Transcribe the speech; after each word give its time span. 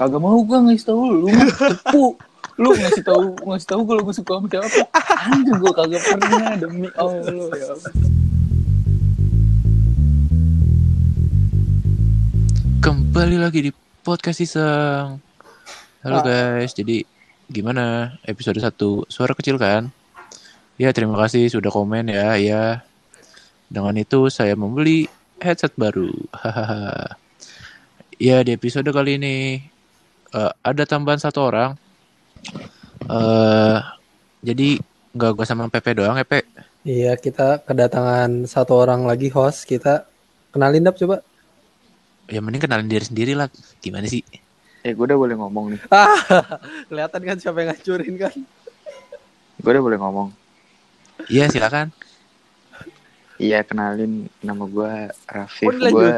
Kagak 0.00 0.16
mau 0.16 0.40
gue 0.40 0.56
ngasih 0.64 0.86
tahu 0.88 1.02
lu, 1.12 1.28
lu 1.28 1.50
tepu. 1.52 2.04
Lu 2.56 2.72
ngasih 2.72 3.04
tahu 3.04 3.36
ngasih 3.44 3.68
tahu 3.68 3.82
kalau 3.84 4.00
gue 4.00 4.14
suka 4.16 4.32
sama 4.40 4.48
siapa. 4.48 4.80
Anjir 5.28 5.54
gue 5.60 5.72
kagak 5.76 6.00
pernah 6.08 6.56
demi 6.56 6.88
Allah 6.96 7.52
ya. 7.52 7.76
Kembali 12.80 13.36
lagi 13.36 13.68
di 13.68 13.70
podcast 14.00 14.40
Iseng. 14.40 15.20
Halo 16.00 16.16
Ah. 16.16 16.24
guys, 16.24 16.72
jadi 16.72 17.04
gimana 17.52 18.16
episode 18.24 18.56
1? 18.56 19.04
Suara 19.12 19.36
kecil 19.36 19.60
kan? 19.60 19.92
Ya, 20.80 20.96
terima 20.96 21.20
kasih 21.20 21.52
sudah 21.52 21.68
komen 21.68 22.08
ya. 22.08 22.40
Ya. 22.40 22.80
Dengan 23.68 23.92
itu 24.00 24.32
saya 24.32 24.56
membeli 24.56 25.12
headset 25.44 25.76
baru. 25.76 26.08
Hahaha. 26.32 27.20
ya, 28.16 28.40
di 28.40 28.56
episode 28.56 28.88
kali 28.88 29.20
ini 29.20 29.36
eh, 30.34 30.52
ada 30.62 30.82
tambahan 30.86 31.20
satu 31.20 31.40
orang. 31.46 31.74
eh 33.10 33.78
jadi 34.40 34.80
nggak 35.12 35.32
gua 35.36 35.46
sama 35.46 35.68
Pepe 35.68 35.96
doang 35.98 36.16
ya, 36.16 36.24
Pe. 36.24 36.46
Iya, 36.80 37.12
kita 37.20 37.60
kedatangan 37.60 38.48
satu 38.48 38.72
orang 38.72 39.04
lagi 39.04 39.28
host. 39.28 39.68
Kita 39.68 40.08
kenalin 40.54 40.86
dap 40.86 40.96
coba. 40.96 41.20
Ya 42.30 42.40
mending 42.40 42.62
kenalin 42.62 42.88
diri 42.88 43.04
sendiri 43.04 43.32
lah. 43.36 43.52
Gimana 43.84 44.08
sih? 44.08 44.24
Eh 44.80 44.96
gue 44.96 45.04
udah 45.04 45.18
boleh 45.18 45.36
ngomong 45.36 45.76
nih. 45.76 45.80
Ah, 45.92 46.16
kelihatan 46.88 47.20
kan 47.20 47.36
siapa 47.36 47.60
yang 47.60 47.68
ngacurin 47.76 48.14
kan? 48.16 48.36
Gue 49.60 49.70
udah 49.76 49.84
boleh 49.84 49.98
ngomong. 50.00 50.28
Iya, 51.28 51.52
silakan. 51.52 51.92
Iya 53.36 53.64
kenalin 53.64 54.28
nama 54.44 54.64
gue 54.68 54.92
Rafif. 55.28 55.68
Oh, 55.68 55.72
Gue. 55.72 56.12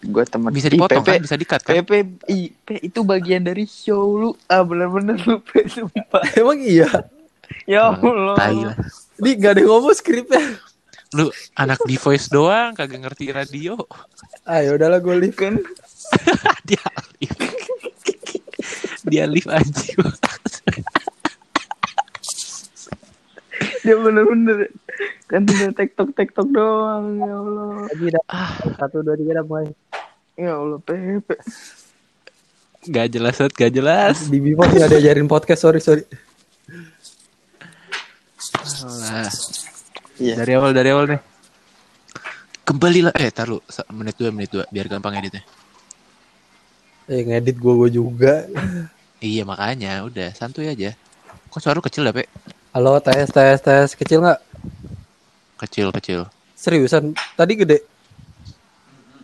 Gue 0.00 0.24
teman. 0.24 0.50
Bisa 0.52 0.68
dipotong 0.72 1.04
Pepe, 1.04 1.12
kan? 1.16 1.20
Bisa 1.20 1.36
dikat 1.36 1.60
kan? 1.60 1.74
Pe, 1.84 2.00
itu 2.80 3.00
bagian 3.04 3.44
dari 3.44 3.68
show 3.68 4.16
lu. 4.16 4.30
Ah 4.48 4.64
bener-bener 4.64 5.20
lu 5.28 5.44
sumpah. 5.44 6.22
Emang 6.40 6.60
iya. 6.60 6.88
Ya 7.68 7.92
Allah. 7.92 8.36
Tai 8.38 8.58
lah. 8.72 8.76
Ini 9.20 9.30
gak 9.36 9.52
ada 9.56 9.60
yang 9.60 9.70
ngomong 9.76 9.94
skripnya. 9.96 10.42
Lu 11.12 11.26
anak 11.58 11.82
di 11.84 11.98
voice 11.98 12.30
doang, 12.30 12.72
kagak 12.72 13.02
ngerti 13.02 13.34
radio. 13.34 13.74
Ah, 14.46 14.62
ya 14.62 14.78
udahlah 14.78 15.02
gue 15.02 15.14
leave. 15.18 15.36
Kan 15.36 15.58
Dia 16.68 16.86
live. 17.20 17.38
Dia 19.10 19.24
live 19.26 19.50
aja. 19.50 19.94
dia 23.80 23.96
bener-bener 23.96 24.68
kan 25.24 25.46
udah 25.46 25.72
tektok 25.72 26.12
tektok 26.12 26.48
doang 26.52 27.16
ya 27.16 27.32
Allah 27.32 27.86
Lagi 27.88 28.06
dap. 28.12 28.24
Satu, 28.76 29.00
dua, 29.00 29.16
tiga 29.16 29.40
dap 29.40 29.46
mulai. 29.48 29.72
Ya 30.40 30.56
Allah 30.56 30.80
Pepe 30.80 31.36
Gak 32.80 33.12
jelas, 33.12 33.36
gak 33.36 33.72
jelas. 33.76 34.24
Di 34.24 34.40
Bimo 34.40 34.64
nggak 34.64 34.88
ada 34.88 34.96
ajarin 34.96 35.28
podcast, 35.28 35.68
sorry, 35.68 35.84
sorry. 35.84 36.00
Alah. 38.80 39.28
Iya. 40.16 40.34
Dari 40.40 40.52
awal, 40.56 40.72
dari 40.72 40.88
awal 40.88 41.04
nih. 41.12 41.20
Kembalilah. 42.64 43.12
Eh, 43.20 43.28
taruh 43.28 43.60
menit 43.92 44.16
dua, 44.16 44.32
menit 44.32 44.48
dua, 44.48 44.64
biar 44.72 44.88
gampang 44.88 45.12
editnya. 45.20 45.44
Eh, 47.04 47.20
ngedit 47.20 47.60
gue 47.60 47.74
gue 47.84 47.90
juga. 47.92 48.48
Iya 49.20 49.44
makanya, 49.44 50.00
udah 50.08 50.32
santuy 50.32 50.72
aja. 50.72 50.96
Kok 51.52 51.60
suara 51.60 51.84
kecil 51.84 52.08
dah, 52.08 52.16
Pe? 52.16 52.24
Halo, 52.72 52.96
tes, 53.04 53.28
tes, 53.28 53.60
tes. 53.60 53.92
Kecil 53.92 54.24
nggak? 54.24 54.40
Kecil, 55.60 55.92
kecil. 55.92 56.20
Seriusan? 56.56 57.12
Tadi 57.36 57.52
gede? 57.60 57.84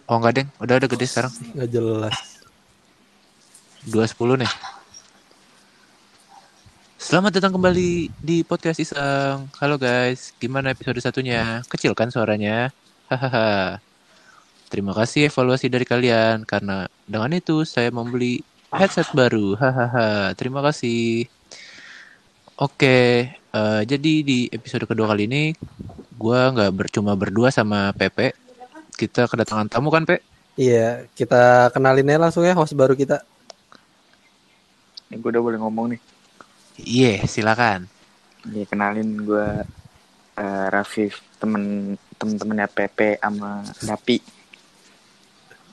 Oh 0.07 0.23
enggak, 0.23 0.39
Deng. 0.39 0.49
Udah, 0.63 0.79
udah 0.79 0.87
gede 0.87 1.07
sekarang. 1.11 1.35
Nggak 1.51 1.71
jelas. 1.75 2.17
2.10 3.91 4.39
nih. 4.39 4.53
Selamat 6.95 7.35
datang 7.35 7.59
kembali 7.59 8.15
di 8.23 8.47
podcast 8.47 8.79
Iseng. 8.79 9.51
Halo 9.59 9.75
guys, 9.75 10.31
gimana 10.39 10.71
episode 10.71 11.03
satunya? 11.03 11.59
Kecil 11.67 11.91
kan 11.99 12.15
suaranya? 12.15 12.71
Hahaha. 13.11 13.83
Terima 14.71 14.95
kasih 14.95 15.27
evaluasi 15.27 15.67
dari 15.67 15.83
kalian 15.83 16.47
karena 16.47 16.87
dengan 17.11 17.35
itu 17.35 17.67
saya 17.67 17.91
membeli 17.91 18.47
headset 18.71 19.11
baru. 19.11 19.59
Hahaha. 19.59 20.39
Terima 20.39 20.63
kasih. 20.63 21.27
Oke, 22.63 23.27
eh, 23.35 23.83
jadi 23.83 24.13
di 24.23 24.47
episode 24.55 24.87
kedua 24.87 25.11
kali 25.11 25.27
ini 25.27 25.51
gua 26.15 26.55
nggak 26.55 26.73
bercuma 26.79 27.19
berdua 27.19 27.51
sama 27.51 27.91
Pepe. 27.91 28.46
Kita 28.97 29.29
kedatangan 29.29 29.69
tamu 29.69 29.93
kan, 29.93 30.03
Pe? 30.03 30.25
Iya, 30.57 31.05
kita 31.13 31.69
kenalinnya 31.71 32.17
langsung 32.17 32.41
ya 32.43 32.57
host 32.57 32.73
baru 32.73 32.97
kita. 32.97 33.21
ini 35.07 35.23
gue 35.23 35.31
udah 35.31 35.39
boleh 35.39 35.59
ngomong 35.61 35.87
nih 35.95 36.01
Iya, 36.77 37.23
silakan. 37.25 37.87
Iya 38.43 38.67
kenalin 38.67 39.23
gue 39.23 39.49
eh, 40.35 40.67
Rafif 40.67 41.23
temen 41.37 41.95
temen-temennya 42.17 42.67
Pepe 42.67 43.21
sama 43.21 43.61
Dapi 43.83 44.19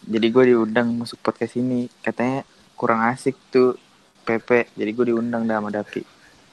jadi 0.04 0.28
gue 0.28 0.44
diundang 0.52 0.92
masuk 1.00 1.24
podcast 1.24 1.56
ini 1.56 1.88
katanya 2.04 2.44
kurang 2.76 3.00
asik 3.08 3.40
tuh 3.48 3.80
Pepe 4.22 4.68
jadi 4.76 4.92
gue 4.92 5.06
diundang 5.10 5.48
dah 5.48 5.58
sama 5.58 5.72
Dapi 5.72 6.04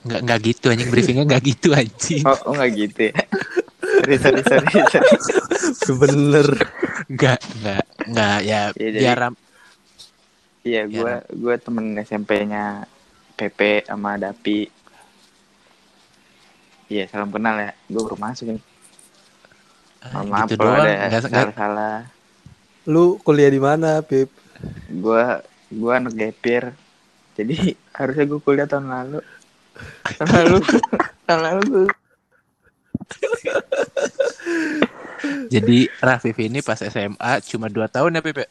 Nggak, 0.00 0.20
nggak 0.24 0.38
gitu 0.46 0.66
anjing 0.72 0.88
briefingnya 0.88 1.24
nggak 1.28 1.42
gitu 1.44 1.68
anjing. 1.74 2.22
oh, 2.24 2.38
oh 2.48 2.52
nggak 2.54 2.70
gitu 2.72 3.00
ya 3.10 3.12
sorry 4.00 4.42
sorry 4.42 4.42
sorry, 4.42 4.68
sorry. 4.86 5.08
Bener. 5.92 6.48
Nggak, 7.06 7.40
nggak, 7.56 7.82
nggak 8.06 8.36
ya 8.40 8.60
Iya, 8.62 8.62
jadi- 8.72 8.98
biar 8.98 9.16
ram- 9.18 9.42
iya 10.62 10.82
Ya, 10.82 10.82
gue 10.86 11.12
gue 11.34 11.54
temen 11.56 11.86
SMP-nya 11.98 12.84
Pepe 13.32 13.82
sama 13.82 14.14
Dapi 14.14 14.68
iya 16.86 17.06
salam 17.06 17.28
kenal 17.28 17.56
ya 17.56 17.72
gue 17.84 18.00
baru 18.00 18.16
masuk 18.16 18.46
nih 18.50 18.62
ah, 20.02 20.10
Mohon 20.16 20.26
maaf 20.28 20.48
gitu 20.48 20.58
kalau 20.58 20.76
doang. 20.76 21.00
ada 21.00 21.18
salah-salah 21.20 21.96
Lu 22.82 23.04
kuliah 23.18 23.46
di 23.46 23.58
mana, 23.58 24.00
Pip? 24.00 24.32
gue 24.90 25.24
gue 25.70 25.92
anak 25.94 26.12
gapir 26.12 26.74
jadi 27.32 27.56
harusnya 27.96 28.24
gue 28.26 28.40
kuliah 28.40 28.66
tahun 28.66 28.86
lalu 28.86 29.20
tahun 30.14 30.28
lalu 30.30 30.56
tahun 31.26 31.40
lalu 31.40 31.60
gue 31.64 31.84
jadi 35.52 35.78
Rafif 36.00 36.36
ini 36.40 36.64
pas 36.64 36.80
SMA 36.80 37.32
cuma 37.44 37.68
2 37.68 37.86
tahun 37.86 38.16
ya 38.16 38.22
Pepe. 38.24 38.44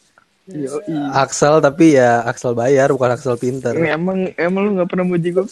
Yoi. 0.50 0.98
Aksel 1.14 1.62
tapi 1.62 1.94
ya 1.94 2.26
Aksel 2.26 2.58
bayar 2.58 2.90
bukan 2.90 3.14
Aksel 3.14 3.38
pinter. 3.38 3.78
Ini 3.78 3.94
emang 3.94 4.34
emang 4.34 4.62
lu 4.66 4.70
gak 4.82 4.90
pernah 4.90 5.06
muji 5.06 5.30
gue? 5.30 5.46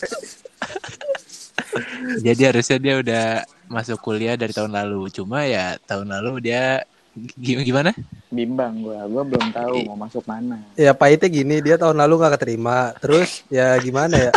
Jadi 2.25 2.41
harusnya 2.50 2.78
dia 2.81 2.96
udah 2.97 3.25
masuk 3.69 4.01
kuliah 4.01 4.34
dari 4.34 4.53
tahun 4.53 4.73
lalu. 4.73 5.13
Cuma 5.13 5.46
ya 5.46 5.78
tahun 5.85 6.09
lalu 6.09 6.41
dia 6.50 6.81
gi- 7.17 7.62
gimana? 7.66 7.94
bimbang 8.28 8.84
gue 8.84 9.00
gue 9.07 9.23
belum 9.23 9.46
tahu 9.56 9.88
mau 9.88 9.96
masuk 9.96 10.28
mana 10.28 10.59
Ya 10.75 10.91
pahitnya 10.91 11.31
gini 11.31 11.63
dia 11.63 11.79
tahun 11.79 11.97
lalu 11.97 12.13
nggak 12.17 12.34
keterima. 12.41 12.94
Terus 12.97 13.46
ya 13.53 13.78
gimana 13.78 14.17
ya? 14.17 14.31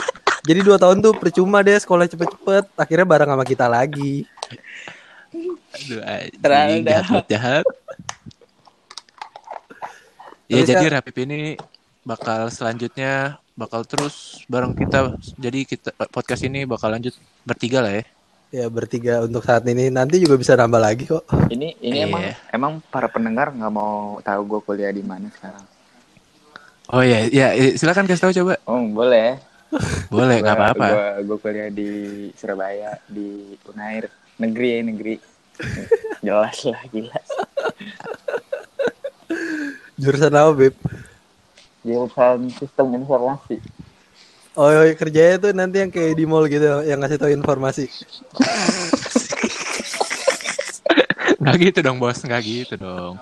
Jadi 0.44 0.60
dua 0.64 0.76
tahun 0.80 1.00
tuh 1.04 1.12
percuma 1.16 1.60
deh 1.64 1.76
sekolah 1.76 2.04
cepet-cepet. 2.08 2.64
Akhirnya 2.76 3.06
bareng 3.08 3.30
sama 3.32 3.44
kita 3.44 3.64
lagi. 3.68 4.24
Aduh, 5.70 6.00
anjing, 6.02 6.82
jahat, 6.82 7.06
banget, 7.06 7.24
jahat. 7.28 7.64
ya 10.46 10.58
Terus 10.58 10.68
jadi 10.68 10.84
Rafif 10.90 11.16
ini 11.16 11.54
bakal 12.02 12.50
selanjutnya 12.50 13.12
bakal 13.54 13.84
terus 13.84 14.42
bareng 14.46 14.74
kita. 14.74 15.14
Jadi 15.36 15.60
kita 15.64 15.90
podcast 16.08 16.42
ini 16.42 16.64
bakal 16.64 16.90
lanjut 16.90 17.14
bertiga 17.42 17.78
lah 17.78 17.94
ya. 17.94 18.04
Ya 18.50 18.66
bertiga 18.66 19.22
untuk 19.22 19.46
saat 19.46 19.62
ini. 19.64 19.86
Nanti 19.88 20.18
juga 20.18 20.34
bisa 20.34 20.58
nambah 20.58 20.80
lagi 20.80 21.06
kok. 21.06 21.22
ini 21.48 21.78
ini 21.78 21.96
Iya. 21.96 22.06
emang 22.06 22.22
emang 22.50 22.72
para 22.84 23.06
pendengar 23.06 23.54
nggak 23.54 23.70
mau 23.70 24.18
tahu 24.20 24.40
gue 24.48 24.60
kuliah 24.64 24.90
di 24.90 25.02
mana 25.02 25.30
sekarang 25.30 25.62
Oh 26.90 27.06
ya, 27.06 27.22
ya 27.24 27.54
eh, 27.54 27.78
silakan 27.78 28.10
kasih 28.10 28.18
tahu 28.20 28.32
coba. 28.34 28.54
oh 28.66 28.82
boleh 28.84 29.38
Boleh, 30.10 30.42
nggak 30.42 30.56
apa-apa. 30.58 30.86
gue 30.90 31.30
gue 31.30 31.38
kuliah 31.38 31.70
di 31.70 31.90
Surabaya 32.34 32.98
di 33.06 33.54
Unair 33.64 34.10
negeri 34.40 34.68
ya 34.72 34.80
negeri 34.82 35.14
jelas 36.24 36.58
lah 36.66 36.82
gila 36.88 37.20
Jurusan 40.00 40.32
apa, 40.32 40.52
Beb? 40.56 40.74
jurusan 41.80 42.52
sistem 42.60 42.92
informasi 42.96 43.56
Oh, 44.52 44.66
iya, 44.66 44.92
kerjanya 44.98 45.38
tuh 45.38 45.54
nanti 45.54 45.78
yang 45.78 45.88
kayak 45.88 46.18
di 46.18 46.26
mall 46.26 46.44
gitu 46.44 46.82
yang 46.82 46.98
ngasih 47.00 47.16
tahu 47.16 47.30
informasi. 47.30 47.86
Nggak 51.40 51.56
gitu 51.62 51.78
dong 51.80 51.96
bos, 51.96 52.20
nggak 52.20 52.42
gitu 52.44 52.74
dong. 52.76 53.16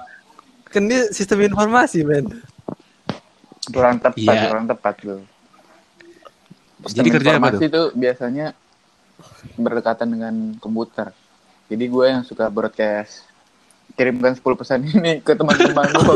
Kan 0.73 0.88
dia 0.88 1.12
sistem 1.12 1.44
informasi, 1.47 2.03
men. 2.03 2.43
kurang 3.69 4.00
tepat 4.00 4.17
Iya. 4.17 4.49
kurang 4.49 4.67
tepat 4.67 4.97
lu 5.05 5.17
Jadi 6.88 7.09
kerja 7.12 7.37
apa 7.37 7.53
informasi 7.53 7.69
itu 7.69 7.82
biasanya 7.93 8.47
berdekatan 9.55 10.09
dengan 10.09 10.35
komputer 10.56 11.11
jadi 11.67 11.85
gue 11.85 12.05
yang 12.09 12.23
suka 12.23 12.49
broadcast 12.49 13.26
kirimkan 13.94 14.32
10 14.32 14.44
pesan 14.55 14.81
ini 14.85 15.19
ke 15.20 15.35
teman-teman 15.35 15.87
gue 15.91 16.15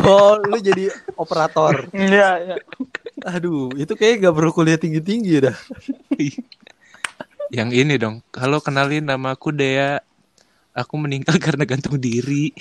Oh, 0.00 0.36
lu 0.36 0.60
jadi 0.60 0.88
operator. 1.16 1.88
Iya, 1.92 2.28
iya. 2.40 2.56
Aduh, 3.24 3.72
itu 3.76 3.92
kayak 3.96 4.24
gak 4.24 4.34
perlu 4.36 4.52
kuliah 4.52 4.76
tinggi-tinggi 4.76 5.44
dah. 5.44 5.56
Yang 7.48 7.70
ini 7.74 7.94
dong. 7.96 8.20
Halo 8.36 8.60
kenalin 8.60 9.04
nama 9.04 9.34
aku 9.34 9.50
Dea. 9.50 10.00
Aku 10.72 10.94
meninggal 10.96 11.36
karena 11.42 11.64
gantung 11.64 11.98
diri. 11.98 12.52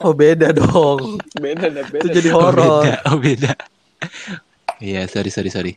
Oh, 0.00 0.14
beda 0.16 0.50
dong. 0.50 1.18
Beda 1.36 1.68
dah, 1.68 1.84
Itu 1.84 2.08
beda. 2.08 2.14
jadi 2.14 2.28
Oh 2.32 2.40
horor. 2.40 2.82
beda. 2.82 2.94
Oh 3.10 3.18
beda. 3.20 3.52
Iya 4.78 5.02
sorry 5.06 5.30
sorry 5.30 5.50
sorry. 5.50 5.72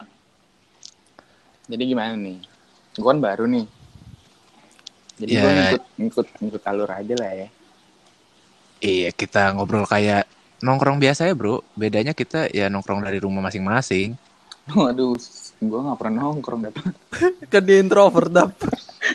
Jadi 1.66 1.84
gimana 1.86 2.14
nih? 2.16 2.40
Gue 2.96 3.08
kan 3.08 3.20
baru 3.20 3.46
nih. 3.46 3.66
Jadi 5.16 5.32
gue 5.32 5.48
Ya. 5.48 5.56
ngikut, 5.72 5.84
ngikut, 5.96 6.28
ngikut 6.44 6.64
alur 6.68 6.90
aja 6.92 7.16
lah 7.16 7.32
ya. 7.32 7.48
Iya 8.80 9.10
kita 9.10 9.56
ngobrol 9.56 9.88
kayak 9.88 10.28
nongkrong 10.60 11.00
biasa 11.00 11.28
ya 11.28 11.34
bro. 11.34 11.64
Bedanya 11.74 12.12
kita 12.12 12.52
ya 12.52 12.68
nongkrong 12.68 13.00
dari 13.00 13.20
rumah 13.20 13.40
masing-masing. 13.42 14.16
Waduh, 14.66 15.14
gue 15.62 15.80
gak 15.80 16.00
pernah 16.02 16.26
nongkrong 16.26 16.68
dah. 16.68 16.74
Kan 17.54 17.62
dia 17.64 17.78
introvert 17.80 18.28
dap. 18.28 18.52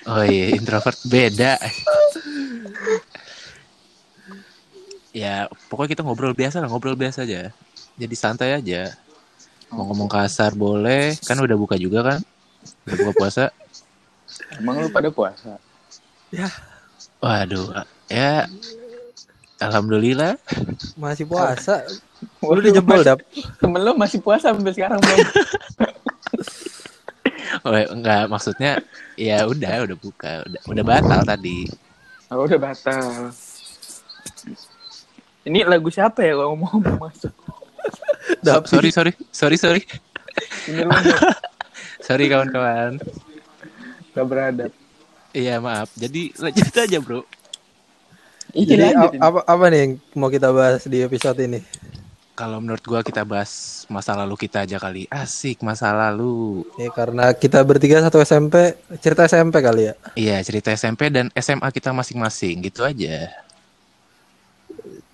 Oh 0.06 0.23
iya 0.23 0.55
introvert 0.55 0.97
beda. 1.05 1.59
ya 5.11 5.50
pokoknya 5.67 5.91
kita 5.99 6.03
ngobrol 6.06 6.38
biasa 6.38 6.62
lah 6.62 6.69
ngobrol 6.71 6.94
biasa 6.97 7.27
aja. 7.27 7.50
Jadi 7.99 8.15
santai 8.17 8.56
aja. 8.56 8.94
Mau 9.69 9.85
ngomong 9.91 10.09
kasar 10.09 10.55
boleh. 10.55 11.19
Kan 11.27 11.43
udah 11.43 11.56
buka 11.59 11.75
juga 11.77 12.00
kan. 12.03 12.19
Udah 12.87 12.97
buka 13.05 13.12
puasa. 13.19 13.44
Emang 14.57 14.77
lu 14.79 14.89
pada 14.89 15.09
puasa? 15.09 15.57
Waduh. 17.19 17.85
Ya. 18.07 18.47
Alhamdulillah. 19.59 20.41
Masih 20.97 21.25
puasa. 21.25 21.85
Lu 22.41 22.49
Waduh, 22.49 22.61
udah 22.65 22.73
jebol 22.73 22.97
masih- 22.97 23.07
dap. 23.07 23.19
Temen 23.59 23.81
lu 23.81 23.93
masih 23.95 24.19
puasa 24.19 24.53
sampai 24.53 24.73
sekarang 24.73 24.99
belum? 24.99 25.19
Oh 27.61 27.77
enggak 27.77 28.31
maksudnya 28.31 28.81
ya 29.21 29.45
udah 29.45 29.85
udah 29.85 29.97
buka 29.99 30.33
udah 30.49 30.61
udah 30.65 30.85
batal 30.87 31.21
tadi. 31.27 31.69
Oh, 32.33 32.47
udah 32.47 32.57
batal. 32.57 33.35
Ini 35.45 35.67
lagu 35.69 35.91
siapa 35.93 36.25
ya 36.25 36.39
kalau 36.39 36.57
mau 36.57 36.71
ngomong 36.73 37.11
masuk? 37.11 37.35
Dap. 38.41 38.65
Sorry 38.65 38.89
sorry 38.89 39.13
sorry 39.29 39.57
sorry 39.59 39.83
Ini 40.71 40.89
lu 40.89 40.93
sorry 42.07 42.31
kawan-kawan. 42.31 42.97
Nggak 44.11 44.27
beradab. 44.27 44.73
Iya 45.31 45.59
maaf. 45.59 45.89
Jadi 45.95 46.35
lanjut 46.35 46.75
aja 46.75 46.99
bro. 46.99 47.21
Iya, 48.51 48.67
Jadi 48.67 48.83
lanjut 48.85 49.11
a- 49.11 49.15
ini. 49.15 49.21
apa 49.23 49.41
apa 49.45 49.65
nih 49.69 49.79
yang 49.79 49.93
mau 50.12 50.27
kita 50.27 50.49
bahas 50.51 50.83
di 50.85 50.99
episode 51.01 51.39
ini? 51.39 51.62
Kalau 52.33 52.57
menurut 52.57 52.81
gua 52.83 53.01
kita 53.01 53.21
bahas 53.21 53.85
masa 53.87 54.17
lalu 54.17 54.35
kita 54.35 54.65
aja 54.65 54.75
kali. 54.77 55.05
Asik 55.07 55.61
masa 55.61 55.93
lalu. 55.93 56.65
Ya 56.75 56.89
karena 56.89 57.31
kita 57.31 57.61
bertiga 57.61 58.01
satu 58.01 58.17
SMP, 58.19 58.75
cerita 58.99 59.23
SMP 59.23 59.61
kali 59.61 59.87
ya. 59.87 59.95
Iya 60.15 60.37
cerita 60.41 60.73
SMP 60.73 61.13
dan 61.13 61.29
SMA 61.33 61.69
kita 61.69 61.93
masing-masing 61.93 62.65
gitu 62.65 62.81
aja. 62.81 63.29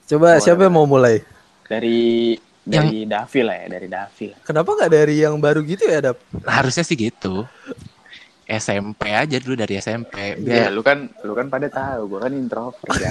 Coba 0.06 0.38
Boleh, 0.38 0.40
siapa 0.40 0.62
yang 0.62 0.72
mau 0.72 0.86
mulai? 0.86 1.18
Dari 1.66 2.38
dari 2.62 3.02
Davi 3.04 3.40
lah 3.42 3.56
ya, 3.58 3.66
dari 3.68 3.88
Davi. 3.90 4.28
Kenapa 4.40 4.70
nggak 4.72 4.92
dari 4.92 5.14
yang 5.18 5.34
baru 5.36 5.66
gitu 5.66 5.82
ya, 5.82 5.98
Dap? 6.00 6.18
Harusnya 6.46 6.86
sih 6.86 6.94
gitu. 6.94 7.42
SMP 8.48 9.10
aja 9.10 9.36
dulu 9.36 9.54
dari 9.54 9.74
SMP. 9.76 10.38
Ya, 10.38 10.38
Biar 10.38 10.68
lu 10.70 10.80
kan 10.80 11.10
lu 11.20 11.32
kan 11.32 11.46
pada 11.46 11.66
tahu, 11.66 12.06
gua 12.08 12.20
kan 12.22 12.32
introvert 12.32 12.94
ya. 12.94 13.10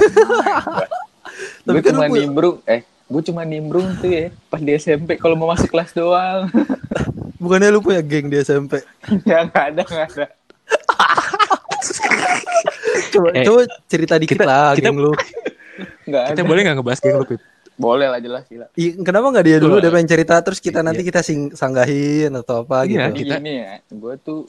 Tapi 1.65 1.75
gue 1.75 1.83
kan 1.83 1.93
cuma 1.93 2.07
nimbrung, 2.07 2.55
eh, 2.63 2.81
gue 2.85 3.21
cuma 3.23 3.41
nimbrung 3.43 3.91
tuh 3.97 4.07
ya 4.07 4.25
pas 4.47 4.57
di 4.57 4.71
SMP 4.73 5.15
kalau 5.15 5.35
mau 5.35 5.47
masuk 5.47 5.67
kelas 5.67 5.91
doang. 5.91 6.47
Bukannya 7.41 7.67
lu 7.67 7.79
punya 7.79 7.99
geng 7.99 8.27
di 8.27 8.39
SMP? 8.39 8.79
ya 9.27 9.43
nggak 9.43 9.65
ada 9.69 9.81
nggak 9.83 10.07
ada. 10.09 10.25
Coba, 13.11 13.27
Eh, 13.33 13.43
coba 13.43 13.61
cerita 13.85 14.15
dikit 14.15 14.37
kita- 14.37 14.47
lah 14.47 14.71
kita- 14.73 14.87
geng 14.87 14.97
lu. 14.97 15.11
Nggak 16.05 16.23
kita 16.31 16.41
ada. 16.41 16.47
boleh 16.47 16.61
nggak 16.63 16.75
ngebahas 16.77 16.99
geng 16.99 17.17
lu 17.17 17.25
Pip? 17.27 17.41
Boleh 17.75 18.07
lah 18.07 18.23
jelas 18.23 18.47
gila. 18.47 18.71
Ih, 18.79 18.95
kenapa 19.03 19.35
nggak 19.35 19.45
dia 19.45 19.57
dulu? 19.59 19.83
Dia 19.83 19.91
pengen 19.91 20.07
cerita 20.07 20.39
terus 20.39 20.63
kita 20.63 20.79
nanti 20.79 21.03
kita 21.03 21.19
sing 21.19 21.51
sanggahin 21.51 22.31
atau 22.31 22.63
apa 22.63 22.87
Iya, 22.87 22.87
gitu. 22.87 22.99
Jadi 23.03 23.19
kita- 23.19 23.35
gini 23.43 23.53
ya, 23.59 23.73
gue 23.83 24.13
tuh 24.23 24.39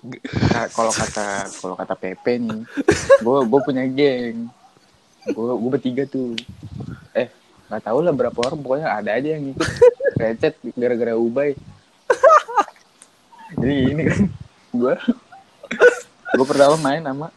ka- 0.46 0.70
kalau 0.70 0.92
kata 0.94 1.26
kalau 1.58 1.74
kata 1.74 1.94
Pepe 1.98 2.38
nih, 2.38 2.62
gue 3.18 3.38
gue 3.42 3.60
punya 3.66 3.82
geng, 3.90 4.46
gue 5.26 5.52
gue 5.58 5.70
bertiga 5.74 6.06
tuh, 6.06 6.38
eh 7.12 7.26
nggak 7.66 7.82
tahu 7.82 7.98
lah 7.98 8.14
berapa 8.14 8.38
orang, 8.46 8.62
pokoknya 8.62 8.88
ada 8.94 9.10
aja 9.10 9.28
yang 9.34 9.50
ikut 9.50 9.68
recet 10.14 10.54
gara-gara 10.78 11.18
Ubay. 11.18 11.58
Jadi 13.58 13.74
ini 13.90 14.02
kan, 14.06 14.20
gue 14.70 14.94
gue 16.30 16.46
pertama 16.46 16.78
main 16.78 17.02
sama 17.02 17.34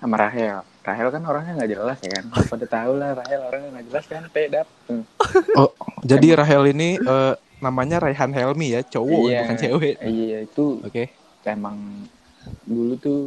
sama 0.00 0.16
Rahel. 0.16 0.64
Rahel 0.82 1.08
kan 1.08 1.22
orangnya 1.22 1.52
nggak 1.56 1.70
jelas 1.70 1.98
ya 2.02 2.10
kan, 2.10 2.24
pada 2.50 2.66
tahu 2.66 2.92
lah 2.98 3.10
Rahel 3.14 3.40
orangnya 3.40 3.68
nggak 3.72 3.86
jelas 3.86 4.04
kan, 4.04 4.22
pedap. 4.28 4.66
Oh, 5.54 5.70
jadi 6.02 6.34
Rahel 6.34 6.74
ini 6.74 6.98
eh, 6.98 7.34
namanya 7.58 8.02
Raihan 8.02 8.34
Helmi 8.34 8.74
ya, 8.74 8.82
cowok 8.82 9.20
Iya. 9.30 9.38
bukan 9.46 9.56
cewek. 9.56 9.94
Iya 10.02 10.38
itu 10.42 10.82
Oke. 10.82 11.14
emang 11.44 11.78
dulu 12.66 12.98
tuh 12.98 13.20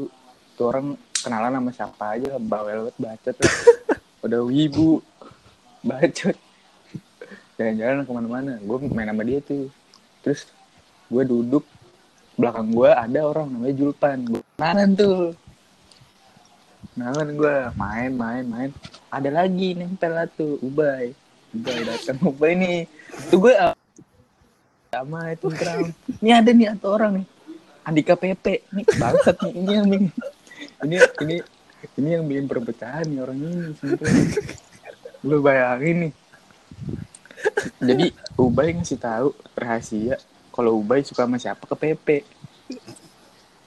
tuh 0.53 0.65
orang 0.67 0.85
kenalan 1.15 1.55
sama 1.55 1.71
siapa 1.71 2.05
aja 2.15 2.35
lah 2.35 2.41
bawel 2.41 2.91
banget 2.91 2.95
bacot 2.99 3.35
lah. 3.39 3.53
udah 4.27 4.41
wibu 4.43 4.99
bacot 5.81 6.35
jalan-jalan 7.55 8.03
ke 8.03 8.11
mana-mana 8.11 8.51
gue 8.59 8.77
main 8.91 9.07
sama 9.07 9.23
dia 9.23 9.39
tuh 9.39 9.71
terus 10.19 10.47
gue 11.07 11.23
duduk 11.23 11.63
belakang 12.35 12.67
gue 12.71 12.89
ada 12.89 13.19
orang 13.23 13.47
namanya 13.47 13.75
Julpan 13.75 14.19
gue 14.23 14.41
kenalan 14.55 14.91
tuh 16.95 17.03
kenalan 17.03 17.29
gue 17.35 17.55
main 17.75 18.11
main 18.15 18.43
main. 18.47 18.71
Ada 19.11 19.27
lagi 19.27 19.75
nempel 19.75 20.15
lah 20.15 20.27
tuh 20.31 20.55
Ubay. 20.63 21.11
Ubay 21.51 21.77
datang 21.83 22.19
Ubay 22.23 22.55
nih. 22.55 22.79
Tuh 23.27 23.37
gue 23.43 23.53
ah, 23.59 23.75
sama 24.95 25.35
itu 25.35 25.51
terang 25.51 25.91
ini 26.23 26.31
ada 26.31 26.51
nih 26.55 26.71
satu 26.71 26.87
orang 26.95 27.11
nih. 27.19 27.27
Andika 27.83 28.15
Pepe 28.15 28.63
nih 28.71 28.85
bangsat 28.95 29.35
nih 29.43 29.53
ini 29.59 29.71
yang 29.75 29.87
bikin 29.91 30.07
ini 30.87 30.95
ini 31.19 31.35
ini 31.99 32.09
yang 32.15 32.23
bikin 32.23 32.45
perpecahan 32.47 33.03
nih 33.03 33.19
orang 33.19 33.37
ini 33.43 33.75
sumpah. 33.75 34.07
lu 35.27 35.43
bayangin 35.43 35.95
nih. 36.07 36.13
Jadi 37.83 38.05
Ubay 38.39 38.71
ngasih 38.71 39.03
tahu 39.03 39.35
rahasia 39.51 40.15
kalau 40.55 40.79
Ubay 40.79 41.03
suka 41.03 41.27
sama 41.27 41.35
siapa 41.35 41.67
ke 41.67 41.75
Pepe 41.75 42.23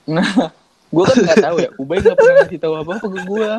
nah 0.08 0.48
gue 0.88 1.04
kan 1.04 1.16
nggak 1.18 1.38
tahu 1.42 1.56
ya 1.58 1.70
Ubay 1.76 1.98
nggak 1.98 2.16
pernah 2.16 2.34
ngasih 2.40 2.58
tahu 2.58 2.74
apa 2.74 2.90
apa 2.90 3.06
ke 3.06 3.20
gue 3.22 3.50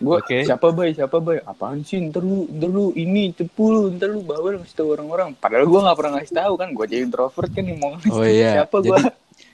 gue 0.00 0.16
Oke. 0.16 0.38
siapa 0.42 0.66
bay 0.70 0.90
siapa 0.90 1.16
bay 1.18 1.38
apaan 1.42 1.80
sih 1.80 2.00
ntar 2.02 2.20
lu 2.20 2.48
ntar 2.50 2.68
lu 2.68 2.88
ini 2.94 3.30
cepu 3.30 3.64
lu 3.68 3.80
ntar 3.90 4.08
lu 4.08 4.20
bawel 4.20 4.56
ngasih 4.56 4.72
tahu 4.74 4.88
orang-orang 4.90 5.32
padahal 5.34 5.64
gue 5.64 5.76
nggak 5.78 5.96
pernah 5.96 6.12
ngasih 6.14 6.34
tahu 6.34 6.52
kan 6.54 6.68
gue 6.70 6.84
jadi 6.86 7.02
introvert 7.02 7.50
kan 7.50 7.62
nih 7.62 7.76
mau 7.76 7.88
ngasih 7.94 8.10
Oh 8.10 8.24
iya. 8.24 8.50
siapa 8.58 8.76
gue 8.78 8.96
Jadi 8.96 9.08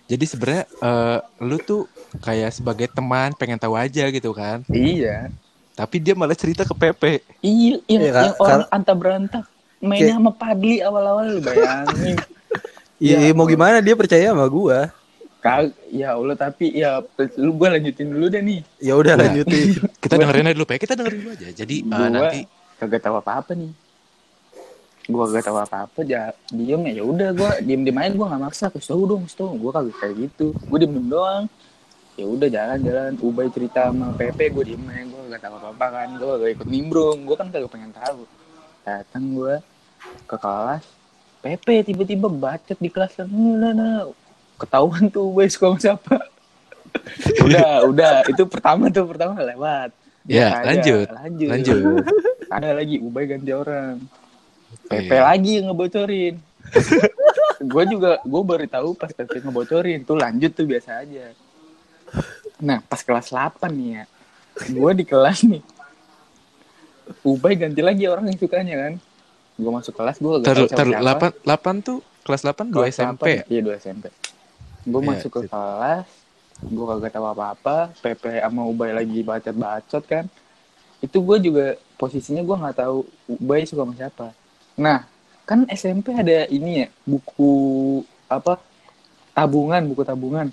jadi 0.06 0.25
sebenarnya 0.25 0.64
eh, 0.80 1.18
lu 1.40 1.56
tuh 1.58 1.82
kayak 2.20 2.50
sebagai 2.52 2.87
teman 2.87 3.35
pengen 3.35 3.58
tahu 3.58 3.75
aja 3.75 4.06
gitu 4.06 4.30
kan. 4.30 4.62
iya 4.68 5.35
Tapi 5.75 5.99
dia 5.99 6.14
malah 6.14 6.32
cerita 6.32 6.62
ke 6.62 6.73
Pepe. 6.73 7.20
Iya, 7.42 7.82
yang, 7.85 8.00
Iya, 8.00 8.11
Kak. 8.11 8.23
yang 8.23 8.37
orang 8.38 8.62
anta 8.70 8.92
berantak 8.92 9.44
mainnya 9.76 10.08
Kayak- 10.08 10.16
sama 10.16 10.30
Padli 10.32 10.76
awal-awal 10.78 11.25
lu 11.28 11.40
bayangin. 11.42 12.16
Iya, 12.96 13.18
Ya, 13.20 13.35
mau 13.35 13.44
gimana 13.44 13.85
dia 13.85 13.92
percaya 13.92 14.25
sama 14.25 14.46
gua. 14.46 14.88
Kag, 15.47 15.71
ya 15.95 16.19
Allah 16.19 16.35
tapi 16.35 16.75
ya 16.75 16.99
lu 17.38 17.55
gua 17.55 17.79
lanjutin 17.79 18.11
dulu 18.11 18.26
deh 18.26 18.43
nih. 18.43 18.61
Ya 18.83 18.99
udah 18.99 19.15
lanjutin. 19.15 19.79
Kita 20.03 20.19
dengerin 20.19 20.50
aja 20.50 20.57
dulu 20.59 20.67
Pe. 20.67 20.83
Kita 20.83 20.99
dengerin 20.99 21.19
dulu 21.23 21.31
aja. 21.38 21.49
Jadi 21.55 21.76
eh, 21.87 21.91
Gua 21.95 22.09
nanti 22.11 22.41
kagak 22.83 23.03
tahu 23.07 23.15
apa-apa 23.23 23.55
nih. 23.55 23.71
Gua 25.07 25.31
kagak 25.31 25.47
tahu 25.47 25.59
apa-apa, 25.62 25.99
ya 26.03 26.35
diem 26.50 26.83
ya. 26.91 26.93
Ya 26.99 27.05
udah 27.07 27.31
gua 27.31 27.50
diem 27.62 27.87
diem 27.87 27.95
aja 27.95 28.11
gua 28.19 28.26
nggak 28.35 28.43
maksa. 28.43 28.75
Kasih 28.75 28.91
tahu 28.91 29.03
dong, 29.07 29.23
kasih 29.31 29.38
tahu. 29.38 29.50
Gua 29.55 29.71
kagak 29.71 29.97
kayak 30.03 30.15
gitu. 30.19 30.47
Gua 30.67 30.79
diem 30.83 30.93
diem 30.99 31.07
doang. 31.07 31.45
Ya 32.19 32.26
udah 32.26 32.49
jalan-jalan. 32.50 33.12
Ubay 33.23 33.47
cerita 33.55 33.81
sama 33.95 34.11
Pepe, 34.19 34.50
gua 34.50 34.67
diem 34.67 34.83
aja. 34.83 35.07
Gua 35.07 35.21
kagak 35.31 35.41
tahu 35.47 35.55
apa-apa 35.62 35.87
kan. 35.95 36.09
Gua 36.19 36.29
kagak 36.43 36.50
ikut 36.59 36.67
nimbrung. 36.67 37.19
Gua 37.23 37.37
kan 37.38 37.55
kagak 37.55 37.71
pengen 37.71 37.95
tahu. 37.95 38.26
Datang 38.83 39.25
gua 39.31 39.62
ke 40.26 40.37
kelas. 40.43 40.85
Pepe 41.38 41.87
tiba-tiba 41.87 42.26
bacot 42.26 42.79
di 42.83 42.91
kelas. 42.91 43.23
Nah, 43.31 43.71
nah. 43.71 44.25
Ketahuan 44.57 45.13
tuh 45.13 45.33
Ubay 45.33 45.49
suka 45.53 45.77
sama 45.77 45.79
siapa. 45.81 46.17
udah, 47.47 47.85
udah. 47.89 48.15
Itu 48.29 48.49
pertama 48.49 48.89
tuh, 48.89 49.05
pertama 49.05 49.37
lewat. 49.41 49.93
Ya, 50.27 50.65
lanjut. 50.65 51.07
Lanjut. 51.13 51.49
lanjut. 51.49 52.03
Ada 52.57 52.75
lagi 52.75 52.97
Ubay 52.99 53.31
ganti 53.31 53.53
orang. 53.55 54.03
Pepe 54.87 55.17
lagi 55.19 55.63
yang 55.63 55.71
ngebocorin. 55.71 56.35
gue 57.73 57.85
juga 57.89 58.19
gue 58.27 58.43
baru 58.43 58.67
tahu 58.67 58.89
pas 58.99 59.11
Pepe 59.15 59.39
ngebocorin 59.39 60.03
tuh 60.03 60.19
lanjut 60.19 60.51
tuh 60.55 60.67
biasa 60.67 61.07
aja. 61.07 61.31
Nah 62.63 62.83
pas 62.83 63.01
kelas 63.03 63.31
8 63.31 63.71
nih 63.71 63.89
ya, 64.03 64.05
gue 64.75 64.91
di 64.95 65.05
kelas 65.07 65.47
nih. 65.47 65.63
Ubay 67.23 67.55
ganti 67.55 67.83
lagi 67.83 68.07
orang 68.11 68.31
yang 68.31 68.39
sukanya 68.39 68.77
kan. 68.89 68.95
gue 69.57 69.73
masuk 69.73 69.97
kelas 69.97 70.21
gue 70.21 70.45
gak 70.45 70.53
taruh, 70.53 70.69
siapa 70.69 71.41
8, 71.41 71.81
8 71.81 71.81
tuh 71.81 72.05
kelas 72.29 72.45
8 72.45 72.69
dua 72.69 72.93
Kelas 72.93 72.93
SMP 72.93 73.25
ya? 73.25 73.43
8, 73.49 73.53
Iya 73.57 73.61
dua 73.65 73.75
SMP. 73.81 74.05
Gue 74.87 75.00
Iya, 75.02 75.09
masuk 75.19 75.31
ke 75.35 75.40
sip. 75.45 75.50
kelas, 75.50 76.07
gue 76.62 76.85
kagak 76.87 77.12
tahu 77.19 77.26
apa-apa. 77.26 77.76
PP 77.99 78.38
sama 78.38 78.62
Ubay 78.71 78.95
lagi 78.95 79.21
bacot-bacot 79.26 80.05
kan. 80.07 80.25
Itu 81.02 81.21
gue 81.26 81.37
juga 81.43 81.75
posisinya 81.99 82.47
gue 82.47 82.57
nggak 82.57 82.76
tahu 82.78 83.02
Ubay 83.26 83.66
suka 83.66 83.83
sama 83.83 83.95
siapa. 83.99 84.26
Nah, 84.78 85.02
kan 85.43 85.66
SMP 85.66 86.14
ada 86.14 86.47
ini 86.47 86.87
ya 86.87 86.88
buku 87.02 87.52
apa 88.31 88.62
tabungan, 89.35 89.83
buku 89.90 90.02
tabungan. 90.07 90.49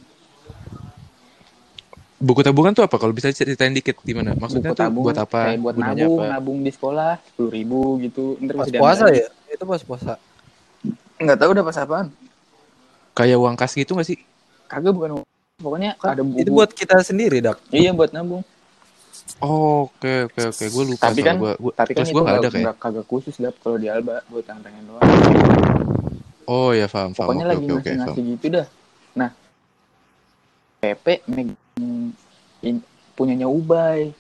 Buku 2.24 2.40
tabungan 2.40 2.72
tuh 2.72 2.88
apa? 2.88 2.96
Kalau 2.98 3.14
bisa 3.14 3.30
ceritain 3.36 3.76
dikit 3.76 4.00
gimana? 4.02 4.34
Maksudnya 4.34 4.72
buku 4.74 4.80
tuh 4.80 4.86
tabungan 4.90 5.06
buat 5.14 5.20
apa? 5.28 5.42
kayak 5.46 5.60
buat 5.60 5.76
nabung, 5.76 6.18
apa? 6.18 6.26
nabung 6.34 6.58
di 6.64 6.72
sekolah 6.72 7.12
sepuluh 7.22 7.52
ribu 7.52 7.82
gitu. 8.02 8.24
Ntar 8.42 8.56
Pas 8.58 8.70
puasa 8.72 9.06
ya? 9.12 9.28
Itu 9.52 9.64
pas 9.70 9.82
puasa. 9.84 10.14
Nggak 11.22 11.38
tahu 11.38 11.50
udah 11.54 11.66
pas 11.68 11.78
apaan. 11.78 12.08
Kayak 13.14 13.38
uang 13.38 13.56
kas 13.56 13.74
gitu 13.74 13.94
gak 13.94 14.08
sih? 14.10 14.18
Kagak 14.66 14.94
bukan. 14.94 15.22
Pokoknya 15.62 15.94
Kan 16.02 16.18
ada 16.18 16.24
buku. 16.26 16.42
Itu 16.42 16.50
buat 16.50 16.74
kita 16.74 16.98
sendiri, 17.06 17.38
Dak. 17.40 17.62
Iya 17.70 17.94
buat 17.94 18.10
nabung. 18.10 18.42
Oke 19.40 20.28
oke 20.28 20.42
oke. 20.52 20.66
Gue 20.68 20.84
lupa 20.90 21.14
Tapi 21.14 21.22
kan, 21.22 21.36
gua, 21.38 21.54
gua, 21.62 21.72
tapi 21.78 21.92
kan 21.94 22.06
gue 22.10 22.22
gak 22.26 22.38
ada 22.42 22.50
kayak. 22.50 22.76
kagak 22.82 23.06
khusus 23.08 23.36
dap 23.40 23.56
kalau 23.62 23.78
di 23.78 23.88
Alba 23.88 24.20
buat 24.28 24.44
yang 24.44 24.60
pengen 24.60 24.84
doang. 24.90 25.04
Oh 26.44 26.76
ya 26.76 26.90
paham 26.92 27.16
paham. 27.16 27.32
Pokoknya 27.32 27.46
Oke 27.48 27.52
lagi 27.54 27.66
oke. 27.66 27.72
ngasih 27.72 27.94
ngasih 27.96 28.14
paham. 28.20 28.32
gitu 28.36 28.46
dah. 28.52 28.68
Nah, 29.14 29.30
PP 30.82 31.06
punyanya 33.14 33.48
Ubay. 33.48 34.12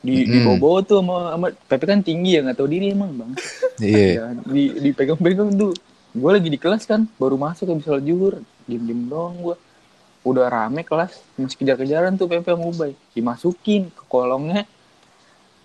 Di 0.00 0.24
Mm-mm. 0.24 0.56
dibawa 0.56 0.80
tuh 0.80 1.04
sama, 1.04 1.36
sama 1.36 1.46
PP 1.52 1.82
kan 1.84 2.00
tinggi 2.00 2.30
ya 2.32 2.40
nggak 2.40 2.56
tahu 2.56 2.68
diri 2.72 2.96
emang 2.96 3.12
bang. 3.14 3.32
Iya. 3.80 4.08
Ya, 4.12 4.24
di 4.44 4.64
dipegang-pegang 4.88 5.56
tuh. 5.56 5.72
Gue 6.10 6.30
lagi 6.34 6.50
di 6.50 6.58
kelas 6.58 6.86
kan, 6.90 7.06
baru 7.16 7.38
masuk 7.38 7.70
habis 7.70 7.86
sholat 7.86 8.02
zuhur, 8.02 8.34
diem-diem 8.66 9.06
doang 9.06 9.36
gue. 9.38 9.56
Udah 10.26 10.50
rame 10.50 10.82
kelas, 10.82 11.22
masih 11.38 11.56
kejar-kejaran 11.56 12.18
tuh 12.18 12.26
PP 12.26 12.44
sama 12.50 12.66
Ubay. 12.66 12.92
Dimasukin 13.14 13.88
ke 13.94 14.02
kolongnya, 14.10 14.66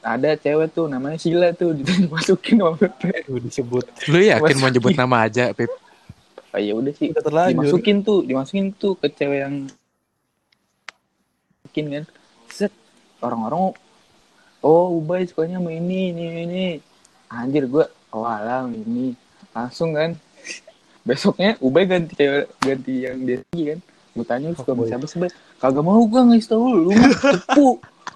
ada 0.05 0.37
cewek 0.37 0.71
tuh 0.71 0.85
namanya 0.85 1.17
Sila 1.17 1.49
tuh 1.51 1.73
dimasukin 1.79 2.61
sama 2.61 2.77
PP. 2.77 3.01
Udah 3.25 3.41
disebut. 3.41 3.85
Lu 4.07 4.21
yakin 4.21 4.55
mau 4.61 4.69
nyebut 4.69 4.93
nama 4.93 5.25
aja, 5.25 5.49
Pip? 5.51 5.73
Oh, 6.55 6.61
ya 6.61 6.71
udah 6.71 6.93
sih, 6.95 7.11
Udah 7.11 7.51
dimasukin 7.51 7.99
tuh 8.05 8.23
dimasukin 8.23 8.71
tuh 8.71 8.95
ke 8.95 9.11
cewek 9.11 9.43
yang 9.43 9.67
mungkin 11.75 11.85
kan 11.91 12.05
set 12.47 12.71
orang-orang 13.19 13.75
oh 14.63 14.95
Ubay 14.95 15.27
sukanya 15.27 15.59
sama 15.59 15.75
ini 15.75 16.15
ini 16.15 16.25
ini 16.47 16.65
anjir 17.27 17.67
gue 17.67 17.83
oh 18.15 18.23
alam 18.23 18.71
ini 18.71 19.11
langsung 19.51 19.91
kan 19.91 20.15
besoknya 21.05 21.53
Ubay 21.61 21.85
ganti 21.85 22.17
cewek 22.17 22.49
ganti 22.59 22.93
yang 23.05 23.17
dia 23.21 23.37
lagi 23.45 23.63
kan? 23.69 23.79
Gue 24.15 24.25
tanya 24.25 24.45
lu 24.49 24.55
suka 24.57 24.71
sama 24.73 24.83
Fuckboy. 24.83 25.05
siapa 25.05 25.27
kagak 25.61 25.83
mau 25.85 26.01
gue 26.01 26.21
ngasih 26.33 26.49
tau 26.49 26.65
lu 26.65 26.91
lu 27.55 27.67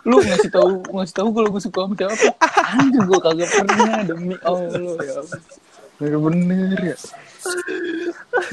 lu 0.08 0.16
ngasih 0.24 0.50
tahu 0.50 0.72
ngasih 0.96 1.16
tahu 1.16 1.30
kalau 1.36 1.48
gue 1.54 1.62
suka 1.62 1.80
sama 1.86 1.94
siapa 1.94 2.16
anjir 2.74 3.02
gue 3.06 3.20
kagak 3.20 3.48
pernah 3.52 4.02
demi 4.08 4.36
Allah 4.42 4.96
ya 5.06 5.14
Allah. 5.22 5.42
bener-bener 6.00 6.80
ya. 6.80 6.98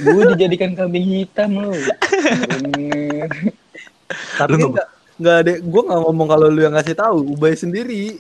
Gue 0.02 0.22
dijadikan 0.34 0.74
kambing 0.74 1.06
hitam 1.06 1.50
lo 1.62 1.70
bener. 2.58 3.30
Tapi 4.36 4.50
Lu 4.58 4.74
nggak 4.74 4.88
nggak 5.16 5.36
ada 5.46 5.52
gue 5.62 5.82
nggak 5.86 6.00
ngomong 6.02 6.28
kalau 6.28 6.46
lu 6.50 6.60
yang 6.66 6.74
ngasih 6.74 6.98
tahu 6.98 7.38
Ubay 7.38 7.54
sendiri. 7.54 8.18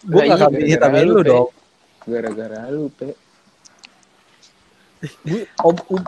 Gue 0.00 0.24
Lah 0.24 0.32
nggak 0.32 0.38
iya, 0.40 0.44
kambing 0.48 0.64
gara-gara 0.64 0.72
hitamin 0.72 1.04
lu, 1.04 1.12
lu 1.12 1.22
dong. 1.22 1.48
Gara-gara 2.08 2.60
lu 2.72 2.84
pe 2.96 3.12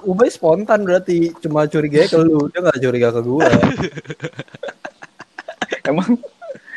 Ubay 0.04 0.28
spontan 0.28 0.84
berarti. 0.84 1.32
Cuma 1.40 1.64
curiga 1.64 2.04
ke 2.04 2.18
lu. 2.20 2.48
Dia 2.52 2.60
nggak 2.60 2.80
curiga 2.80 3.08
ke 3.12 3.20
gue 3.24 3.48
emang 5.90 6.10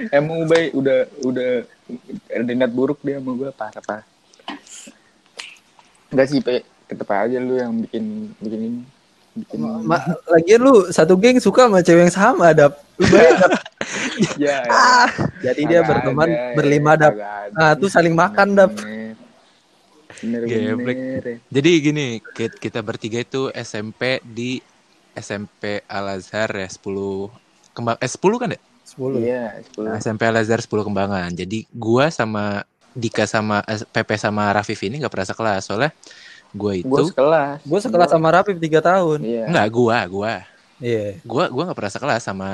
emang 0.10 0.36
Ubay 0.48 0.72
udah 0.72 1.00
udah 1.28 1.52
ada 2.32 2.52
niat 2.56 2.72
buruk 2.72 3.00
dia 3.04 3.20
sama 3.20 3.32
gue 3.36 3.50
parah 3.52 3.84
parah. 3.84 4.08
Enggak 6.12 6.28
sih 6.32 6.40
pe. 6.40 6.64
Tetep 6.86 7.10
aja 7.10 7.42
lu 7.42 7.58
yang 7.58 7.74
bikin 7.82 8.32
bikin 8.40 8.60
ini. 8.62 8.82
Bikin 9.36 9.60
Ma 9.84 10.00
lagian 10.32 10.64
lu 10.64 10.88
satu 10.94 11.20
geng 11.20 11.42
suka 11.44 11.68
sama 11.68 11.84
cewek 11.84 12.08
yang 12.08 12.14
sama 12.14 12.56
Dap. 12.56 12.80
ya, 14.40 14.64
ya. 14.64 14.80
jadi 15.52 15.62
dia 15.68 15.82
berteman 15.84 16.32
ada, 16.32 16.40
ya, 16.40 16.56
berlima 16.56 16.92
dap. 16.96 17.14
Ada. 17.14 17.52
nah 17.52 17.70
tuh 17.76 17.92
saling 17.92 18.16
makan 18.16 18.56
dap 18.56 18.72
Geblek. 20.24 20.98
bener. 20.98 21.24
Jadi 21.52 21.72
gini, 21.82 22.06
ki- 22.36 22.58
kita 22.60 22.80
bertiga 22.86 23.20
itu 23.22 23.50
SMP 23.54 24.20
di 24.24 24.60
SMP 25.16 25.80
Al 25.88 26.20
Azhar 26.20 26.50
ya 26.52 26.68
10 26.68 27.32
kembang 27.76 27.96
eh 28.00 28.12
10 28.12 28.38
kan 28.40 28.52
ya? 28.52 28.60
sepuluh 28.86 29.18
iya 29.18 29.58
sepuluh 29.66 29.90
SMP 29.98 30.22
Al 30.30 30.38
Azhar 30.38 30.60
10 30.62 30.84
kembangan. 30.86 31.32
Jadi 31.34 31.66
gua 31.74 32.12
sama 32.14 32.62
Dika 32.96 33.28
sama 33.28 33.60
eh, 33.68 33.82
Pepe 33.92 34.16
sama 34.16 34.52
Rafif 34.56 34.80
ini 34.88 35.04
nggak 35.04 35.12
pernah 35.12 35.28
sekelas 35.28 35.62
soalnya 35.68 35.92
gua 36.56 36.72
itu 36.80 36.88
gue 36.88 37.04
sekelas 37.12 37.60
gue 37.68 37.80
sekelas 37.84 38.10
sama 38.16 38.30
Rafif 38.32 38.56
tiga 38.56 38.80
tahun 38.80 39.20
iya 39.20 39.44
enggak 39.52 39.68
gua 39.76 39.98
gua 40.08 40.34
iya 40.80 41.20
gua 41.28 41.52
gua 41.52 41.64
nggak 41.68 41.78
pernah 41.78 41.94
sekelas 41.94 42.22
sama 42.24 42.50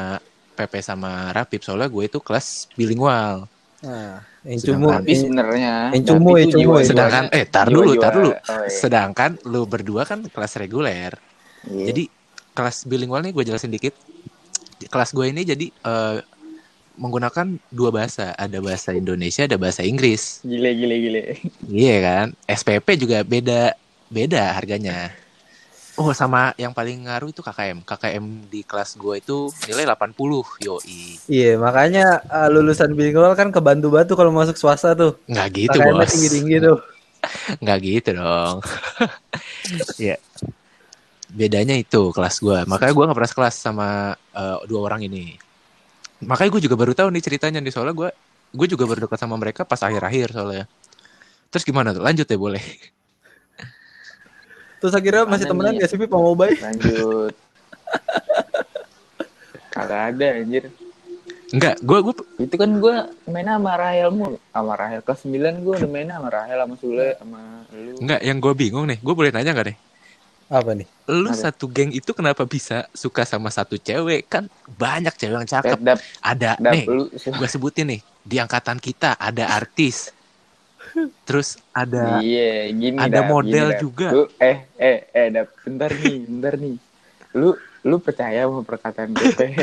Pepe 0.57 0.79
sama 0.81 1.29
Rafif 1.29 1.61
soalnya 1.61 1.87
gue 1.93 2.03
itu 2.09 2.17
kelas 2.17 2.73
bilingual. 2.73 3.45
nah 3.81 4.30
yang 4.43 4.57
Sedangkan- 4.57 4.81
cumu 4.81 4.87
tapi 4.91 5.13
sebenarnya 5.13 5.73
yang 5.91 6.03
cumu, 6.03 6.27
Dapi 6.27 6.33
yang 6.33 6.41
tuh 6.41 6.51
cumu, 6.51 6.61
jiwa- 6.63 6.75
yang 6.75 6.89
Sedangkan 6.89 7.23
eh 7.29 7.45
tar 7.45 7.67
dulu, 7.67 7.91
tar 7.95 8.11
dulu. 8.11 8.31
oh, 8.31 8.35
iya. 8.35 8.69
Sedangkan 8.71 9.31
lu 9.45 9.61
berdua 9.63 10.01
kan 10.03 10.19
kelas 10.25 10.53
reguler. 10.55 11.13
Iya. 11.63 11.85
Jadi 11.87 12.03
kelas 12.51 12.77
bilingual 12.83 13.21
nih 13.21 13.31
gue 13.31 13.43
jelasin 13.43 13.69
dikit. 13.69 13.93
Kelas 14.83 15.11
gue 15.11 15.25
ini 15.25 15.41
jadi 15.43 15.65
eh, 15.69 16.17
menggunakan 16.93 17.47
dua 17.67 17.89
bahasa, 17.89 18.33
ada 18.35 18.57
bahasa 18.59 18.91
Indonesia, 18.91 19.45
ada 19.45 19.55
bahasa 19.55 19.81
Inggris. 19.81 20.41
gile 20.43 20.73
gile 20.73 20.95
gile 20.97 21.21
Iya 21.63 21.97
kan? 21.99 22.25
SPP 22.45 22.87
juga 22.97 23.21
beda 23.21 23.77
beda 24.07 24.53
harganya. 24.53 25.13
Oh 26.01 26.17
sama 26.17 26.49
yang 26.57 26.73
paling 26.73 27.05
ngaruh 27.05 27.29
itu 27.29 27.45
KKM. 27.45 27.85
KKM 27.85 28.25
di 28.49 28.65
kelas 28.65 28.97
gue 28.97 29.21
itu 29.21 29.37
nilai 29.69 29.85
80 29.85 30.17
yoi. 30.65 31.21
iya 31.29 31.61
makanya 31.61 32.25
uh, 32.25 32.49
lulusan 32.49 32.89
bilingual 32.97 33.37
kan 33.37 33.53
kebantu-bantu 33.53 34.17
kalau 34.17 34.33
masuk 34.33 34.57
swasta 34.57 34.97
tuh 34.97 35.13
Nggak 35.29 35.47
gitu 35.53 35.77
KKM-nya 35.77 35.93
bos. 36.01 36.09
tinggi-tinggi 36.09 36.55
tuh 36.57 36.77
Nggak 37.61 37.77
gitu 37.85 38.09
dong. 38.17 38.55
ya. 40.09 40.17
Bedanya 41.29 41.77
itu 41.77 42.09
kelas 42.09 42.41
gue. 42.41 42.65
Makanya 42.65 42.91
gue 42.97 43.03
nggak 43.05 43.17
pernah 43.21 43.31
sekelas 43.31 43.55
sama 43.61 43.87
eh, 44.33 44.57
dua 44.65 44.79
orang 44.89 45.05
ini. 45.05 45.37
Makanya 46.25 46.49
gue 46.57 46.61
juga 46.65 46.75
baru 46.81 46.97
tahu 46.97 47.13
nih 47.13 47.21
ceritanya 47.21 47.61
nih 47.61 47.69
soalnya 47.69 47.93
gue 47.93 48.09
gue 48.57 48.67
juga 48.67 48.89
baru 48.89 49.05
dekat 49.05 49.19
sama 49.21 49.37
mereka 49.37 49.69
pas 49.69 49.77
akhir-akhir 49.85 50.33
soalnya. 50.33 50.65
Terus 51.53 51.61
gimana 51.61 51.93
tuh? 51.93 52.01
Lanjut 52.01 52.25
ya 52.25 52.37
boleh. 52.41 52.63
Terus 54.81 54.91
akhirnya 54.91 55.23
masih 55.23 55.45
Mana 55.45 55.51
temenan 55.53 55.71
nih? 55.71 55.79
gak 55.79 55.89
sih 55.89 55.97
Pip 55.97 56.09
sama 56.09 56.27
Ubay 56.27 56.51
lanjut 56.57 57.33
kagak 59.71 60.01
ada 60.11 60.27
anjir 60.35 60.65
Enggak, 61.51 61.83
gue 61.83 61.99
gue 61.99 62.13
itu 62.39 62.55
kan 62.55 62.71
gue 62.79 62.95
main 63.27 63.43
sama 63.43 63.75
Rahel 63.75 64.07
mulu 64.07 64.39
sama 64.55 64.71
Rahel 64.71 65.03
kelas 65.03 65.27
9 65.27 65.35
gue 65.59 65.73
udah 65.75 65.89
main 65.91 66.07
sama 66.07 66.31
Rahel 66.31 66.55
sama 66.55 66.75
Sule 66.79 67.07
sama 67.19 67.39
lu 67.75 67.91
enggak 67.99 68.21
yang 68.23 68.37
gue 68.39 68.53
bingung 68.55 68.87
nih. 68.87 69.03
Gue 69.03 69.11
boleh 69.11 69.35
nanya 69.35 69.51
nggak 69.51 69.67
nih? 69.67 69.77
apa 70.47 70.71
nih 70.71 70.87
Lu 71.07 71.27
Apa? 71.27 71.47
satu 71.47 71.67
geng 71.67 71.91
itu 71.91 72.11
kenapa 72.11 72.43
bisa 72.43 72.87
suka 72.91 73.23
sama 73.23 73.47
satu 73.47 73.75
cewek? 73.75 74.27
Kan 74.27 74.47
banyak 74.79 75.11
cewek 75.11 75.35
yang 75.35 75.43
dap 75.43 75.51
cakep. 75.59 75.77
dap, 75.83 75.99
Ada 76.23 76.51
dap 76.55 76.71
nih, 76.71 76.83
lu 76.87 77.03
gue 77.11 77.47
sebutin 77.47 77.87
nih 77.87 78.01
di 78.23 78.35
angkatan 78.39 78.79
kita 78.79 79.19
ada 79.19 79.51
artis. 79.51 80.15
Terus 81.25 81.57
ada 81.71 82.19
iya 82.19 82.67
gini 82.71 82.97
ada 82.99 83.23
Dap, 83.23 83.29
model 83.31 83.67
gini, 83.71 83.81
juga. 83.81 84.07
lu 84.11 84.23
eh 84.37 84.57
eh 84.75 84.97
eh 85.11 85.27
dap 85.31 85.47
bentar 85.63 85.89
nih 85.91 86.17
bentar 86.27 86.53
nih 86.59 86.75
lu 87.35 87.49
lu 87.81 87.97
percaya 87.97 88.45
sama 88.45 88.61
perkataan 88.61 89.09
gue 89.09 89.33
Pe? 89.39 89.57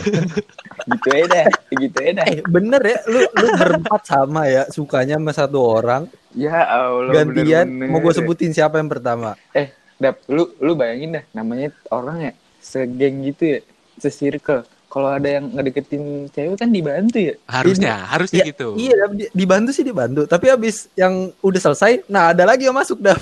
gitu 0.90 1.08
aja 1.14 1.26
dah 1.30 1.46
gitu 1.70 1.96
aja 2.02 2.12
dah 2.18 2.26
eh 2.26 2.38
bener 2.42 2.82
ya 2.82 2.98
lu 3.06 3.20
lu 3.22 3.46
berempat 3.54 4.02
sama 4.08 4.42
ya 4.50 4.66
sukanya 4.72 5.14
sama 5.22 5.30
satu 5.30 5.58
orang 5.62 6.10
ya 6.34 6.50
Allah 6.66 7.14
gantian 7.14 7.66
bener-bener. 7.70 7.88
mau 7.94 8.02
gue 8.02 8.14
sebutin 8.16 8.50
siapa 8.50 8.82
yang 8.82 8.90
pertama 8.90 9.38
eh 9.54 9.70
dap 10.02 10.18
lu 10.26 10.50
lu 10.58 10.74
bayangin 10.74 11.20
dah 11.20 11.24
namanya 11.30 11.70
orang 11.94 12.30
ya 12.30 12.32
segeng 12.58 13.22
gitu 13.22 13.58
ya 13.58 13.58
sesirkel 13.98 14.66
kalau 14.88 15.08
ada 15.10 15.28
yang 15.28 15.48
ngedeketin 15.48 16.28
cewek 16.28 16.56
kan 16.56 16.68
dibantu 16.68 17.20
ya 17.20 17.34
harusnya, 17.44 17.92
harusnya 18.08 18.40
Iya, 18.40 18.48
gitu. 18.48 18.66
Iya, 18.74 18.94
dibantu 19.30 19.70
sih 19.70 19.82
dibantu. 19.82 20.24
Tapi 20.24 20.48
abis 20.48 20.88
yang 20.94 21.30
udah 21.38 21.60
selesai, 21.62 22.02
nah 22.06 22.32
ada 22.32 22.42
lagi 22.42 22.64
yang 22.64 22.72
masuk, 22.72 22.96
Dap. 22.98 23.18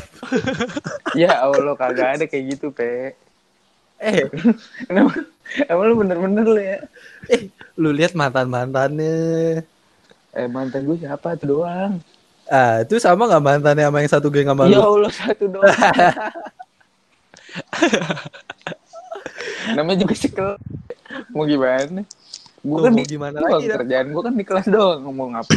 ya 1.19 1.43
Allah 1.43 1.75
kagak 1.75 2.09
ada 2.17 2.25
kayak 2.25 2.45
gitu 2.55 2.71
pe 2.71 3.13
Eh, 3.97 4.29
emang, 4.93 5.09
emang 5.65 5.85
lu 5.87 5.95
bener-bener 5.97 6.45
lu 6.45 6.57
ya 6.57 6.77
eh, 7.27 7.49
lu 7.75 7.91
lihat 7.91 8.13
mantan-mantannya. 8.13 9.65
eh 10.31 10.47
mantan 10.47 10.85
gue 10.85 11.01
siapa 11.01 11.35
tuh 11.35 11.49
doang 11.51 11.99
Ah, 12.45 12.79
itu 12.79 12.95
sama 13.01 13.27
gak 13.27 13.43
mantannya 13.43 13.83
sama 13.83 13.99
yang 13.99 14.11
satu 14.13 14.29
geng 14.29 14.47
sama 14.47 14.69
Ya? 14.69 14.79
Allah 14.79 15.11
satu 15.11 15.45
doang. 15.49 15.67
Namanya 19.75 19.99
juga 20.05 20.15
sekel. 20.15 20.51
Mau 21.31 21.45
gimana? 21.47 22.03
Gue 22.67 22.79
Tuh, 22.79 22.85
kan 22.85 22.93
mau 22.93 22.99
di 22.99 23.07
gimana 23.07 23.37
doang, 23.39 23.63
lagi 23.63 23.69
kerjaan 23.71 24.07
gue 24.11 24.23
kan 24.27 24.35
di 24.35 24.45
kelas 24.45 24.67
doang 24.67 25.01
ngomong 25.07 25.31
apa 25.39 25.53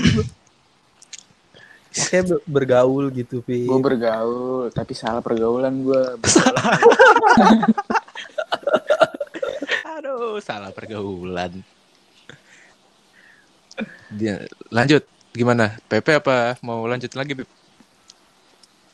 ber- 2.22 2.46
bergaul 2.46 3.10
gitu, 3.10 3.42
Pi. 3.42 3.66
gue 3.66 3.80
bergaul 3.82 4.70
tapi 4.70 4.94
salah 4.94 5.26
pergaulan 5.26 5.74
gue 5.82 6.02
Aduh, 10.00 10.40
salah 10.40 10.72
pergaulan. 10.72 11.60
Dia 14.14 14.46
lanjut 14.70 15.04
gimana? 15.34 15.76
PP 15.90 16.24
apa 16.24 16.56
mau 16.62 16.86
lanjut 16.86 17.10
lagi, 17.18 17.34
Beb? 17.36 17.50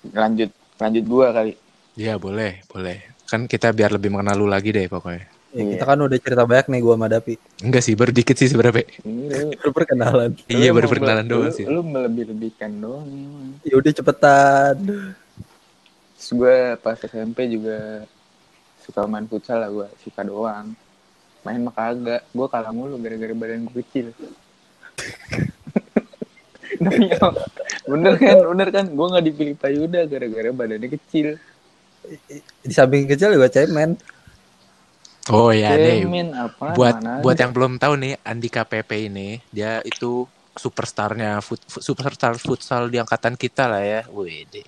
lanjut 0.06 0.54
lanjut 0.78 1.02
gue 1.02 1.28
kali 1.34 1.54
Ya, 1.96 2.20
boleh, 2.20 2.60
boleh. 2.68 3.08
Kan 3.24 3.48
kita 3.48 3.72
biar 3.72 3.88
lebih 3.96 4.12
mengenal 4.12 4.36
lu 4.36 4.48
lagi 4.52 4.76
deh 4.76 4.84
pokoknya. 4.92 5.35
Ya, 5.56 5.64
Iya. 5.64 5.72
kita 5.72 5.86
kan 5.88 5.98
udah 5.98 6.18
cerita 6.20 6.44
banyak 6.44 6.68
nih 6.68 6.82
gua 6.84 6.94
sama 6.94 7.08
Dapi. 7.08 7.34
Enggak 7.64 7.80
sih, 7.80 7.96
baru 7.96 8.12
dikit 8.12 8.36
sih 8.36 8.52
sebenarnya. 8.52 8.76
Pe. 8.76 8.84
ini 9.02 9.24
lu, 9.26 9.48
Baru 9.64 9.72
perkenalan. 9.72 10.32
Iya, 10.46 10.70
baru 10.76 10.88
perkenalan 10.92 11.26
doang 11.26 11.52
sih. 11.52 11.64
lu 11.64 11.80
melebih-lebihkan 11.80 12.76
doang. 12.76 13.08
Ya 13.64 13.80
udah 13.80 13.92
cepetan. 13.92 14.76
Terus 16.16 16.30
gue 16.30 16.58
pas 16.78 16.98
SMP 16.98 17.48
juga 17.48 18.04
suka 18.84 19.08
main 19.08 19.26
futsal 19.26 19.58
lah 19.58 19.70
gue 19.72 19.88
suka 20.00 20.22
doang 20.22 20.78
main 21.42 21.58
mah 21.58 21.74
kagak 21.74 22.22
gue 22.28 22.48
kalah 22.48 22.70
mulu 22.70 22.98
gara-gara 22.98 23.34
badan 23.34 23.66
gue 23.66 23.82
kecil 23.82 24.14
bener 27.90 28.14
kan 28.16 28.38
bener 28.46 28.68
kan 28.70 28.86
gue 28.86 29.06
nggak 29.10 29.26
dipilih 29.26 29.56
Pak 29.56 29.72
Yuda 29.72 30.02
gara-gara 30.06 30.50
badannya 30.52 30.90
kecil 30.92 31.38
Di 32.62 32.70
samping 32.70 33.10
kecil 33.10 33.34
juga 33.34 33.50
cemen. 33.50 33.98
Oh 35.34 35.50
ya 35.50 35.74
deh. 35.74 36.06
Apa 36.34 36.78
Buat 36.78 37.02
mana 37.02 37.22
buat 37.26 37.38
yang 37.38 37.50
belum 37.50 37.82
tahu 37.82 37.98
nih, 37.98 38.14
Andika 38.22 38.62
PP 38.62 39.10
ini 39.10 39.42
dia 39.50 39.82
itu 39.82 40.30
superstarnya 40.54 41.42
fut, 41.42 41.60
superstar 41.66 42.38
futsal 42.38 42.88
di 42.94 43.02
angkatan 43.02 43.34
kita 43.34 43.66
lah 43.66 43.82
ya. 43.82 44.02
Wede. 44.14 44.62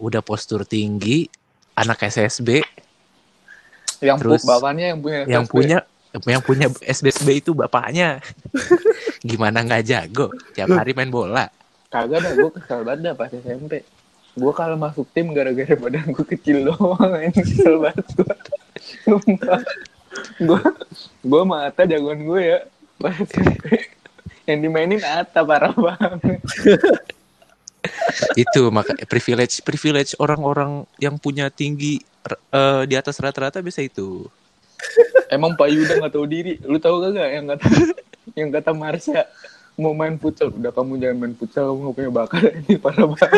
Udah 0.00 0.24
postur 0.24 0.64
tinggi, 0.64 1.28
anak 1.76 2.08
SSB 2.08 2.64
yang 4.00 4.16
terus 4.16 4.48
bapaknya 4.48 4.96
yang 4.96 5.00
punya 5.04 5.18
yang 5.28 5.44
SSB. 5.44 5.52
punya 5.52 5.78
yang 6.24 6.42
punya 6.42 6.66
SBSB 6.80 7.28
itu 7.44 7.52
bapaknya. 7.52 8.24
Gimana 9.28 9.60
nggak 9.60 9.84
jago? 9.84 10.32
Tiap 10.56 10.72
hari 10.72 10.96
main 10.96 11.12
bola. 11.12 11.46
kagak 11.90 12.22
dah 12.22 12.32
gue 12.38 12.50
kesel 12.54 12.80
banget 12.86 13.00
dah 13.02 13.14
pas 13.18 13.26
SMP 13.34 13.82
gue 14.38 14.52
kalau 14.54 14.78
masuk 14.78 15.10
tim 15.10 15.34
gara-gara 15.34 15.74
badan 15.74 16.14
gue 16.14 16.22
kecil 16.38 16.70
doang 16.70 17.18
yang 17.26 17.34
kesel 17.34 17.82
banget 17.82 18.06
gue 18.14 18.34
gue 20.40 20.60
gue 21.24 21.40
sama 21.40 21.56
Atta 21.68 21.86
jagoan 21.86 22.20
gue 22.26 22.40
ya. 22.42 22.58
Pas 23.00 23.16
yang 24.48 24.60
dimainin 24.60 25.02
Atta 25.04 25.46
parah 25.46 25.72
banget. 25.72 26.40
Itu 28.36 28.68
maka 28.68 28.92
privilege 29.08 29.64
privilege 29.64 30.12
orang-orang 30.20 30.84
yang 31.00 31.16
punya 31.16 31.48
tinggi 31.48 32.02
eh, 32.28 32.82
di 32.84 32.94
atas 32.98 33.16
rata-rata 33.22 33.62
bisa 33.64 33.80
itu. 33.80 34.28
emang 35.28 35.54
Pak 35.60 35.68
Yuda 35.68 35.92
nggak 36.00 36.12
tahu 36.12 36.26
diri. 36.26 36.56
Lu 36.64 36.80
tahu 36.80 37.04
kagak 37.04 37.28
yang 37.30 37.46
kata 37.52 37.66
yang 38.34 38.48
kata 38.52 38.70
Marsha 38.72 39.28
mau 39.80 39.96
main 39.96 40.16
futsal. 40.20 40.52
Udah 40.52 40.72
kamu 40.72 41.00
jangan 41.00 41.16
main 41.16 41.34
futsal 41.36 41.72
kamu 41.72 41.80
nggak 41.80 41.96
punya 41.96 42.10
bakat. 42.12 42.42
Ini 42.68 42.76
parah 42.80 43.06
banget. 43.08 43.32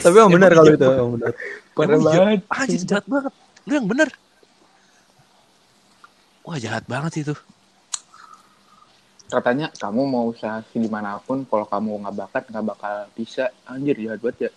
Tapi 0.00 0.14
emang 0.16 0.32
benar 0.32 0.50
kalau 0.54 0.70
itu, 0.72 0.86
emang 0.86 1.12
benar. 1.18 1.32
parah 1.74 1.98
banget. 1.98 2.40
Anjir 2.48 2.82
jahat 2.86 3.06
banget. 3.10 3.34
Lu 3.70 3.78
yang 3.78 3.86
bener. 3.86 4.10
Wah 6.42 6.58
jahat 6.58 6.82
banget 6.84 7.10
sih 7.14 7.22
itu. 7.22 7.36
katanya 9.30 9.70
kamu 9.78 10.10
mau 10.10 10.26
usaha 10.26 10.58
di 10.74 10.90
mana 10.90 11.22
pun 11.22 11.46
kalau 11.46 11.62
kamu 11.62 12.02
nggak 12.02 12.16
bakat 12.18 12.42
nggak 12.50 12.66
bakal 12.66 12.94
bisa 13.14 13.46
anjir 13.62 13.94
jahat 13.94 14.18
banget 14.18 14.50
ya 14.50 14.52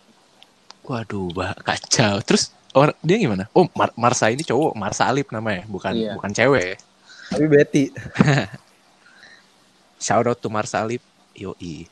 Waduh, 0.84 1.30
bah, 1.30 1.54
kacau. 1.62 2.18
Terus 2.26 2.50
orang 2.74 2.98
dia 3.00 3.16
gimana? 3.16 3.46
Oh, 3.54 3.70
Mar 3.72 3.94
Marsa 3.94 4.34
ini 4.34 4.42
cowok, 4.42 4.74
Marsa 4.74 5.06
Alip 5.08 5.30
namanya, 5.30 5.64
bukan 5.70 5.94
Iya. 5.94 6.18
bukan 6.18 6.34
cewek. 6.34 6.82
Tapi 7.30 7.46
Betty. 7.46 7.84
Shout 10.04 10.26
out 10.26 10.42
to 10.42 10.50
Marsa 10.50 10.82
Alip. 10.82 11.06
Yoi. 11.38 11.86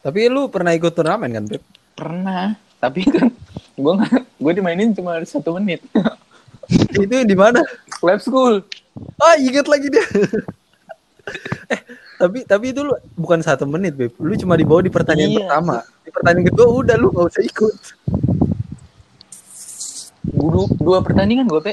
Tapi 0.00 0.20
lu 0.26 0.48
pernah 0.48 0.72
ikut 0.72 0.90
turnamen 0.90 1.30
kan, 1.30 1.44
Beb? 1.46 1.62
pernah 1.92 2.56
tapi 2.80 3.04
kan 3.04 3.28
gue 3.82 3.92
nggak 3.92 4.12
gue 4.38 4.52
dimainin 4.54 4.90
cuma 4.92 5.18
satu 5.22 5.54
menit 5.54 5.82
itu 6.94 7.16
di 7.22 7.34
mana? 7.34 7.58
lab 8.00 8.18
school 8.18 8.62
Ah, 9.16 9.34
inget 9.34 9.64
lagi 9.64 9.88
dia. 9.88 10.04
eh, 11.66 11.80
tapi 12.14 12.44
tapi 12.44 12.64
itu 12.70 12.80
lu 12.82 12.92
bukan 13.14 13.40
satu 13.40 13.64
menit, 13.64 13.96
Beb. 13.96 14.12
Lu 14.18 14.36
cuma 14.36 14.52
dibawa 14.52 14.78
di 14.78 14.92
pertandingan 14.92 15.32
Iya. 15.32 15.40
pertama. 15.42 15.76
Di 15.98 16.10
pertandingan 16.12 16.48
kedua 16.50 16.66
udah 16.76 16.96
lu 16.96 17.08
gak 17.08 17.26
usah 17.26 17.40
ikut. 17.42 17.74
dua, 20.22 20.64
dua 20.76 20.98
pertandingan 21.00 21.48
gue 21.48 21.60
pe 21.62 21.72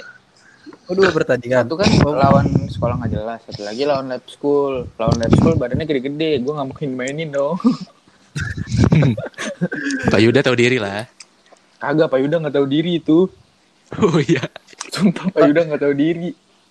Oh, 0.87 0.95
dua 0.95 1.11
pertandingan. 1.11 1.67
satu 1.67 1.75
kan 1.75 1.85
lawan 2.07 2.47
sekolah 2.65 2.95
nggak 2.97 3.11
jelas 3.13 3.39
satu 3.43 3.61
lagi 3.61 3.83
lawan 3.83 4.07
lab 4.07 4.23
school 4.25 4.87
lawan 4.95 5.17
lab 5.17 5.33
school 5.33 5.53
badannya 5.53 5.85
gede-gede 5.85 6.39
gue 6.39 6.49
nggak 6.49 6.67
mungkin 6.67 6.89
mainin 6.93 7.29
dong 7.29 7.59
Pak 10.09 10.17
Yuda 10.17 10.39
tahu 10.39 10.55
diri 10.55 10.79
lah. 10.79 11.03
Kagak 11.79 12.07
Pak 12.07 12.19
Yuda 12.19 12.35
nggak 12.37 12.53
tahu 12.53 12.67
diri 12.67 12.91
itu 12.95 13.25
Oh 13.95 14.21
iya. 14.21 14.45
sumpah 14.87 15.31
Pak 15.31 15.41
Yuda 15.41 15.61
nggak 15.65 15.81
tahu 15.81 15.93
diri 15.93 16.29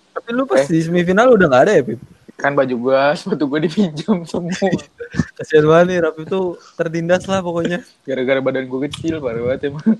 Tapi 0.09 0.29
lu 0.31 0.43
pas 0.43 0.59
Eh. 0.59 0.67
di 0.67 0.79
semifinal 0.79 1.29
udah 1.29 1.47
gak 1.47 1.63
ada 1.63 1.73
ya, 1.73 1.83
Beb? 1.83 1.99
kan 2.35 2.53
baju 2.53 2.71
gue 2.71 3.01
sepatu 3.13 3.43
gue 3.45 3.59
dipinjam 3.61 4.23
semua 4.23 4.55
Kasihan 5.35 5.65
banget 5.65 5.85
nih, 5.85 5.97
Rafif 5.99 6.23
tuh 6.25 6.45
tertindas 6.73 7.23
lah 7.25 7.39
pokoknya. 7.39 7.83
gara-gara 8.01 8.39
badan 8.39 8.63
gue 8.63 8.79
kecil 8.87 9.19
parah 9.19 9.43
banget 9.43 9.67
emang 9.67 9.99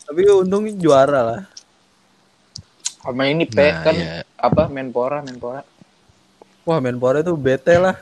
Tapi 0.00 0.20
untung 0.28 0.70
juara 0.72 1.20
lah. 1.24 1.42
sama 3.00 3.26
ini 3.26 3.42
pe 3.42 3.64
Nah, 3.64 3.82
kan 3.82 3.94
iya. 3.94 4.22
apa 4.36 4.62
menpora 4.66 5.18
menpora 5.20 5.66
Wah, 6.62 6.78
Menpora 6.78 7.20
tuh 7.20 7.34
bete 7.34 7.74
lah. 7.74 7.98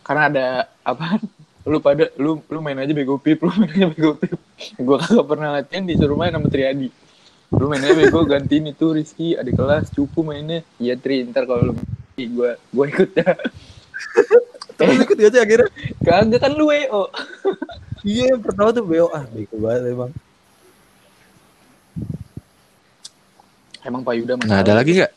karena 0.00 0.22
ada 0.26 0.46
apa 0.80 1.20
lu 1.62 1.76
pada 1.78 2.08
lu 2.16 2.40
lu 2.42 2.58
main 2.58 2.76
aja 2.76 2.90
bego 2.90 3.16
pip 3.16 3.40
lu 3.40 3.52
main 3.52 3.68
aja 3.70 3.86
bego 3.86 4.12
pip 4.14 4.32
gue 4.74 4.96
kagak 4.98 5.26
pernah 5.26 5.48
latihan 5.52 5.84
disuruh 5.84 6.14
main 6.14 6.30
sama 6.30 6.48
Triadi 6.48 6.88
lu 7.50 7.66
main 7.66 7.80
aja 7.80 7.94
bego 7.94 8.24
gantiin 8.24 8.64
itu 8.66 8.86
Rizky 8.90 9.34
ada 9.34 9.48
kelas 9.48 9.90
cupu 9.90 10.20
mainnya 10.20 10.64
iya 10.76 10.94
Tri 10.94 11.24
ntar 11.24 11.44
kalau 11.44 11.70
lu 11.70 11.74
gue 12.16 12.50
gue 12.56 12.84
ikut 12.86 13.10
dah 13.12 13.36
Terus 14.74 14.96
ikut 14.98 15.12
gak 15.14 15.30
sih 15.30 15.40
akhirnya? 15.40 15.68
kagak 16.00 16.40
kan 16.40 16.52
lu 16.52 16.68
WO 16.68 17.12
Iya, 18.00 18.32
yang 18.32 18.40
pertama 18.40 18.72
tuh 18.72 18.80
BO. 18.80 19.12
Ah, 19.12 19.28
bego 19.28 19.60
banget 19.60 19.92
emang. 19.92 20.08
emang 23.82 24.00
Pak 24.00 24.14
Yuda 24.16 24.32
Nah, 24.40 24.60
ada 24.60 24.72
lagi 24.72 24.96
nggak? 24.96 25.12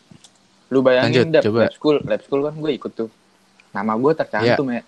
lu 0.68 0.82
bayangin 0.82 1.30
Lanjut, 1.30 1.32
dap 1.32 1.44
coba. 1.46 1.60
lab 1.64 1.72
school 1.72 1.98
lab 2.02 2.22
school 2.22 2.42
kan 2.42 2.54
gue 2.58 2.72
ikut 2.74 2.92
tuh 2.92 3.10
nama 3.72 3.94
gue 3.94 4.12
tercantum 4.12 4.68
ya 4.68 4.82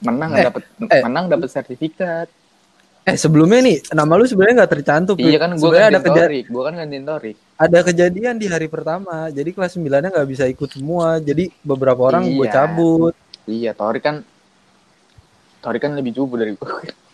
menang 0.00 0.30
Eh, 0.32 0.44
dapat 0.44 0.62
eh. 0.84 1.02
menang 1.02 1.24
dapat 1.26 1.48
sertifikat 1.48 2.28
Eh, 3.00 3.16
sebelumnya 3.16 3.60
nih, 3.60 3.80
nama 3.90 4.12
lu 4.12 4.22
sebenarnya 4.22 4.60
gak 4.60 4.72
tercantum. 4.74 5.16
Iya 5.16 5.40
kan 5.40 5.50
gue 5.50 5.58
Sebenarnya 5.58 5.88
ada, 5.88 5.96
gantiin 5.96 6.12
keja- 6.12 6.26
Torik 6.26 6.46
gue 6.46 6.62
kan 6.62 6.74
gantiin 6.76 7.04
Torik 7.04 7.36
ada 7.56 7.78
kejadian 7.82 8.34
di 8.36 8.46
hari 8.46 8.66
pertama. 8.66 9.16
Jadi 9.28 9.50
kelas 9.50 9.72
9-nya 9.74 10.10
gak 10.10 10.28
bisa 10.28 10.44
ikut 10.46 10.68
semua. 10.68 11.16
Jadi 11.18 11.48
beberapa 11.60 11.96
orang 12.02 12.28
gue 12.28 12.44
Iya. 12.44 12.52
cabut. 12.54 13.14
iya 13.46 13.72
Torik 13.72 14.00
kan 14.00 14.16
Torik 15.60 15.80
kan 15.80 15.92
lebih 15.92 16.12
cupu 16.14 16.36
dari 16.36 16.52
gue 16.52 16.66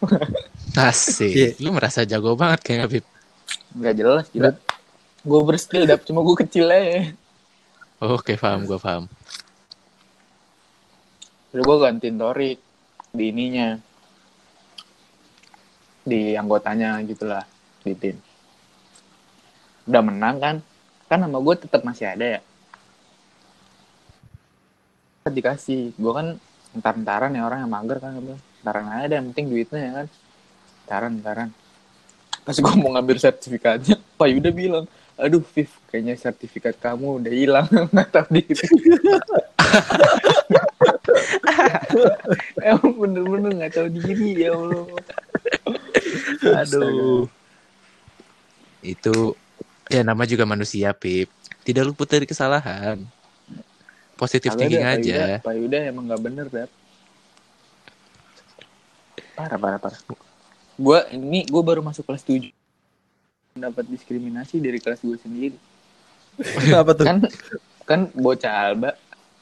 Asik. 0.76 1.56
Lu 1.58 1.70
merasa 1.70 2.02
jago 2.02 2.34
banget 2.34 2.60
kayak 2.62 2.80
Habib. 2.82 3.04
nggak 3.72 3.94
jelas 3.94 4.24
gila 4.28 4.50
gue 5.22 5.40
berskill 5.44 5.84
dap 5.84 6.00
cuma 6.02 6.20
gue 6.20 6.36
kecil 6.38 6.66
aja 6.66 7.12
Oke, 7.98 8.34
paham, 8.34 8.64
gue 8.64 8.76
paham. 8.76 9.06
Terus 11.56 11.72
gue 11.72 11.78
gantiin 11.88 12.20
Torik 12.20 12.60
di 13.16 13.32
ininya. 13.32 13.80
Di 16.04 16.36
anggotanya 16.36 17.00
gitulah 17.08 17.48
di 17.80 17.96
tim. 17.96 18.20
Udah 19.88 20.04
menang 20.04 20.36
kan? 20.36 20.56
Kan 21.08 21.24
nama 21.24 21.40
gue 21.40 21.54
tetap 21.56 21.80
masih 21.80 22.12
ada 22.12 22.36
ya? 22.36 22.40
Dikasih. 25.32 25.96
Gue 25.96 26.12
kan 26.12 26.36
entar-entaran 26.76 27.32
ya 27.32 27.48
orang 27.48 27.64
yang 27.64 27.72
mager 27.72 28.04
kan 28.04 28.20
bilang, 28.20 28.42
entaran 28.60 28.86
aja 28.92 29.16
yang 29.16 29.32
penting 29.32 29.46
duitnya 29.48 29.80
ya 29.80 29.92
kan? 29.96 30.06
Entaran 30.84 31.12
entaran. 31.16 31.48
Pas 32.44 32.56
gue 32.60 32.74
mau 32.76 32.92
ngambil 32.92 33.16
sertifikatnya 33.16 33.96
Pak 34.20 34.28
Yuda 34.28 34.52
bilang 34.52 34.84
aduh 35.16 35.40
Viv 35.40 35.72
kayaknya 35.88 36.20
sertifikat 36.20 36.76
kamu 36.76 37.24
udah 37.24 37.32
hilang. 37.32 37.64
Nggak 37.96 38.08
tahu 38.12 38.28
diri 38.28 38.52
Emang 42.66 42.94
bener-bener 42.98 43.50
gak 43.66 43.72
tahu 43.78 43.88
diri 43.92 44.46
ya 44.46 44.54
Allah. 44.54 44.86
Aduh. 46.64 47.28
Itu 48.82 49.36
ya 49.90 50.02
nama 50.02 50.26
juga 50.26 50.46
manusia, 50.46 50.92
Pip. 50.92 51.28
Tidak 51.66 51.82
luput 51.82 52.06
dari 52.06 52.26
kesalahan. 52.26 53.02
Positif 54.16 54.56
thinking 54.56 54.80
dah, 54.80 54.96
Pak 54.96 55.02
aja. 55.02 55.12
Yuda, 55.12 55.44
Pak 55.44 55.54
Yuda 55.60 55.78
emang 55.92 56.04
gak 56.08 56.22
bener, 56.22 56.46
Dap. 56.48 56.70
Parah, 59.36 59.58
parah, 59.60 59.80
parah. 59.80 60.00
Gue 60.76 61.00
ini 61.12 61.44
gue 61.44 61.62
baru 61.64 61.84
masuk 61.84 62.08
kelas 62.08 62.24
7 62.24 62.52
dapat 63.56 63.88
diskriminasi 63.88 64.60
dari 64.60 64.76
kelas 64.76 65.00
gue 65.00 65.16
sendiri. 65.16 65.56
Kenapa 66.36 66.92
tuh? 66.92 67.08
Kan 67.08 67.18
kan 67.88 68.00
bocah 68.12 68.52
Alba 68.52 68.92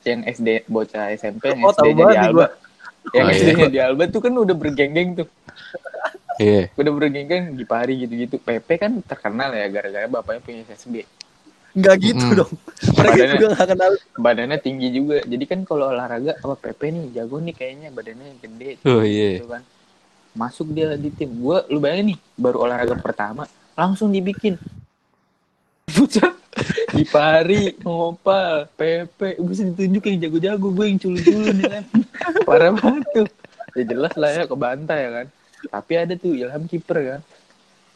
yang 0.06 0.22
SD 0.22 0.48
bocah 0.66 1.10
SMP 1.12 1.42
yang 1.48 1.60
Oh, 1.60 1.70
tahu 1.70 1.84
SD-nya 1.86 1.92
di 1.92 2.00
banget 2.00 2.14
nih 2.14 2.26
Alba. 2.26 2.46
Yang 3.06 3.24
Oh, 3.24 3.28
iya. 3.28 3.38
SD-nya 3.38 3.68
di 3.68 3.78
Alba 3.80 4.02
tuh 4.06 4.20
kan 4.20 4.32
udah 4.34 4.54
bergeng-geng 4.54 5.10
tuh. 5.14 5.28
Iya. 6.34 6.62
Udah 6.72 6.92
bergeng-geng 6.92 7.44
di 7.52 7.64
Pari 7.64 7.94
gitu-gitu. 7.98 8.36
PP 8.36 8.68
kan 8.76 8.92
terkenal 9.00 9.50
ya 9.50 9.66
gara-gara 9.68 10.06
bapaknya 10.06 10.40
punya 10.40 10.58
SSB. 10.66 11.04
Enggak 11.72 11.94
gitu 12.00 12.24
Mm. 12.24 12.34
dong. 12.36 12.52
Mereka 12.54 12.94
Badannya- 12.94 13.34
juga 13.34 13.48
gak 13.52 13.68
kenal. 13.68 13.92
badannya 14.16 14.58
tinggi 14.58 14.88
juga 14.90 15.16
jadi 15.20 15.44
kan 15.44 15.58
kalau 15.62 15.90
olahraga 15.90 16.32
apa 16.36 16.54
PP 16.56 16.80
nih 16.88 17.04
jago 17.12 17.36
nih 17.36 17.50
kayaknya 17.52 17.88
badannya 17.90 18.38
gede 18.38 18.70
Oh, 18.84 19.02
iya. 19.02 19.36
gitu 19.36 19.50
kan 19.50 19.62
masuk 20.32 20.66
dia 20.68 20.94
di 20.94 21.10
tim 21.10 21.30
gue 21.32 21.58
lu 21.68 21.78
bayangin 21.78 22.14
nih 22.14 22.18
baru 22.36 22.62
olahraga 22.62 22.94
pertama 22.96 23.46
langsung 23.72 24.08
dibikin 24.08 24.54
Bocah 25.88 26.30
di 26.96 27.04
pari 27.08 27.74
ngopal 27.82 28.70
PP 28.78 29.40
gue 29.40 29.48
bisa 29.50 29.62
ditunjuk 29.66 30.02
yang 30.06 30.18
jago-jago 30.28 30.68
gue 30.70 30.86
yang 30.86 30.98
culun-culun 31.00 31.56
ya 31.58 31.70
kan 31.80 31.84
parah 32.48 32.70
banget 32.74 33.04
tuh 33.14 33.28
ya 33.74 33.82
jelas 33.88 34.14
lah 34.14 34.30
ya 34.30 34.44
kebantai 34.46 34.98
ya 35.00 35.10
kan 35.10 35.26
tapi 35.70 35.92
ada 35.98 36.14
tuh 36.14 36.32
Ilham 36.36 36.64
kiper 36.70 36.98
kan 37.02 37.20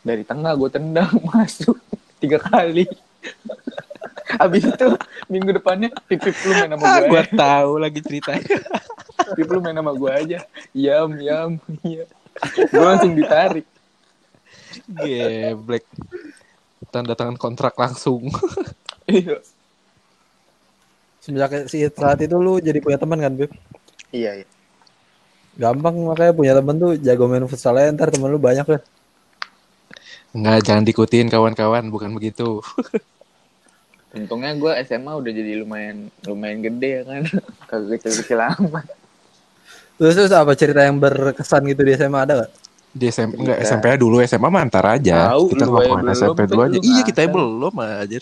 dari 0.02 0.22
tengah 0.26 0.52
gue 0.56 0.70
tendang 0.72 1.12
masuk 1.30 1.78
tiga 2.18 2.38
kali 2.42 2.86
Abis 4.36 4.68
itu 4.68 4.88
minggu 5.32 5.56
depannya 5.56 5.88
pipip 6.04 6.36
lu 6.44 6.52
main 6.52 6.70
sama 6.76 6.84
gue 7.00 7.08
Gua 7.08 7.24
tahu 7.32 7.72
lagi 7.80 8.00
ceritanya. 8.04 8.60
Pip 9.32 9.48
lu 9.48 9.58
main 9.64 9.72
sama 9.72 9.96
gue 9.96 10.12
aja. 10.12 10.38
Yam, 10.76 11.16
yam, 11.16 11.50
iya. 11.80 12.04
Gue 12.68 12.84
langsung 12.84 13.16
ditarik. 13.16 13.64
Geblek. 14.84 15.84
Tanda 16.88 17.18
tangan 17.18 17.36
kontrak 17.36 17.74
langsung. 17.74 18.28
Iya. 19.08 19.40
Semenjak 21.24 21.64
si- 21.72 21.88
saat 21.88 22.20
itu 22.20 22.36
lu 22.36 22.60
jadi 22.60 22.76
punya 22.76 23.00
teman 23.00 23.16
kan, 23.16 23.32
Beb? 23.32 23.48
Iya, 24.12 24.44
iya. 24.44 24.46
Gampang 25.56 25.96
makanya 26.04 26.36
punya 26.36 26.52
teman 26.52 26.76
tuh 26.76 26.92
jago 27.00 27.24
main 27.24 27.48
futsal 27.48 27.80
aja, 27.80 27.88
ntar 27.88 28.12
temen 28.12 28.28
lu 28.28 28.36
banyak 28.36 28.68
kan. 28.68 28.84
Enggak, 30.36 30.60
jangan 30.60 30.84
diikutin 30.84 31.32
kawan-kawan, 31.32 31.88
bukan 31.88 32.12
begitu. 32.12 32.60
Untungnya 34.12 34.52
gue 34.56 34.72
SMA 34.84 35.12
udah 35.16 35.32
jadi 35.32 35.64
lumayan 35.64 36.12
lumayan 36.28 36.60
gede 36.60 37.00
ya 37.00 37.02
kan. 37.08 37.22
Kagak 37.72 38.04
kecil-kecil 38.04 38.40
amat. 38.60 38.86
Terus, 39.96 40.14
terus 40.14 40.32
apa 40.36 40.52
cerita 40.52 40.84
yang 40.84 41.00
berkesan 41.00 41.64
gitu 41.64 41.80
di 41.80 41.96
SMA 41.96 42.28
ada 42.28 42.44
gak? 42.44 42.52
Di 42.98 43.06
SMP 43.08 43.38
enggak 43.38 43.62
Cerita. 43.62 43.70
SMP 43.78 43.84
dulu, 43.94 44.16
SMA 44.26 44.48
mah 44.50 44.62
antar 44.66 44.84
aja. 44.98 45.30
Tahu, 45.30 45.44
kita 45.54 45.64
ngomongin 45.70 46.02
belum, 46.02 46.16
SMP 46.18 46.40
dulu 46.50 46.60
aja. 46.66 46.78
Iya, 46.82 47.02
kita 47.06 47.20
ngasal. 47.22 47.34
belum 47.38 47.74
aja. 47.78 48.18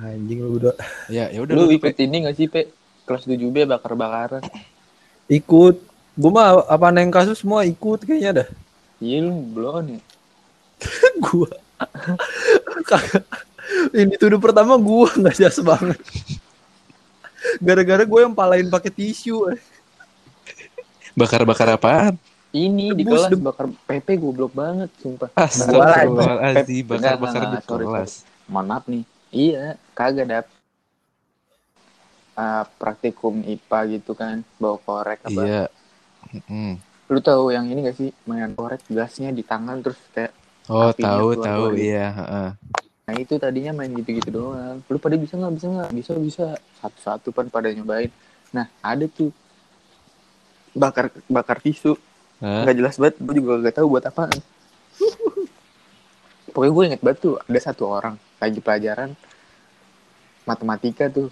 Anjing 0.00 0.38
lu 0.42 0.48
berdua. 0.58 0.74
Ya, 1.06 1.24
ya 1.30 1.38
udah 1.44 1.54
Lu 1.54 1.62
lu, 1.68 1.76
ikut 1.76 1.94
ini 1.94 2.16
gak 2.26 2.34
sih, 2.34 2.46
Pe? 2.50 2.72
Kelas 3.06 3.22
7B 3.22 3.70
bakar-bakaran. 3.70 4.42
Ikut. 5.30 5.78
Gua 6.18 6.30
mah 6.34 6.48
apa 6.66 6.90
neng 6.90 7.14
kasus 7.14 7.38
semua 7.38 7.62
ikut 7.62 8.02
kayaknya 8.02 8.42
dah. 8.42 8.48
Iya 8.98 9.30
lu 9.30 9.46
belum 9.54 9.96
ya. 9.96 10.00
gua. 11.24 11.50
Ini 13.94 14.18
tuduh 14.18 14.42
pertama 14.42 14.74
gua 14.74 15.06
nggak 15.14 15.36
jelas 15.38 15.62
banget. 15.62 15.98
Gara-gara 17.56 18.04
gue 18.04 18.20
yang 18.20 18.36
palain 18.36 18.68
pakai 18.68 18.92
tisu. 18.92 19.48
eh. 19.54 19.60
bakar-bakar 21.16 21.74
apaan? 21.74 22.14
Ini 22.50 22.98
di 22.98 23.06
kelas 23.06 23.30
bakar 23.38 23.70
PP 23.86 24.18
goblok 24.18 24.50
banget, 24.50 24.90
sumpah. 24.98 25.30
Astagfirullahaladzim, 25.38 26.82
Pep, 26.82 26.98
bakar-bakar 26.98 27.42
di 27.46 27.58
kelas. 27.62 28.26
Mohon 28.50 28.66
maaf 28.66 28.84
nih. 28.90 29.02
Iya, 29.30 29.64
kagak 29.94 30.26
dap. 30.26 30.46
Ah, 32.34 32.66
praktikum 32.80 33.46
IPA 33.46 33.78
gitu 33.94 34.18
kan, 34.18 34.42
bawa 34.58 34.82
korek 34.82 35.22
apa. 35.30 35.42
Iya. 35.46 35.64
Mm-mm. 36.34 36.82
Lu 37.10 37.18
tahu 37.22 37.54
yang 37.54 37.70
ini 37.70 37.86
gak 37.86 37.98
sih 37.98 38.10
mainan 38.26 38.54
korek 38.58 38.82
gasnya 38.90 39.30
di 39.30 39.46
tangan 39.46 39.78
terus 39.82 39.98
kayak 40.10 40.34
Oh, 40.70 40.94
tahu 40.94 41.34
tahu 41.34 41.74
gitu. 41.74 41.90
iya, 41.90 42.14
heeh. 42.14 42.48
nah 43.10 43.14
itu 43.18 43.34
tadinya 43.42 43.74
main 43.74 43.90
gitu-gitu 43.90 44.30
doang. 44.30 44.78
Lu 44.86 45.02
pada 45.02 45.18
bisa 45.18 45.34
nggak 45.34 45.54
bisa 45.58 45.66
nggak 45.66 45.90
bisa 45.98 46.12
bisa 46.14 46.46
satu-satu 46.78 47.34
pan 47.34 47.50
pada 47.50 47.66
nyobain. 47.74 48.06
Nah 48.54 48.70
ada 48.78 49.02
tuh 49.10 49.34
bakar 50.70 51.10
bakar 51.26 51.58
tisu 51.58 51.98
Hah? 52.40 52.64
nggak 52.64 52.76
jelas 52.76 52.96
banget 52.96 53.16
gue 53.20 53.34
juga 53.36 53.52
gak 53.60 53.76
tahu 53.76 53.86
buat 53.92 54.04
apaan 54.08 54.38
pokoknya 56.56 56.72
gue 56.72 56.84
inget 56.88 57.00
banget 57.04 57.18
tuh 57.20 57.34
ada 57.36 57.60
satu 57.60 57.84
orang 57.84 58.14
lagi 58.40 58.58
pelajaran 58.64 59.10
matematika 60.48 61.06
tuh 61.12 61.28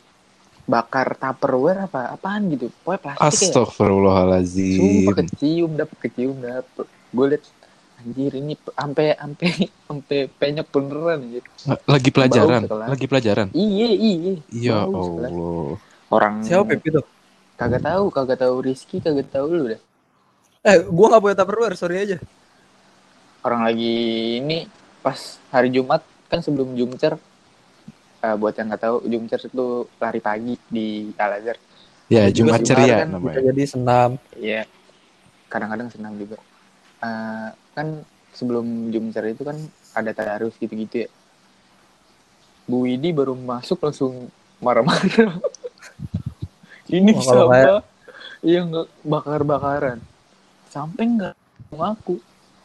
bakar 0.68 1.16
tupperware 1.16 1.88
apa 1.88 2.12
apaan 2.12 2.52
gitu 2.52 2.68
pokoknya 2.84 3.00
plastik 3.16 3.48
ya 3.48 3.56
Astagfirullahaladzim. 3.56 4.76
Sumpah 4.76 5.14
kecium 5.24 5.70
dapet 5.80 5.96
kecium 5.96 6.36
dapet. 6.44 6.86
Gue 7.08 7.26
liat 7.32 7.44
anjir 8.04 8.32
ini 8.36 8.54
sampai 8.76 9.16
sampai 9.16 9.50
sampai 9.88 10.18
penyok 10.28 10.68
beneran 10.68 11.24
anjir. 11.24 11.44
Lagi 11.88 12.10
pelajaran, 12.12 12.62
lagi 12.68 13.06
pelajaran. 13.08 13.48
Iya 13.56 13.88
iya. 13.96 14.32
Ya. 14.52 14.78
Allah. 14.84 15.80
Orang 16.12 16.44
Siapa 16.44 16.76
itu? 16.76 17.00
kagak 17.56 17.82
tahu 17.82 18.04
kagak 18.12 18.38
tahu 18.44 18.54
Rizky 18.60 19.00
kagak 19.00 19.32
tahu 19.32 19.48
lu 19.56 19.64
dah. 19.72 19.80
Eh, 20.68 20.84
gua 20.84 21.06
nggak 21.08 21.22
punya 21.24 21.36
tupperware, 21.36 21.76
sorry 21.80 21.96
aja. 21.96 22.16
Orang 23.40 23.64
lagi 23.64 23.96
ini 24.36 24.68
pas 25.00 25.40
hari 25.48 25.72
Jumat 25.72 26.04
kan 26.28 26.44
sebelum 26.44 26.76
Jumcer 26.76 27.16
eh, 28.20 28.36
buat 28.36 28.52
yang 28.52 28.68
nggak 28.68 28.82
tahu 28.84 28.96
Jumcer 29.08 29.40
itu 29.48 29.64
lari 29.96 30.20
pagi 30.20 30.60
di 30.68 31.08
Al 31.16 31.40
Azhar. 31.40 31.56
Ya, 32.12 32.28
Jumat 32.28 32.60
sih, 32.60 32.68
ceria 32.72 33.04
kan 33.04 33.16
namanya. 33.16 33.40
jadi 33.40 33.64
senam. 33.64 34.10
Iya. 34.36 34.68
Kadang-kadang 35.48 35.88
senang 35.88 36.20
juga. 36.20 36.36
Eh, 37.00 37.48
kan 37.72 38.04
sebelum 38.36 38.92
Jumcer 38.92 39.24
itu 39.32 39.48
kan 39.48 39.56
ada 39.96 40.12
tadarus 40.12 40.52
gitu-gitu 40.60 41.04
ya. 41.04 41.10
Bu 42.68 42.84
Widi 42.84 43.16
baru 43.16 43.32
masuk 43.32 43.80
langsung 43.80 44.28
marah-marah. 44.60 45.40
Ini 46.92 47.12
Oh, 47.16 47.20
siapa? 47.24 47.80
Iya 48.44 48.68
nggak 48.68 48.86
bakar-bakaran. 49.08 49.98
Sampai 50.68 51.04
nggak 51.08 51.34
ngaku. 51.72 52.20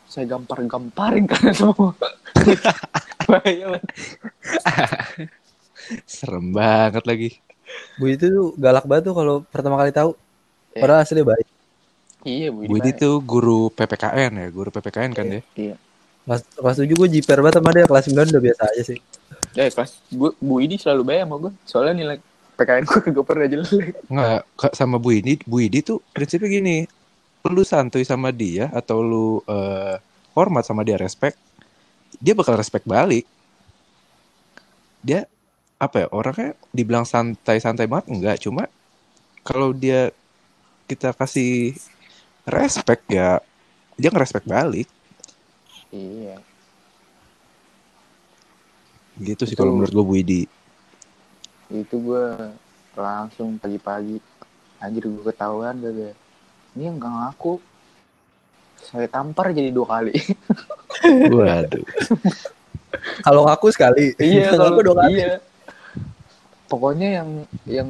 Saya 0.08 0.30
gampar-gamparin 0.30 1.26
karena 1.26 1.52
semua. 1.56 1.96
Serem 6.06 6.54
banget 6.54 7.04
lagi. 7.08 7.30
Bu 7.98 8.12
itu 8.12 8.30
tuh 8.30 8.54
galak 8.60 8.86
banget 8.86 9.10
tuh 9.10 9.16
kalau 9.18 9.36
pertama 9.48 9.76
kali 9.80 9.90
tahu. 9.90 10.14
Iya. 10.76 10.82
Padahal 10.86 11.02
asli 11.02 11.22
baik. 11.26 11.48
Iya 12.24 12.48
Bu 12.54 12.68
Bu 12.70 12.78
tuh 12.94 13.16
guru 13.26 13.74
PPKN 13.74 14.32
ya, 14.38 14.48
guru 14.54 14.70
PPKN 14.70 15.12
kan 15.16 15.26
ya. 15.28 15.42
Iya. 15.58 15.76
Kelas, 16.24 16.42
kelas 16.56 16.78
7 16.80 16.88
gue 16.88 17.10
jiper 17.20 17.44
banget 17.44 17.60
sama 17.60 17.76
dia, 17.76 17.84
kelas 17.84 18.08
9 18.08 18.32
udah 18.32 18.44
biasa 18.44 18.62
aja 18.72 18.84
sih. 18.96 19.00
Ya 19.58 19.68
kelas 19.68 19.92
gue 20.08 20.32
Bu 20.40 20.54
Widi 20.64 20.80
selalu 20.80 21.04
baik 21.04 21.20
sama 21.28 21.36
gue. 21.42 21.52
Soalnya 21.68 21.94
nilai 22.00 22.18
PKN 22.54 22.84
gue 22.86 23.00
kagak 23.02 23.26
pernah 23.26 23.48
jelek. 23.50 23.98
Enggak, 24.08 24.42
Kak, 24.56 24.74
sama 24.78 25.02
Bu 25.02 25.10
Idi, 25.12 25.42
Bu 25.44 25.58
Idi 25.60 25.82
tuh 25.82 26.00
prinsipnya 26.14 26.50
gini. 26.50 26.86
Lu 27.44 27.64
santuy 27.68 28.08
sama 28.08 28.32
dia 28.32 28.72
atau 28.72 29.04
lu 29.04 29.28
eh, 29.46 30.00
hormat 30.34 30.64
sama 30.64 30.82
dia, 30.88 30.96
respect, 30.96 31.36
dia 32.18 32.34
bakal 32.34 32.56
respect 32.56 32.88
balik. 32.88 33.28
Dia 35.04 35.28
apa 35.76 36.06
ya, 36.06 36.08
orangnya 36.16 36.56
dibilang 36.72 37.04
santai-santai 37.04 37.86
banget 37.92 38.08
enggak, 38.08 38.38
cuma 38.40 38.72
kalau 39.44 39.76
dia 39.76 40.16
kita 40.88 41.12
kasih 41.12 41.76
respect 42.48 43.04
ya 43.12 43.44
dia 44.00 44.10
ngerespek 44.10 44.48
balik. 44.48 44.88
Iya. 45.94 46.42
gitu 49.14 49.46
sih 49.46 49.54
kalau 49.54 49.78
menurut 49.78 49.94
gue 49.94 50.06
Bu 50.10 50.16
Idi 50.18 50.42
itu 51.74 51.96
gue 51.98 52.26
langsung 52.94 53.58
pagi-pagi. 53.58 54.22
Anjir 54.78 55.10
gue 55.10 55.24
ketahuan 55.26 55.80
gak 55.82 56.14
ini 56.74 56.90
yang 56.90 56.98
gak 56.98 57.14
ngaku. 57.14 57.54
Saya 58.84 59.08
tampar 59.08 59.56
jadi 59.56 59.72
dua 59.72 59.88
kali. 60.00 60.14
Waduh. 61.34 61.86
Kalau 63.24 63.42
ngaku 63.48 63.68
sekali. 63.72 64.12
iya 64.20 64.52
Kalau 64.54 64.82
dua 64.82 65.08
kali. 65.08 65.22
iya. 65.22 65.40
Pokoknya 66.68 67.22
yang 67.22 67.30
yang 67.70 67.90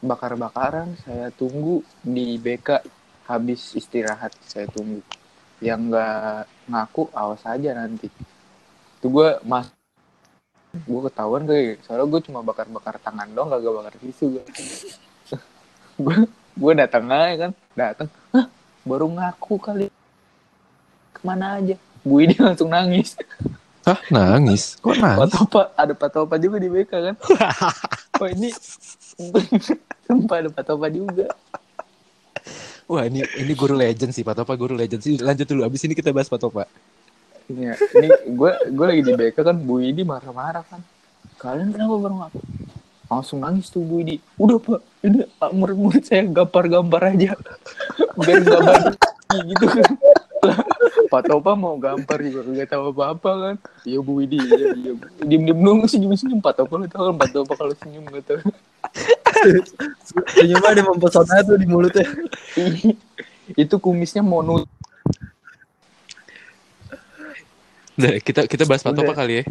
bakar-bakaran 0.00 0.96
saya 1.04 1.28
tunggu 1.34 1.84
di 2.00 2.40
BK 2.40 2.80
habis 3.28 3.76
istirahat 3.76 4.32
saya 4.48 4.66
tunggu. 4.72 5.04
Yang 5.62 5.80
nggak 5.92 6.38
ngaku 6.72 7.02
awas 7.12 7.44
aja 7.46 7.76
nanti. 7.76 8.08
Itu 8.98 9.12
gue 9.12 9.38
mas 9.46 9.70
gue 10.74 11.00
ketahuan 11.08 11.48
kayak 11.48 11.80
soalnya 11.82 12.06
gue 12.06 12.20
cuma 12.28 12.44
bakar-bakar 12.44 13.00
tangan 13.00 13.28
dong 13.32 13.48
gak 13.48 13.64
bakar 13.64 13.94
tisu 14.04 14.36
gue 14.36 14.44
gue 16.04 16.16
gue 16.58 16.72
datang 16.74 17.04
aja 17.06 17.34
kan. 17.46 17.50
Datang. 17.78 18.08
Hah, 18.34 18.46
baru 18.82 19.06
ngaku 19.06 19.54
kali. 19.62 19.86
Ke 21.14 21.20
mana 21.22 21.62
aja? 21.62 21.78
Bu 22.02 22.18
ini 22.18 22.34
langsung 22.34 22.66
nangis. 22.66 23.14
Hah, 23.86 24.00
nangis. 24.10 24.74
Kok 24.82 24.98
nangis? 24.98 25.30
Patopa 25.30 25.62
ada 25.78 25.94
Patopa 25.94 26.34
juga 26.36 26.58
di 26.58 26.68
BK 26.68 26.92
kan. 26.92 27.16
Oh 28.18 28.26
ini 28.26 28.50
sumpah 30.10 30.42
ada 30.42 30.50
Patopa 30.50 30.90
juga. 30.90 31.30
Wah, 32.90 33.06
ini 33.06 33.22
ini 33.38 33.54
guru 33.54 33.78
legend 33.78 34.10
sih, 34.10 34.26
Pak 34.26 34.42
Topa 34.42 34.58
guru 34.58 34.74
legend. 34.74 35.06
Sih. 35.06 35.22
Lanjut 35.22 35.46
dulu, 35.46 35.62
abis 35.62 35.86
ini 35.86 35.94
kita 35.94 36.10
bahas 36.10 36.26
Pak 36.26 36.42
Topa. 36.42 36.66
ini 37.46 37.70
ini 37.70 38.08
gue 38.34 38.52
gue 38.74 38.86
lagi 38.90 39.02
di 39.06 39.12
BK 39.14 39.38
kan 39.40 39.54
Bu 39.54 39.78
ini 39.78 40.02
marah-marah 40.02 40.66
kan. 40.66 40.82
Kalian 41.38 41.70
kenapa 41.70 41.94
baru 41.94 42.14
ngaku 42.26 42.57
langsung 43.08 43.40
nangis 43.40 43.72
tuh 43.72 43.80
Bu 43.80 44.04
Idi 44.04 44.20
udah 44.36 44.60
pak. 44.60 44.80
Ini 45.00 45.24
murid-murid 45.56 46.04
saya 46.04 46.28
gambar-gambar 46.28 47.02
aja. 47.16 47.32
Biar 48.24 48.38
nggak 48.44 49.44
gitu 49.48 49.66
kan. 49.68 49.92
Pak 51.08 51.22
Topa 51.24 51.56
mau 51.56 51.80
gambar 51.80 52.18
juga. 52.20 52.40
Nggak 52.44 52.68
tahu 52.68 52.92
apa-apa 52.92 53.30
kan. 53.40 53.54
Iya 53.88 53.98
Bu 54.04 54.20
Idi 54.20 54.38
iya 54.38 54.76
iya 54.76 54.92
diem 55.24 55.42
diem 55.48 55.58
dong. 55.58 55.88
Senyum 55.88 56.12
senyum 56.14 56.40
Pak 56.44 56.60
Topa 56.60 56.76
lu 56.76 56.86
tau 56.86 57.10
kan 57.10 57.16
Pak 57.16 57.28
Topa 57.32 57.52
kalau 57.56 57.74
senyum 57.80 58.04
gak 58.12 58.24
tau 58.28 58.38
Senyumnya 60.36 60.68
ada 60.68 60.82
mempesona 60.84 61.40
tuh 61.42 61.56
di 61.56 61.66
mulutnya. 61.66 62.04
itu 63.62 63.74
kumisnya 63.80 64.20
mau 64.20 64.44
nut 64.44 64.68
Udah, 67.98 68.14
kita 68.22 68.46
kita 68.46 68.62
bahas 68.62 68.86
Pak 68.86 68.94
Topa 68.94 69.10
kali 69.10 69.42
ya. 69.42 69.44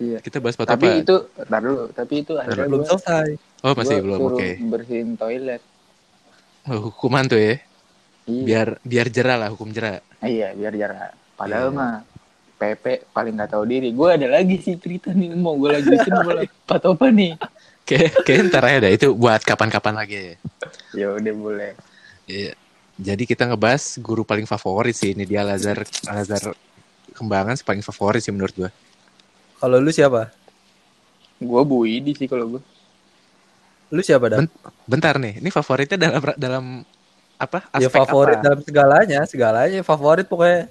Iya 0.00 0.18
Kita 0.18 0.40
bahas 0.40 0.56
Pak 0.56 0.66
tapi 0.66 0.86
itu 0.98 1.16
ntar 1.38 1.60
dulu 1.60 1.92
tapi 1.92 2.14
itu 2.18 2.32
akhirnya 2.34 2.66
Belum 2.66 2.80
gue 2.80 2.88
selesai. 2.88 3.28
Oh, 3.60 3.72
masih 3.72 3.96
gua 3.96 4.04
belum. 4.16 4.20
Oke. 4.30 4.48
bersihin 4.66 5.08
toilet 5.14 5.62
Oh, 6.62 6.88
hukuman 6.88 7.24
tuh 7.24 7.36
ya. 7.36 7.54
iya 8.24 8.42
Biar 8.42 8.68
biar 8.82 9.06
jerah 9.08 9.36
lah 9.36 9.48
hukum 9.48 9.68
jerah. 9.68 10.00
iya 10.20 10.50
biar 10.50 10.72
jarak 10.72 11.12
padahal 11.34 11.68
Iya. 11.68 11.76
mah 11.76 11.94
Pepe 12.56 13.08
paling 13.08 13.32
nggak 13.34 13.50
tahu 13.50 13.64
diri 13.64 13.88
gue 13.90 14.08
ada 14.10 14.28
lagi 14.30 14.56
sih 14.56 14.76
cerita 14.76 15.08
nih 15.10 15.32
mau 15.32 15.56
gue 15.56 15.72
lanjutin 15.72 16.12
boleh 16.14 16.44
Pak 16.62 16.78
Topa 16.80 17.08
nih 17.08 17.32
Kayak 17.82 18.22
kayak 18.22 18.40
ntar 18.46 18.62
aja 18.62 18.78
dah 18.78 18.92
itu 18.92 19.08
buat 19.12 19.40
kapan-kapan 19.40 19.94
lagi 19.96 20.16
ya. 20.16 20.34
ya 20.94 21.06
udah 21.12 21.34
boleh 21.34 21.72
Iya. 22.24 22.52
Jadi 22.94 23.24
kita 23.24 23.42
ngebahas 23.44 23.96
guru 23.98 24.22
paling 24.22 24.44
favorit 24.44 24.92
sih 24.92 25.10
ini 25.10 25.24
dia 25.24 25.40
Lazar 25.40 25.80
Lazar 26.04 26.52
Kembangan 27.10 27.56
sih 27.56 27.64
paling 27.64 27.80
favorit 27.80 28.20
sih 28.20 28.30
menurut 28.30 28.52
gua. 28.54 28.70
Kalau 29.60 29.76
lu 29.78 29.92
siapa? 29.92 30.32
gue 31.40 31.62
Bu 31.64 31.78
Idi 31.88 32.12
sih 32.14 32.28
kalau 32.28 32.46
gue 32.56 32.62
Lu 33.90 34.00
siapa 34.06 34.26
dah? 34.30 34.38
Ben- 34.38 34.54
Bentar 34.90 35.14
nih, 35.22 35.38
ini 35.38 35.50
favoritnya 35.54 35.98
dalam 35.98 36.22
dalam 36.34 36.64
apa? 37.38 37.58
Ya 37.78 37.86
Aspek 37.86 38.02
favorit 38.06 38.38
apa? 38.38 38.44
dalam 38.46 38.60
segalanya, 38.66 39.20
segalanya 39.26 39.80
favorit 39.86 40.26
pokoknya. 40.26 40.66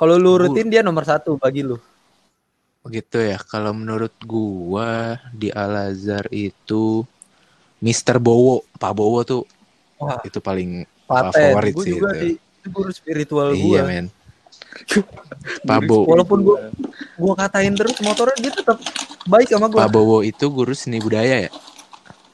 Kalau 0.00 0.14
lu 0.20 0.32
rutin 0.40 0.68
dia 0.72 0.82
nomor 0.84 1.04
satu 1.08 1.36
bagi 1.40 1.62
lu. 1.64 1.76
Gitu 2.86 3.18
ya. 3.18 3.38
Kalau 3.52 3.72
menurut 3.74 4.14
gua 4.22 5.18
di 5.34 5.48
Al 5.50 5.90
Azhar 5.90 6.24
itu 6.30 7.02
Mr. 7.84 8.16
Bowo, 8.22 8.64
Pak 8.80 8.92
Bowo 8.98 9.20
tuh 9.26 9.42
Wah, 10.00 10.20
itu 10.28 10.38
paling 10.48 10.70
paten. 11.08 11.52
favorit 11.52 11.76
Gue 11.76 11.84
sih 11.84 11.92
juga 11.94 12.08
itu. 12.12 12.24
di 12.24 12.30
itu 12.36 12.68
guru 12.72 12.90
spiritual 12.92 13.50
iya 13.52 13.80
gua. 13.80 13.84
men. 13.88 14.06
Pak 15.62 15.80
Bowo, 15.84 16.04
Walaupun 16.06 16.38
gua 16.42 16.58
gua 17.14 17.34
katain 17.34 17.72
terus 17.72 17.94
motornya 18.00 18.36
dia 18.38 18.52
tetap 18.52 18.76
baik 19.24 19.46
sama 19.46 19.66
gua. 19.66 19.84
Pak 19.84 19.90
Bowo 19.90 20.18
itu 20.20 20.46
guru 20.46 20.72
seni 20.72 20.98
budaya 20.98 21.46
ya. 21.46 21.50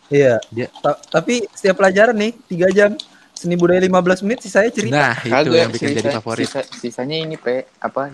Iya. 0.09 0.35
Dia- 0.49 0.71
Ta- 0.75 1.01
tapi 1.01 1.45
setiap 1.51 1.79
pelajaran 1.79 2.13
nih 2.13 2.33
3 2.47 2.69
jam 2.71 2.91
seni 3.33 3.55
budaya 3.55 3.81
15 3.81 4.23
menit 4.23 4.39
sih 4.41 4.49
saya 4.49 4.69
cerita. 4.69 4.93
Nah, 4.93 5.17
itu 5.19 5.33
Kagak, 5.33 5.57
yang 5.57 5.71
bikin 5.71 5.89
jadi 5.91 6.01
sisa- 6.05 6.17
favorit. 6.17 6.47
sisa- 6.47 6.69
sisanya 6.71 7.17
ini 7.19 7.35
pe 7.35 7.67
apa 7.77 8.13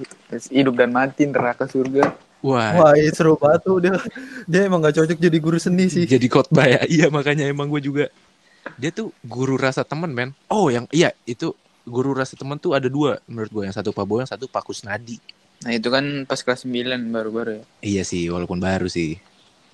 hidup 0.48 0.74
dan 0.74 0.88
mati 0.88 1.24
neraka 1.24 1.64
surga 1.64 2.14
Wah, 2.38 2.70
Wah, 2.70 2.92
iya 2.94 3.10
seru 3.10 3.34
banget 3.34 3.66
tuh 3.66 3.82
dia. 3.82 3.98
Dia 4.46 4.60
emang 4.64 4.78
gak 4.78 4.94
cocok 4.94 5.18
jadi 5.18 5.38
guru 5.38 5.58
seni 5.58 5.90
sih. 5.90 6.06
jadi 6.06 6.22
khotbah 6.24 6.64
ya. 6.64 6.80
Iya, 6.86 7.06
makanya 7.10 7.42
emang 7.44 7.66
gue 7.66 7.82
juga. 7.82 8.06
Dia 8.78 8.94
tuh 8.94 9.10
guru 9.20 9.58
rasa 9.58 9.82
temen, 9.82 10.06
men. 10.08 10.30
Oh, 10.46 10.70
yang 10.70 10.86
iya 10.88 11.10
itu 11.24 11.50
guru 11.88 12.12
rasa 12.12 12.36
temen 12.36 12.60
tuh 12.60 12.76
ada 12.76 12.86
dua 12.86 13.18
menurut 13.24 13.50
gue. 13.50 13.62
Yang 13.66 13.80
satu 13.80 13.90
Pak 13.90 14.04
Bowo, 14.04 14.20
yang 14.20 14.30
satu 14.30 14.44
Pak 14.46 14.62
Kusnadi. 14.62 15.16
nah 15.58 15.74
itu 15.74 15.90
kan 15.90 16.04
pas 16.22 16.38
kelas 16.38 16.62
9 16.62 16.86
baru-baru 17.10 17.58
ya 17.58 17.64
Iya 17.82 18.02
sih, 18.06 18.30
walaupun 18.30 18.62
baru 18.62 18.86
sih. 18.86 19.18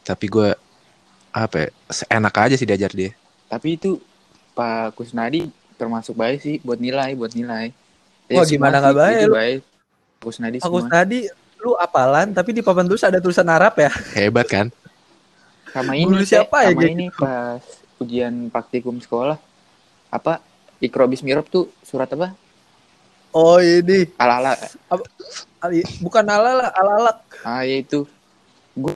Tapi 0.01 0.33
gue 0.33 0.57
apa 1.29 1.57
ya, 1.61 1.69
enak 2.09 2.35
aja 2.39 2.55
sih 2.55 2.65
diajar 2.65 2.89
dia. 2.89 3.11
tapi 3.45 3.77
itu 3.77 4.01
Pak 4.55 4.95
Kusnadi 4.95 5.51
termasuk 5.75 6.15
baik 6.15 6.39
sih 6.41 6.57
buat 6.63 6.79
nilai 6.79 7.13
buat 7.13 7.35
nilai 7.35 7.75
Wah, 8.31 8.41
semua 8.41 8.49
gimana 8.49 8.77
nggak 8.81 8.97
baik, 8.97 9.17
itu 9.19 9.27
lu? 9.27 9.35
baik 9.35 9.61
Kusnadi 10.23 10.57
Aku 10.63 10.79
semua 10.81 10.89
tadi 10.89 11.19
lu 11.59 11.75
apalan 11.77 12.31
tapi 12.31 12.55
di 12.55 12.63
papan 12.63 12.87
tulis 12.87 13.03
ada 13.03 13.19
tulisan 13.19 13.45
Arab 13.47 13.75
ya. 13.77 13.91
Hebat 14.17 14.47
kan? 14.49 14.67
sama 15.69 15.99
ini 15.99 16.07
Guru 16.07 16.23
siapa 16.23 16.65
ya, 16.65 16.71
sama 16.71 16.83
ini 16.87 17.07
pas 17.11 17.59
ujian 17.99 18.47
praktikum 18.49 18.95
sekolah 18.97 19.37
apa 20.09 20.39
Ikro 20.85 21.05
Bismirop 21.07 21.49
tuh 21.49 21.73
surat 21.81 22.07
apa? 22.07 22.37
Oh 23.31 23.59
ini. 23.59 24.07
Ala-ala 24.15 24.55
Ali- 25.59 25.89
bukan 25.99 26.23
alala 26.23 26.69
alalak. 26.71 27.19
ah 27.43 27.65
ya 27.65 27.81
itu. 27.81 28.05
Gua 28.73 28.93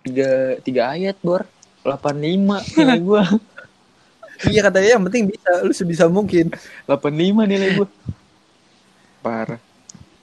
tiga 0.00 0.28
tiga 0.62 0.82
ayat 0.90 1.18
bor. 1.18 1.42
85 1.82 2.14
nilai 2.72 3.00
gua. 3.00 3.22
Iya 4.44 4.60
katanya 4.60 4.98
yang 4.98 5.04
penting 5.06 5.30
bisa 5.30 5.50
lu 5.62 5.70
sebisa 5.70 6.04
mungkin. 6.06 6.50
85 6.84 7.06
nilai 7.44 7.70
gua. 7.72 7.86
Parah. 9.20 9.60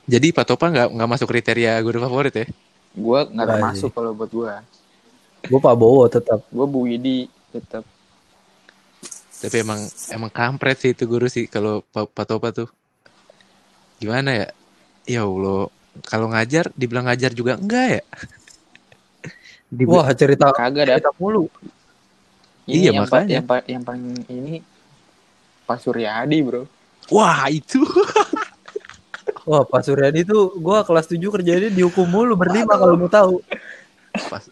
Jadi 0.03 0.29
Pak 0.29 0.45
Topa 0.45 0.67
nggak 0.67 0.87
nggak 0.93 1.09
masuk 1.09 1.27
kriteria 1.27 1.79
guru 1.79 2.01
favorit 2.01 2.35
ya? 2.35 2.45
gua 2.91 3.23
nggak 3.23 3.45
Wah, 3.47 3.53
termasuk 3.55 3.89
kalau 3.91 4.11
buat 4.11 4.27
gua. 4.29 4.59
Gue 5.41 5.57
Pak 5.57 5.73
Bowo 5.73 6.05
tetap. 6.05 6.43
gua 6.51 6.67
Bu 6.67 6.85
Widi 6.85 7.25
tetap 7.49 7.81
Tapi 9.41 9.55
emang 9.65 9.81
emang 10.13 10.29
kampret 10.29 10.77
sih 10.77 10.93
itu 10.93 11.09
guru 11.09 11.25
sih 11.25 11.49
kalau 11.49 11.81
Pak 11.89 12.13
Pak 12.13 12.25
Topa 12.29 12.49
tuh. 12.53 12.69
Gimana 13.97 14.45
ya? 14.45 14.47
Ya 15.09 15.21
Allah, 15.25 15.65
kalau 16.05 16.29
ngajar 16.29 16.69
dibilang 16.77 17.09
ngajar 17.09 17.33
juga 17.33 17.57
enggak 17.57 17.87
ya? 17.99 18.03
Wah 19.89 20.13
cerita 20.13 20.53
kagak 20.53 20.93
dah 20.93 20.97
cerita 21.01 21.11
mulu. 21.17 21.49
ini 22.69 22.85
Iya, 22.85 22.91
yang, 22.93 23.09
pa- 23.09 23.25
makanya. 23.25 23.33
yang, 23.41 23.45
pa- 23.47 23.65
yang 23.65 23.83
paling 23.83 24.05
ini 24.29 24.55
Pak 25.65 25.79
Suryadi 25.81 26.37
bro 26.45 26.63
Wah 27.09 27.49
itu. 27.49 27.81
Wah 29.49 29.65
Pak 29.65 29.81
Suryadi 29.81 30.21
tuh 30.21 30.53
gue 30.53 30.77
kelas 30.85 31.07
7 31.09 31.17
kerjanya 31.33 31.69
dihukum 31.73 32.05
mulu 32.05 32.37
berlima 32.37 32.77
kalau 32.77 32.93
mau 32.93 33.09
tahu. 33.09 33.41
Pas, 34.29 34.45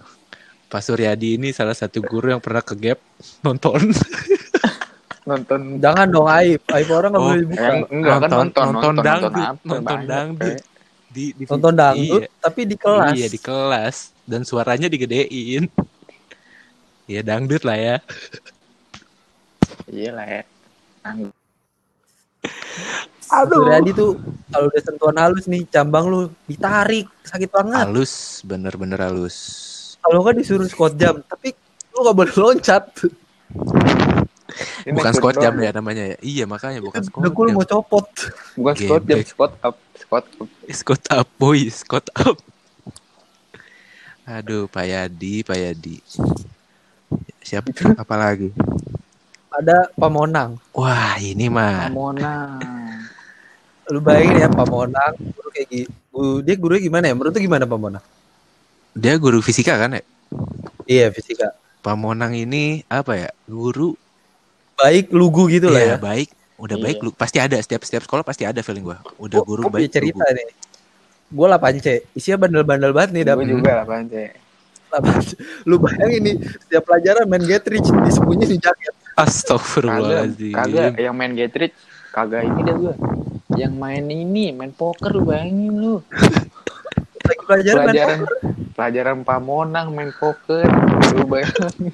Pak 0.70 0.82
Suryadi 0.82 1.38
ini 1.38 1.54
salah 1.54 1.78
satu 1.78 2.02
guru 2.02 2.34
yang 2.34 2.42
pernah 2.42 2.66
ke 2.66 2.74
gap 2.74 3.00
nonton. 3.46 3.80
nonton 5.30 5.60
Jangan 5.78 6.08
dong 6.08 6.26
aib, 6.28 6.62
aib 6.68 6.90
orang 6.90 7.10
nggak 7.12 7.22
Oh, 7.22 7.28
boleh 7.28 7.40
dibuka. 7.40 7.62
yang 7.62 7.80
enggak 7.88 8.18
kan 8.18 8.30
Nonton- 8.30 8.42
nonton 8.42 8.66
nonton 8.74 8.94
dangdut, 9.00 9.34
nonton 9.62 9.82
banyak, 9.84 10.08
dangdut. 10.08 10.42
Pe. 10.42 10.68
di, 11.10 11.24
di 11.32 11.44
Nonton 11.46 11.74
dangdut 11.74 12.22
Iya, 12.22 12.30
tapi 12.40 12.62
di 12.64 12.76
kelas. 12.76 13.14
Iya 13.14 13.28
di 13.28 13.40
kelas 13.40 13.96
dan 14.24 14.42
suaranya 14.44 14.88
digedein. 14.88 15.64
Iya 17.06 17.22
dangdut 17.24 17.64
lah 17.64 17.74
ya. 17.74 17.96
iya 19.88 20.10
lah 20.12 20.26
ya 20.28 20.42
Ang- 21.02 21.34
Pak 23.26 23.46
Suryadi 23.48 23.92
tuh 23.92 24.18
kalau 24.48 24.66
udah 24.68 24.82
sentuhan 24.82 25.18
halus 25.18 25.46
nih 25.46 25.62
cambang 25.68 26.06
lu 26.06 26.20
ditarik 26.46 27.06
sakit 27.22 27.46
banget. 27.48 27.82
Halus, 27.84 28.14
bener-bener 28.44 28.98
halus. 29.00 29.38
Kalau 30.00 30.22
kan 30.22 30.34
disuruh 30.34 30.66
squat 30.66 30.94
jam, 30.96 31.22
tapi 31.24 31.54
lu 31.92 32.02
gak 32.04 32.14
boleh 32.16 32.34
loncat. 32.36 32.84
Ini 34.86 34.96
Bukan 34.96 35.12
squat 35.14 35.36
jam 35.40 35.54
ya 35.58 35.70
namanya 35.72 36.04
ya. 36.14 36.18
Iya 36.20 36.44
makanya 36.46 36.80
bukan 36.82 37.02
squat 37.02 37.24
Dekul 37.30 37.48
jam. 37.50 37.56
mau 37.58 37.66
copot. 37.66 38.08
bukan 38.58 38.74
squat 38.76 39.02
jam 39.06 39.18
squat 39.24 39.54
up 39.62 39.76
squat 39.96 40.26
up 40.40 40.50
Squat 40.80 41.04
up 41.12 41.28
boy, 41.38 41.60
squat 41.70 42.08
up. 42.18 42.38
Aduh, 44.30 44.70
Pak 44.70 44.86
Yadi, 44.86 45.42
Pak 45.42 45.58
Yadi. 45.58 45.98
Siapa 47.42 47.74
apa 48.06 48.16
lagi? 48.16 48.54
Ada 49.50 49.90
Pamonang. 49.98 50.62
Wah, 50.78 51.18
ini 51.18 51.50
mah 51.50 51.90
Mona 51.90 52.62
Lu 53.90 53.98
bayangin 53.98 54.46
ya 54.46 54.50
Pamonang, 54.54 55.18
guru 55.18 55.50
kayak 55.50 55.68
gitu. 55.74 56.46
Dia 56.46 56.54
gurunya 56.54 56.86
gimana 56.86 57.10
ya? 57.10 57.18
Menurut 57.18 57.34
lu 57.34 57.42
gimana 57.42 57.66
Pamonang? 57.66 58.06
dia 58.94 59.16
guru 59.18 59.40
fisika 59.40 59.78
kan 59.80 59.98
ya? 59.98 60.04
Iya 60.86 61.10
fisika. 61.10 61.58
Pamonang 61.82 62.38
ini 62.38 62.86
apa 62.86 63.18
ya? 63.18 63.30
Guru 63.50 63.98
Baik 64.80 65.12
lugu 65.12 65.48
gitu 65.48 65.68
lah 65.68 65.82
ya, 65.82 65.90
ya. 65.90 65.98
baik. 65.98 66.30
Udah 66.56 66.76
Iya. 66.76 66.84
baik 66.86 66.98
lu 67.00 67.12
pasti 67.12 67.38
ada 67.38 67.56
setiap 67.56 67.82
setiap 67.82 68.04
sekolah 68.04 68.22
pasti 68.22 68.44
ada 68.44 68.60
feeling 68.60 68.84
gua. 68.86 69.00
Udah 69.18 69.40
Gua- 69.40 69.48
guru 69.48 69.62
gua 69.66 69.72
punya 69.74 69.86
baik. 69.86 69.94
cerita 69.94 70.24
lugu. 70.24 70.36
nih. 70.36 70.48
Gue 71.30 71.46
8 71.48 71.76
C. 71.78 71.88
Isinya 72.12 72.38
bandel-bandel 72.40 72.90
banget 72.90 73.10
nih. 73.12 73.24
Dap. 73.24 73.38
Gue 73.38 73.48
juga 73.50 73.72
lah 73.76 73.86
Bang 73.86 74.08
Cek. 74.08 74.32
8C. 74.90 75.30
Lu 75.64 75.78
bayangin 75.78 76.22
nih. 76.24 76.36
Setiap 76.60 76.84
pelajaran 76.84 77.24
main 77.24 77.44
get 77.44 77.64
rich. 77.64 77.86
Disembunyi 77.86 78.46
di 78.46 78.58
jaket. 78.58 78.94
Astagfirullahaladzim. 79.14 80.52
kagak 80.52 80.96
yang 80.96 81.12
main 81.12 81.36
Getrich, 81.36 81.76
kagak 82.10 82.42
ini 82.42 82.64
dah 82.64 82.72
gue. 82.74 82.96
Yang 83.54 83.74
main 83.76 84.06
ini, 84.08 84.50
main 84.50 84.72
poker 84.72 85.12
lu 85.12 85.22
bayangin 85.24 85.76
lu. 85.76 85.96
Lagi 87.22 87.42
pelajaran, 87.44 87.78
main 87.78 87.86
Pelajaran 87.86 88.18
poker. 88.18 88.38
pelajaran 88.74 89.18
Pamonang 89.22 89.88
main 89.92 90.12
poker, 90.14 90.66
lu 91.12 91.24
bayangin. 91.26 91.94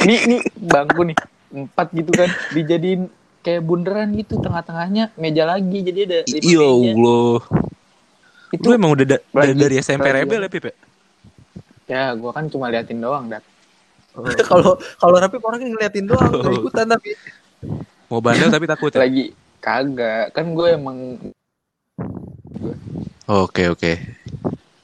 nih 0.00 0.20
nih 0.26 0.40
bangku 0.56 1.02
nih 1.02 1.16
empat 1.50 1.86
gitu 1.92 2.10
kan 2.10 2.26
dijadiin 2.50 3.10
kayak 3.40 3.60
bunderan 3.60 4.12
gitu 4.12 4.36
tengah-tengahnya 4.36 5.10
meja 5.14 5.42
lagi 5.42 5.80
jadi 5.80 6.00
ada 6.04 6.18
lima 6.24 6.44
Ya 6.44 6.60
meja. 6.60 6.66
Allah. 6.92 7.36
Itu 8.50 8.64
Lu 8.64 8.74
emang 8.74 8.90
udah 8.92 9.06
da- 9.08 9.24
Lagi- 9.32 9.56
dari 9.56 9.74
SMP 9.78 10.04
lagi- 10.04 10.16
rebel 10.20 10.40
ya, 10.40 10.48
Pip? 10.48 10.64
ya? 10.64 10.74
ya 11.86 12.04
gua 12.14 12.30
kan 12.30 12.46
cuma 12.46 12.66
liatin 12.66 12.98
doang 12.98 13.26
dat. 13.26 13.42
Kalau 14.44 14.74
kalau 14.96 15.16
rapi 15.16 15.38
orangnya 15.38 15.68
ngeliatin 15.68 16.04
doang. 16.04 16.30
nggak 16.36 16.54
ikutan 16.56 16.86
tapi. 16.88 17.10
Mau 18.06 18.18
bandel 18.18 18.48
tapi 18.48 18.66
takut 18.66 18.90
ya? 18.90 19.00
Lagi 19.00 19.30
kagak 19.58 20.30
kan 20.30 20.50
gue 20.50 20.68
emang 20.70 20.98
Oke, 23.26 23.70
oke. 23.70 23.92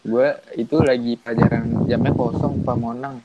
gue 0.07 0.29
itu 0.55 0.76
lagi 0.79 1.18
pelajaran 1.18 1.83
jamnya 1.85 2.14
kosong 2.14 2.62
Pamonang 2.62 3.18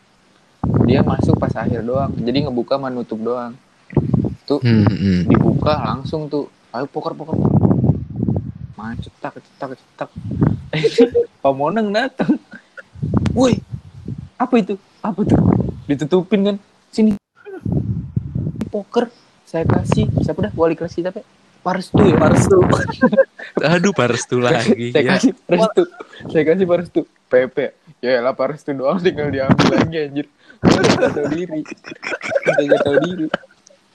dia 0.86 1.02
masuk 1.02 1.36
pas 1.36 1.54
akhir 1.54 1.82
doang. 1.82 2.12
Jadi 2.13 2.45
ngebuka 2.45 2.76
menutup 2.76 3.17
doang. 3.17 3.54
Tuh 4.45 4.60
Hmm, 4.62 4.86
hmm. 4.86 5.28
dibuka 5.28 5.74
langsung 5.78 6.28
tuh. 6.28 6.47
Ayo 6.71 6.88
poker 6.88 7.13
poker 7.13 7.36
poker. 7.36 7.62
Main 8.76 8.97
cetak 8.97 9.38
cetak 9.39 9.76
cetak. 9.76 10.10
Pamonang 11.43 11.91
datang 11.91 12.38
woi 13.32 13.58
apa 14.36 14.54
itu? 14.58 14.76
Apa 15.02 15.21
tuh? 15.24 15.38
Ditutupin 15.86 16.41
kan? 16.43 16.56
Sini. 16.89 17.17
Poker 18.67 19.10
saya 19.43 19.67
kasih. 19.67 20.08
Siapa 20.21 20.47
dah? 20.47 20.52
Wali 20.54 20.74
kelas 20.74 20.95
kita 20.95 21.12
Pe? 21.12 21.21
Parstu 21.62 22.02
ya? 22.02 22.17
Parsu. 22.17 22.58
Aduh, 23.78 23.93
Parstu 23.93 24.41
lagi. 24.41 24.89
saya 24.89 25.04
ya. 25.06 25.10
kasih 25.13 25.32
Parstu 25.45 25.82
saya 26.26 26.43
kasih 26.47 26.65
Parstu 26.65 27.02
PP 27.30 27.58
ya 28.02 28.17
lah 28.17 28.34
Parstu 28.34 28.74
doang 28.74 28.97
tinggal 28.97 29.30
diambil 29.30 29.78
lagi 29.78 29.97
anjir 30.10 30.26
gak 30.62 31.12
tau 31.13 31.28
diri. 31.34 31.62
Udah 32.45 32.63
gak 32.69 32.82
tau 32.86 32.97
diri. 33.02 33.26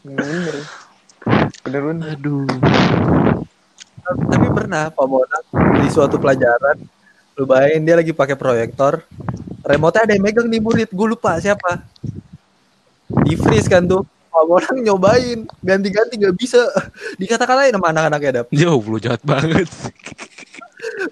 Bener. 0.03 0.55
Bener 1.63 1.83
bener. 1.83 2.09
Aduh. 2.19 2.47
tapi 4.07 4.47
pernah 4.55 4.87
Pak 4.87 5.07
Mona 5.11 5.39
di 5.83 5.91
suatu 5.91 6.15
pelajaran 6.15 6.79
lu 7.35 7.43
bayangin 7.43 7.83
dia 7.83 7.99
lagi 7.99 8.15
pakai 8.15 8.39
proyektor 8.39 9.03
remote 9.67 9.99
ada 9.99 10.15
yang 10.15 10.23
megang 10.23 10.47
nih 10.47 10.63
murid 10.63 10.89
gue 10.95 11.07
lupa 11.11 11.37
siapa. 11.43 11.83
Di 13.27 13.35
freeze 13.35 13.67
kan 13.67 13.83
tuh 13.83 14.07
Pak 14.31 14.45
Mona 14.47 14.71
nyobain 14.79 15.43
ganti-ganti 15.59 16.23
gak 16.23 16.35
bisa. 16.39 16.63
Dikata-katain 17.19 17.75
sama 17.75 17.91
anak-anaknya 17.91 18.31
dap. 18.43 18.47
Ya 18.55 18.71
Allah, 18.71 18.99
jahat 19.03 19.23
banget. 19.27 19.69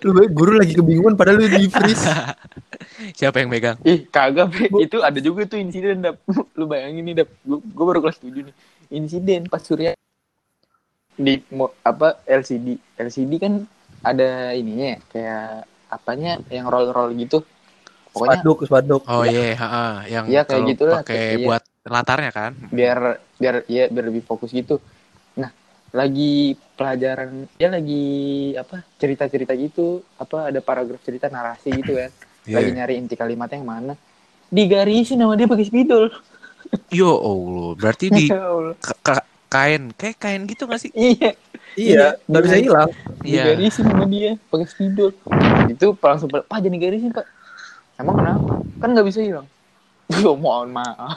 lu 0.07 0.15
bayangin, 0.15 0.33
guru 0.39 0.53
lagi 0.55 0.73
kebingungan 0.79 1.19
padahal 1.19 1.43
lu 1.43 1.51
di 1.51 1.67
freeze 1.67 2.07
Siapa 3.13 3.37
yang 3.39 3.51
megang? 3.51 3.77
Ih 3.83 4.09
kagak 4.09 4.49
Pe. 4.49 4.73
itu 4.81 4.99
ada 4.99 5.19
juga 5.19 5.45
tuh 5.45 5.59
insiden 5.59 6.01
dap. 6.01 6.17
Lu 6.59 6.65
bayangin 6.65 7.05
nih 7.05 7.15
dap. 7.21 7.29
Gue 7.45 7.85
baru 7.85 8.01
kelas 8.01 8.17
7 8.19 8.33
nih. 8.41 8.55
Insiden 8.89 9.45
pas 9.47 9.61
Surya 9.61 9.93
di 11.15 11.39
mo- 11.51 11.75
apa 11.81 12.19
LCD 12.25 12.75
LCD 12.97 13.33
kan 13.39 13.63
ada 14.03 14.51
ininya 14.53 14.95
ya, 14.95 14.99
kayak 15.09 15.47
apanya 15.89 16.33
yang 16.49 16.67
roll 16.67 16.91
roll 16.91 17.11
gitu. 17.15 17.45
Pokoknya 18.11 18.41
spanduk 18.41 18.59
spanduk. 18.67 19.03
Oh 19.07 19.23
iya, 19.23 19.55
ha 19.57 20.03
yang 20.07 20.27
Iya, 20.27 20.43
kayak 20.43 20.47
kalau 20.47 20.71
gitulah, 20.71 20.97
pakai 21.03 21.15
kayak- 21.15 21.35
iya. 21.35 21.47
buat 21.47 21.63
latarnya 21.85 22.31
kan. 22.31 22.53
biar 22.69 22.99
biar 23.35 23.55
ya 23.67 23.85
biar 23.89 24.05
lebih 24.09 24.23
fokus 24.23 24.51
gitu. 24.51 24.79
Nah 25.35 25.51
lagi 25.91 26.55
pelajaran 26.75 27.47
ya 27.55 27.69
lagi 27.71 28.05
apa 28.55 28.83
cerita 28.99 29.27
cerita 29.27 29.53
gitu. 29.55 30.03
Apa 30.17 30.51
ada 30.51 30.59
paragraf 30.59 31.03
cerita 31.03 31.27
narasi 31.29 31.71
gitu 31.75 31.95
kan 31.95 32.11
Iya. 32.45 32.55
lagi 32.55 32.71
nyari 32.73 32.95
inti 32.97 33.15
kalimatnya 33.15 33.57
yang 33.57 33.67
mana 33.67 33.93
digarisin 34.49 35.17
sama 35.17 35.35
dia 35.35 35.45
pakai 35.45 35.65
spidol 35.65 36.13
Yo 36.91 37.11
Allah, 37.11 37.71
berarti 37.75 38.07
di 38.09 38.27
Ya 38.31 38.41
Allah. 38.43 38.75
ka- 38.79 39.01
ka- 39.01 39.27
kain, 39.49 39.93
kayak 39.93 40.17
kain 40.19 40.43
gitu 40.45 40.65
gak 40.65 40.79
sih? 40.79 40.91
iya 40.91 41.33
iya 41.75 42.15
nggak 42.25 42.43
bisa 42.43 42.57
hilang 42.59 42.91
Iya. 43.21 43.43
digarisin 43.49 43.85
sama 43.85 44.05
dia 44.05 44.31
pakai 44.45 44.67
spidol 44.67 45.11
itu 45.67 45.87
langsung 45.97 46.29
pak 46.29 46.45
jadi 46.55 46.77
garisin 46.77 47.11
pak 47.11 47.25
emang 47.97 48.15
kenapa 48.17 48.51
kan 48.79 48.89
nggak 48.91 49.07
bisa 49.07 49.21
hilang 49.21 49.47
Yo 50.15 50.37
mohon 50.37 50.69
maaf. 50.69 51.17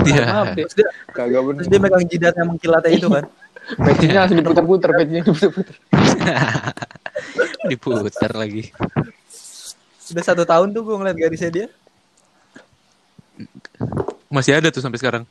Iya. 0.00 0.22
maaf 0.24 0.46
deh. 0.54 0.62
terus 0.62 0.74
dia, 0.76 0.88
Kagak 1.10 1.42
bener. 1.42 1.58
terus 1.58 1.68
dia 1.68 1.80
megang 1.80 2.04
jidatnya 2.04 2.44
mengkilatnya 2.44 2.92
itu 2.92 3.08
kan 3.08 3.26
Pecinya 3.66 4.22
langsung 4.22 4.38
diputer-puter, 4.38 4.94
pecinya 4.94 5.22
diputer-puter. 5.26 5.74
Diputar 7.66 8.32
lagi. 8.32 8.70
Udah 10.06 10.24
satu 10.24 10.42
tahun 10.42 10.70
tuh 10.70 10.82
gue 10.82 10.96
ngeliat 10.96 11.16
garisnya 11.16 11.50
dia 11.50 11.66
Masih 14.26 14.56
ada 14.56 14.68
tuh 14.68 14.80
sampai 14.80 14.96
sekarang. 14.96 15.24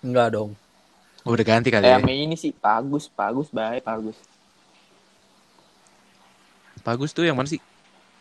enggak 0.00 0.32
dong 0.32 0.52
Oh, 1.24 1.32
udah 1.32 1.40
ganti 1.42 1.72
kali 1.72 1.82
Eh, 1.82 1.96
ya. 1.96 2.04
ini 2.04 2.36
sih 2.36 2.52
bagus, 2.52 3.08
bagus, 3.08 3.48
baik, 3.48 3.80
bagus. 3.80 4.12
Bagus 6.84 7.10
tuh 7.10 7.24
yang 7.24 7.32
mana 7.32 7.48
sih? 7.48 7.56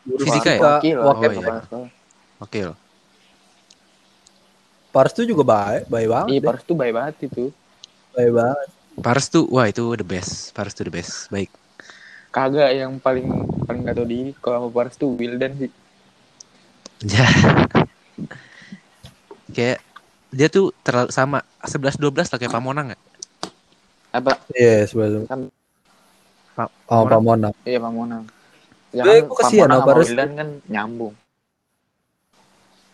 Guru 0.01 0.23
Fisika 0.23 0.55
ya? 0.55 0.59
Wakil, 0.79 0.97
wakil 0.97 1.29
Oh, 1.29 1.33
iya. 1.35 1.51
Oke. 2.39 2.59
Pars 4.89 5.11
tuh 5.11 5.27
juga 5.27 5.43
baik 5.43 5.91
baik 5.91 6.07
banget 6.07 6.29
Iya. 6.29 6.41
Pars 6.41 6.61
tuh 6.63 6.75
baik 6.75 6.93
banget 6.93 7.15
itu. 7.27 7.43
baik 8.13 8.31
banget 8.31 8.67
Pars 8.93 9.25
tuh, 9.27 9.49
wah 9.49 9.65
itu 9.65 9.83
the 9.97 10.05
best. 10.05 10.53
Pars 10.53 10.71
tuh 10.71 10.85
the 10.85 10.93
best. 10.93 11.27
Baik. 11.27 11.49
Kagak 12.33 12.73
yang 12.73 12.97
paling 12.97 13.29
paling 13.63 13.85
gak 13.85 13.93
tau 13.93 14.03
diri 14.03 14.33
kalau 14.35 14.65
sama 14.65 14.69
Pars 14.73 14.97
tuh 14.97 15.13
Wildan 15.13 15.53
sih. 15.55 15.69
Ya. 17.05 17.29
kayak 19.55 19.79
dia 20.33 20.47
tuh 20.49 20.73
terlalu 20.81 21.13
sama 21.13 21.45
11 21.61 21.93
12 21.95 22.25
lah 22.25 22.37
kayak 22.41 22.49
Pamonang 22.49 22.89
gak? 22.89 23.01
Apa? 24.11 24.31
iya 24.51 24.83
sebelum 24.83 25.23
Kan- 25.25 25.53
Pa- 26.53 26.69
oh 26.85 27.05
Pamonang 27.05 27.53
Iya, 27.61 27.77
Pamonang. 27.77 28.25
Ya 28.89 29.03
Eh, 29.03 29.21
kan 29.21 29.25
gua 29.25 29.35
kasihan 29.39 29.67
Pamonang 29.67 29.81
Pars. 29.85 30.03
Wildan 30.03 30.29
kan 30.33 30.47
nyambung. 30.65 31.13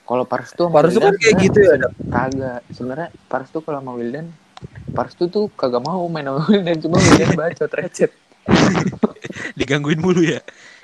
Kalau 0.03 0.23
Pars 0.25 0.49
tuh 0.51 0.67
Pars 0.67 0.91
tuh 0.91 0.99
kan 0.99 1.13
kayak 1.15 1.35
gitu 1.39 1.59
ya. 1.61 1.73
Kagak. 2.07 2.59
Sebenarnya 2.69 3.07
Pars 3.25 3.47
tuh 3.49 3.61
kalau 3.61 3.79
sama 3.79 3.95
Wildan 3.95 4.29
Pars 4.91 5.15
tuh 5.15 5.27
tuh 5.27 5.47
kagak 5.49 5.79
mau 5.79 6.03
main 6.07 6.23
sama 6.23 6.43
Wildan 6.49 6.77
cuma 6.77 6.97
Wildan 6.97 7.29
bacot 7.35 7.71
recet. 7.71 8.11
Digangguin 9.59 9.99
mulu 9.99 10.21
ya. 10.21 10.39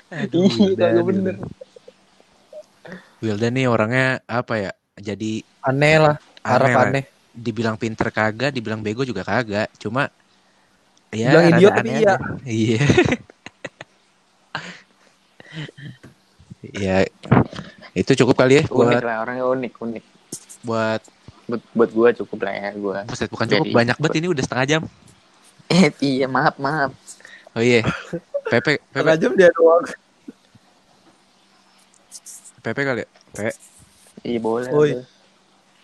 Aduh, 0.06 0.46
Iya, 0.46 1.02
bener. 1.02 1.36
Wildan 3.18 3.52
nih 3.52 3.66
orangnya 3.66 4.20
apa 4.24 4.54
ya? 4.56 4.72
Jadi 4.96 5.42
aneh 5.60 5.96
lah 5.98 6.16
harap 6.40 6.70
lah. 6.70 6.84
aneh 6.88 7.04
Dibilang 7.32 7.76
pinter 7.76 8.08
kagak, 8.08 8.48
dibilang 8.50 8.80
bego 8.80 9.02
juga 9.02 9.20
kagak. 9.20 9.68
Cuma 9.76 10.08
ya 11.10 11.30
Dibilang 11.30 11.44
rada 11.44 11.56
idiot 11.56 11.72
tapi 11.74 11.88
aneh 11.90 12.00
iya. 12.00 12.14
Iya. 12.46 12.80
ya 16.76 16.96
itu 17.94 18.12
cukup 18.14 18.36
kali 18.36 18.60
ya 18.60 18.64
Unik 18.66 18.74
buat 18.74 19.02
lah 19.02 19.16
orangnya 19.22 19.44
unik, 19.46 19.72
unik. 19.78 20.04
buat 20.62 21.00
Buat 21.46 21.62
buat 21.72 21.90
gua 21.94 22.08
cukup 22.12 22.38
lah 22.42 22.52
ya 22.52 22.70
gua. 22.74 22.98
buset 23.06 23.30
bukan 23.30 23.46
cukup 23.46 23.66
Jadi- 23.70 23.76
banyak 23.76 23.96
banget 23.96 24.16
ini 24.18 24.26
udah 24.28 24.42
setengah 24.42 24.66
jam. 24.66 24.82
Eh, 25.66 25.94
iya, 26.10 26.26
maaf, 26.26 26.58
maaf. 26.58 26.90
Oh 27.56 27.64
iya. 27.64 27.80
Pepe, 28.52 28.78
Pepe, 28.94 29.10
jam 29.18 29.32
dia 29.34 29.50
doang 29.50 29.82
Pepe 32.62 32.80
kali 32.86 33.02
ya. 33.02 33.08
Pepe, 33.34 33.52
Iya, 34.22 34.38
boleh. 34.38 34.70
Oi. 34.70 34.90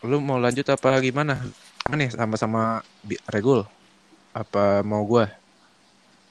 lu 0.02 0.18
mau 0.18 0.38
lanjut 0.38 0.66
apa 0.66 0.98
gimana? 0.98 1.38
Mana 1.86 2.06
nih 2.06 2.10
sama-sama 2.14 2.82
Regul? 3.30 3.66
Apa 4.34 4.84
mau 4.86 5.02
gua? 5.02 5.26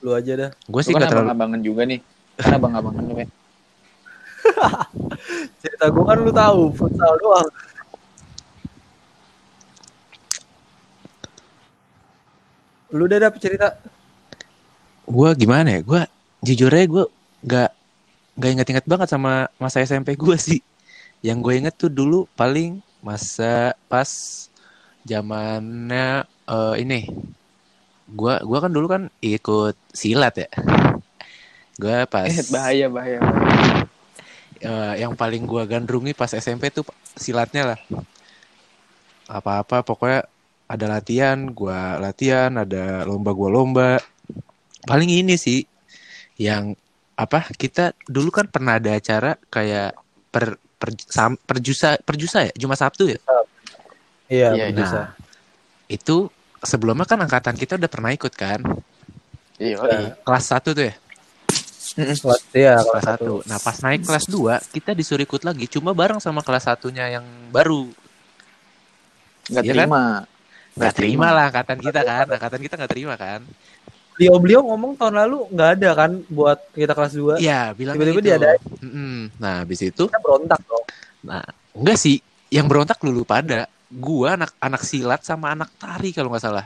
lu 0.01 0.17
aja 0.17 0.33
dah 0.33 0.49
Gue 0.65 0.81
Lu 0.81 0.85
sih 0.89 0.97
kan 0.97 1.05
gak 1.05 1.13
terlalu 1.13 1.29
abang-abangan 1.29 1.61
juga 1.61 1.81
nih. 1.85 1.99
Kan 2.41 2.57
abang-abangan 2.57 3.03
lu, 3.05 3.13
cerita 5.61 5.85
gue 5.93 6.03
kan 6.03 6.17
lu 6.17 6.31
tahu 6.33 6.61
futsal 6.73 7.13
doang 7.21 7.49
lu 12.91 13.07
udah 13.07 13.19
dapet 13.23 13.39
cerita 13.39 13.77
gue 15.15 15.29
gimana 15.41 15.67
ya 15.77 15.81
gue 15.89 16.01
jujur 16.47 16.71
aja 16.73 16.85
gue 16.93 17.03
nggak 17.45 17.69
nggak 18.37 18.51
inget-inget 18.53 18.85
banget 18.91 19.09
sama 19.13 19.31
masa 19.61 19.77
SMP 19.89 20.09
gue 20.17 20.37
sih 20.47 20.61
Yang 21.27 21.37
gue 21.45 21.53
inget 21.59 21.75
tuh 21.81 21.91
dulu 21.99 22.19
paling 22.39 22.71
masa 23.03 23.73
pas 23.91 24.09
zamannya 25.09 26.25
eh, 26.49 26.75
ini. 26.83 26.99
Gua 28.11 28.33
gua 28.43 28.59
kan 28.63 28.71
dulu 28.75 28.87
kan 28.91 29.03
ikut 29.23 29.75
silat 29.95 30.33
ya. 30.43 30.47
Gue 31.81 31.97
pas 32.11 32.31
Eh, 32.39 32.43
bahaya 32.53 32.87
bahaya. 32.91 33.19
eh, 34.61 34.93
yang 35.01 35.13
paling 35.17 35.43
gua 35.49 35.63
gandrungi 35.65 36.13
pas 36.13 36.31
SMP 36.33 36.69
tuh 36.73 36.85
silatnya 37.17 37.63
lah. 37.75 37.79
Apa-apa 39.37 39.81
pokoknya 39.87 40.27
ada 40.73 40.85
latihan, 40.93 41.37
gua 41.51 41.99
latihan, 41.99 42.51
ada 42.63 43.03
lomba 43.07 43.31
gua 43.35 43.49
lomba. 43.51 43.89
Paling 44.83 45.09
ini 45.09 45.37
sih 45.37 45.63
yang 46.41 46.73
apa 47.13 47.45
kita 47.53 47.93
dulu 48.09 48.33
kan 48.33 48.49
pernah 48.49 48.81
ada 48.81 48.97
acara 48.97 49.37
kayak 49.53 49.93
per, 50.33 50.57
per 50.81 50.89
sam- 51.05 51.37
perjusa 51.37 52.01
perjusa 52.01 52.49
ya 52.49 52.53
cuma 52.57 52.73
Sabtu 52.73 53.13
ya. 53.13 53.19
Iya, 54.31 54.49
Iya, 54.55 54.65
bisa. 54.71 54.99
Nah, 55.05 55.09
itu 55.91 56.31
sebelumnya 56.63 57.03
kan 57.03 57.19
angkatan 57.19 57.53
kita 57.59 57.75
udah 57.75 57.91
pernah 57.91 58.15
ikut 58.15 58.33
kan. 58.33 58.63
Iya. 59.59 60.15
Kelas 60.23 60.45
1 60.49 60.71
tuh 60.71 60.85
ya. 60.87 60.95
Kelas 61.91 62.41
iya, 62.55 62.79
kelas 62.79 62.87
kelas 62.87 63.03
satu. 63.03 63.33
1. 63.43 63.49
Nah, 63.51 63.57
pas 63.59 63.77
naik 63.83 64.01
kelas 64.07 64.25
2, 64.31 64.63
kita 64.71 64.91
disuruh 64.95 65.21
ikut 65.27 65.43
lagi 65.43 65.67
cuma 65.67 65.91
bareng 65.91 66.23
sama 66.23 66.39
kelas 66.39 66.63
satunya 66.65 67.11
yang 67.11 67.25
baru. 67.51 67.91
Nggak 69.51 69.63
Iya 69.67 69.73
kan? 69.75 69.77
terima. 69.83 70.03
Nggak 70.71 70.93
terima 70.95 71.27
lah 71.35 71.43
angkatan 71.51 71.77
kita 71.83 71.99
kan. 72.01 72.25
Angkatan 72.31 72.59
kita 72.63 72.73
nggak 72.79 72.91
terima 72.95 73.13
kan. 73.19 73.41
Beliau-beliau 74.17 74.61
ngomong 74.67 74.99
tahun 74.99 75.15
lalu 75.25 75.37
nggak 75.55 75.69
ada 75.79 75.89
kan 75.95 76.11
buat 76.27 76.59
kita 76.75 76.93
kelas 76.93 77.13
2. 77.15 77.41
Iya, 77.41 77.71
bilang 77.73 77.95
Tiba-tiba 77.95 78.19
gitu. 78.19 78.27
dia 78.27 78.35
ada. 78.37 78.49
Mm-mm. 78.83 79.31
Nah, 79.39 79.53
habis 79.63 79.79
itu 79.81 80.03
Kita 80.07 80.19
berontak 80.19 80.59
dong. 80.67 80.85
Nah, 81.25 81.43
enggak 81.73 81.97
sih. 81.97 82.17
Yang 82.51 82.65
berontak 82.67 82.99
dulu 82.99 83.23
pada 83.23 83.71
gua 83.87 84.35
anak 84.35 84.51
anak 84.59 84.83
silat 84.83 85.23
sama 85.23 85.55
anak 85.55 85.71
tari 85.79 86.11
kalau 86.11 86.31
nggak 86.31 86.43
salah. 86.43 86.65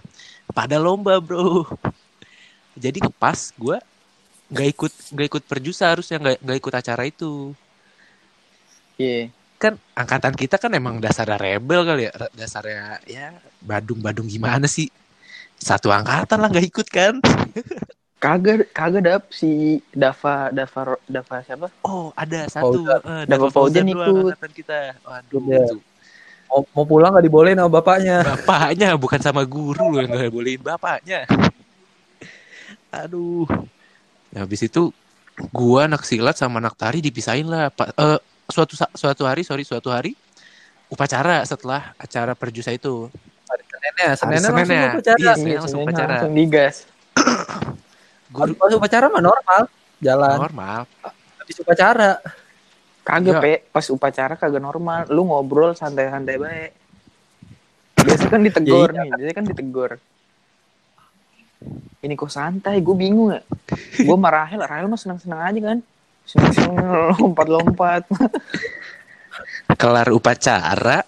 Pada 0.50 0.82
lomba, 0.82 1.22
Bro. 1.22 1.70
Jadi 2.76 3.00
pas 3.22 3.54
gua 3.56 3.78
nggak 4.50 4.68
ikut 4.78 4.94
nggak 5.14 5.28
ikut 5.30 5.44
perjusa 5.46 5.90
harusnya 5.90 6.18
nggak 6.22 6.38
nggak 6.42 6.58
ikut 6.58 6.74
acara 6.74 7.04
itu. 7.06 7.54
Iya. 8.98 9.30
Kan 9.56 9.80
angkatan 9.96 10.36
kita 10.36 10.60
kan 10.60 10.70
emang 10.76 11.00
dasarnya 11.00 11.40
rebel 11.40 11.82
kali 11.88 12.04
ya, 12.10 12.12
dasarnya 12.36 13.00
ya 13.08 13.32
badung-badung 13.64 14.28
gimana 14.28 14.68
sih? 14.68 14.92
Satu 15.58 15.90
angkatan 15.90 16.38
lah 16.38 16.50
nggak 16.50 16.68
ikut 16.68 16.88
kan? 16.90 17.14
Kagak 18.16 18.74
kagak 18.74 19.04
dap 19.06 19.24
si 19.30 19.78
Dava 19.92 20.50
Dava 20.50 20.98
Dava 21.06 21.38
siapa? 21.42 21.68
Oh, 21.84 22.10
ada 22.16 22.48
satu. 22.48 22.82
Fauzan. 22.82 23.00
eh, 23.04 23.24
Dava 23.28 23.46
Dava 23.46 23.48
Fauzan 23.54 23.86
ikut. 23.86 24.32
angkatan 24.34 24.52
kita. 24.56 24.80
Waduh, 25.04 25.42
itu 25.46 25.78
Mau, 26.46 26.62
mau 26.72 26.86
pulang 26.86 27.12
nggak 27.12 27.26
dibolehin 27.26 27.58
sama 27.60 27.70
bapaknya. 27.70 28.18
bapaknya 28.24 28.90
bukan 28.96 29.20
sama 29.20 29.42
guru 29.44 29.92
loh 29.92 30.00
yang 30.00 30.10
nggak 30.10 30.32
bolehin 30.32 30.62
bapaknya 30.62 31.26
aduh 32.88 33.44
nah, 34.32 34.46
habis 34.46 34.64
itu 34.64 34.94
gua 35.52 35.84
anak 35.84 36.08
silat 36.08 36.38
sama 36.40 36.64
anak 36.64 36.80
tari 36.80 37.04
dipisahin 37.04 37.50
lah 37.50 37.68
pak 37.68 37.92
eh, 37.92 38.20
suatu 38.48 38.78
suatu 38.78 39.24
hari 39.28 39.44
sorry 39.44 39.68
suatu 39.68 39.92
hari 39.92 40.16
upacara 40.88 41.44
setelah 41.44 41.92
acara 41.98 42.38
perjusa 42.38 42.72
itu 42.72 43.10
Senennya, 43.86 44.10
senennya 44.16 44.42
Senennya. 44.42 44.66
langsung 44.66 44.90
upacara. 44.92 45.20
Iya, 45.20 45.34
Iya, 45.38 45.58
langsung 45.62 45.82
upacara. 45.84 46.10
langsung 46.12 46.34
digas. 46.34 46.76
guru 48.28 48.52
Pas 48.54 48.74
upacara 48.74 49.06
mah 49.08 49.24
normal, 49.24 49.62
jalan. 49.98 50.36
normal 50.38 50.80
Habis 51.38 51.58
upacara. 51.62 52.12
Kagak 53.00 53.38
Iya. 53.38 53.40
pe, 53.40 53.54
pas 53.70 53.86
upacara 53.86 54.34
kagak 54.34 54.58
normal. 54.60 55.06
Lu 55.08 55.22
ngobrol 55.24 55.72
santai-santai 55.72 56.36
baik. 56.36 56.72
Biasa 57.96 58.26
kan 58.28 58.42
ditegur 58.42 58.90
Ya, 58.90 58.98
iya. 58.98 59.02
nih, 59.04 59.10
biasa 59.16 59.32
kan 59.32 59.46
ditegur. 59.46 59.92
Ini 62.00 62.14
kok 62.14 62.30
santai, 62.30 62.82
gue 62.82 62.96
bingung 62.96 63.30
ya. 63.32 63.42
Gue 63.96 64.16
sama 64.16 64.30
Rahel, 64.30 64.58
Rahel 64.60 64.86
mah 64.86 64.98
seneng-seneng 64.98 65.38
aja 65.40 65.60
kan. 65.64 65.78
Seneng-seneng 66.24 66.78
lompat-lompat. 67.16 68.10
kelar 69.76 70.08
upacara 70.10 71.04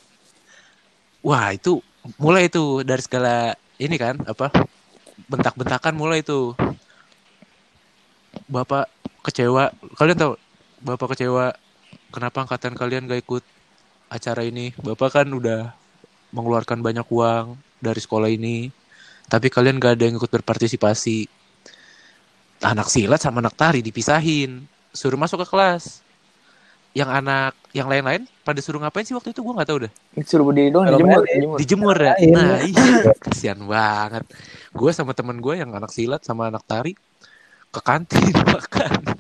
wah 1.20 1.48
itu 1.50 1.80
mulai 2.16 2.48
itu 2.48 2.88
dari 2.88 3.04
segala 3.04 3.52
ini 3.76 4.00
kan 4.00 4.16
apa 4.24 4.48
bentak-bentakan 5.28 5.94
mulai 6.00 6.24
itu. 6.24 6.56
Bapak 8.48 8.88
kecewa 9.28 9.76
kalian 10.00 10.16
tahu 10.16 10.34
bapak 10.80 11.18
kecewa 11.18 11.52
kenapa 12.16 12.48
angkatan 12.48 12.80
kalian 12.80 13.12
gak 13.12 13.28
ikut 13.28 13.44
acara 14.08 14.48
ini? 14.48 14.72
Bapak 14.80 15.20
kan 15.20 15.28
udah 15.28 15.76
mengeluarkan 16.32 16.80
banyak 16.80 17.08
uang 17.12 17.60
dari 17.84 18.00
sekolah 18.00 18.32
ini 18.32 18.72
tapi 19.28 19.52
kalian 19.52 19.84
gak 19.84 20.00
ada 20.00 20.04
yang 20.08 20.16
ikut 20.16 20.32
berpartisipasi. 20.32 21.28
Anak 22.64 22.90
silat 22.90 23.22
sama 23.22 23.44
anak 23.44 23.54
tari 23.54 23.86
dipisahin 23.86 24.66
suruh 24.90 25.20
masuk 25.20 25.46
ke 25.46 25.48
kelas 25.54 26.07
yang 26.92 27.10
anak 27.10 27.54
yang 27.72 27.86
lain-lain 27.86 28.26
pada 28.42 28.58
suruh 28.58 28.78
ngapain 28.78 29.04
sih 29.04 29.14
waktu 29.14 29.30
itu 29.30 29.40
gue 29.40 29.54
nggak 29.54 29.68
tahu 29.68 29.80
deh 29.86 29.92
Suruh 30.24 30.44
berdiri 30.44 30.70
doang, 30.70 30.88
dijemur, 30.88 31.22
dijemur. 31.24 31.58
dijemur 31.60 31.98
ya 31.98 32.14
Lain. 32.16 32.34
nah 32.34 32.58
iya 32.60 33.14
kasihan 33.18 33.60
banget 33.60 34.24
gue 34.72 34.92
sama 34.92 35.12
temen 35.12 35.38
gue 35.38 35.54
yang 35.56 35.70
anak 35.70 35.90
silat 35.90 36.22
sama 36.22 36.48
anak 36.48 36.64
tari 36.64 36.98
ke 37.68 37.80
kantin 37.80 38.34
makan 38.48 39.14